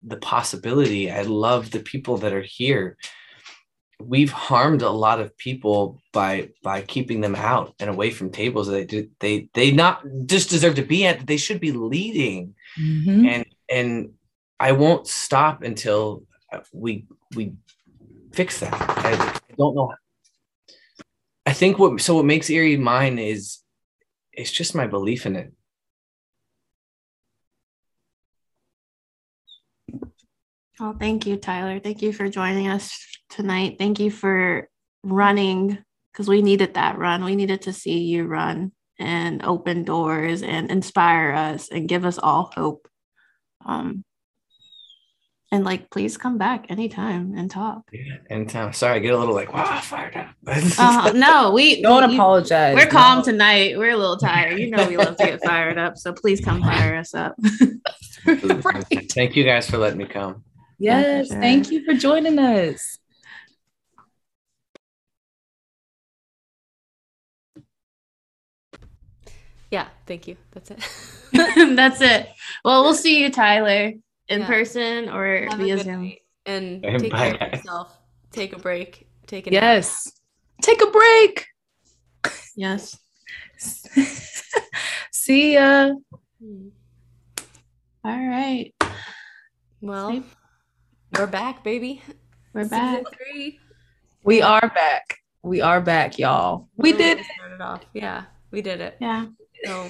[0.08, 1.12] the possibility.
[1.12, 2.98] I love the people that are here.
[4.00, 8.68] We've harmed a lot of people by by keeping them out and away from tables
[8.68, 11.26] that they do, they they not just deserve to be at.
[11.26, 13.26] They should be leading, Mm-hmm.
[13.26, 14.10] and and
[14.60, 16.24] I won't stop until
[16.72, 17.06] we
[17.36, 17.54] we
[18.34, 18.74] fix that.
[18.74, 19.94] I, I don't know.
[21.48, 23.60] I think what so what makes Erie mine is
[24.32, 25.52] it's just my belief in it.
[30.80, 31.80] Oh, thank you, Tyler.
[31.80, 33.00] Thank you for joining us
[33.30, 33.78] tonight.
[33.80, 34.70] Thank you for
[35.04, 35.78] running
[36.12, 37.24] because we needed that run.
[37.24, 42.18] We needed to see you run and open doors and inspire us and give us
[42.20, 42.88] all hope.
[43.66, 44.04] Um,
[45.52, 47.84] and like, please come back anytime and talk.
[47.92, 48.74] Yeah, anytime.
[48.74, 50.28] Sorry, I get a little like wow, fired up.
[50.78, 52.76] Uh, no, we Don't we- apologize.
[52.76, 53.78] We're calm tonight.
[53.78, 54.60] We're a little tired.
[54.60, 55.98] You know, we love to get fired up.
[55.98, 57.36] So please come fire us up.
[58.26, 59.10] Right.
[59.12, 60.44] Thank you guys for letting me come.
[60.80, 61.42] Yes, sure.
[61.42, 63.00] thank you for joining us.
[69.72, 70.38] Yeah, thank you.
[70.52, 70.80] That's it.
[71.76, 72.30] That's it.
[72.64, 73.94] Well, we'll see you, Tyler,
[74.30, 74.48] in Yeah.
[74.48, 76.02] person or Have via Zoom.
[76.04, 77.98] night and Bye, take care of yourself.
[78.32, 79.08] Take a break.
[79.26, 79.62] Take a nap.
[79.62, 80.12] Yes.
[80.62, 81.48] Take a break.
[82.56, 82.98] Yes.
[85.12, 85.92] See ya.
[86.42, 86.70] Hmm.
[88.06, 88.74] All right.
[89.82, 90.26] Well, Sleep.
[91.18, 92.02] We're back, baby.
[92.54, 93.04] We're Season back.
[93.18, 93.60] three.
[94.24, 95.18] We are back.
[95.44, 96.68] We are back, y'all.
[96.76, 97.26] We Really did.
[97.36, 97.82] started off.
[97.94, 98.98] Yeah, we did it.
[99.00, 99.28] Yeah.
[99.64, 99.90] So,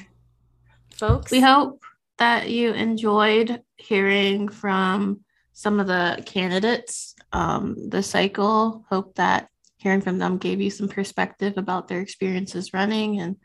[0.96, 1.82] folks, We hope
[2.18, 5.22] that you enjoyed hearing from
[5.54, 8.86] some of the candidates um, this cycle.
[8.90, 13.36] Hope that hearing from them gave you some perspective about their experiences running and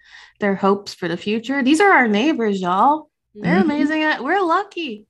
[0.41, 1.63] their hopes for the future.
[1.63, 3.11] These are our neighbors, y'all.
[3.35, 3.63] They're Mhm.
[3.63, 4.03] amazing.
[4.03, 5.07] At, we're lucky.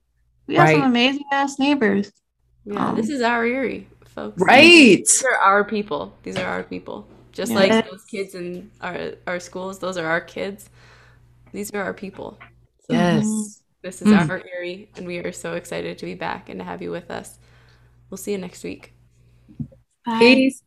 [0.46, 2.10] We have some amazing ass neighbors.
[2.64, 4.40] Yeah, this Um, is our Erie, folks.
[4.40, 4.98] Right.
[4.98, 6.12] These are our people.
[6.22, 7.06] These are our people.
[7.32, 10.68] Just like those kids in our our schools, those are our kids.
[11.52, 12.38] These are our people.
[12.86, 13.62] So Yes.
[13.82, 14.28] this is Mm.
[14.28, 17.10] our Erie, and we are so excited to be back and to have you with
[17.10, 17.38] us.
[18.10, 18.92] We'll see you next week.
[20.04, 20.18] Bye.
[20.18, 20.62] Peace.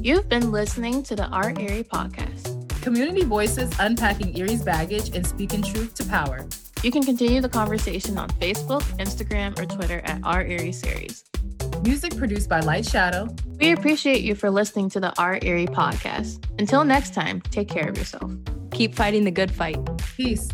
[0.00, 2.52] You've been listening to the Our Erie podcast.
[2.82, 6.46] Community voices unpacking Erie's baggage and speaking truth to power.
[6.82, 11.24] You can continue the conversation on Facebook, Instagram, or Twitter at Our Erie Series.
[11.82, 13.34] Music produced by Light Shadow.
[13.60, 16.44] We appreciate you for listening to the Our Erie podcast.
[16.58, 18.30] Until next time, take care of yourself.
[18.72, 19.78] Keep fighting the good fight.
[20.16, 20.48] Peace.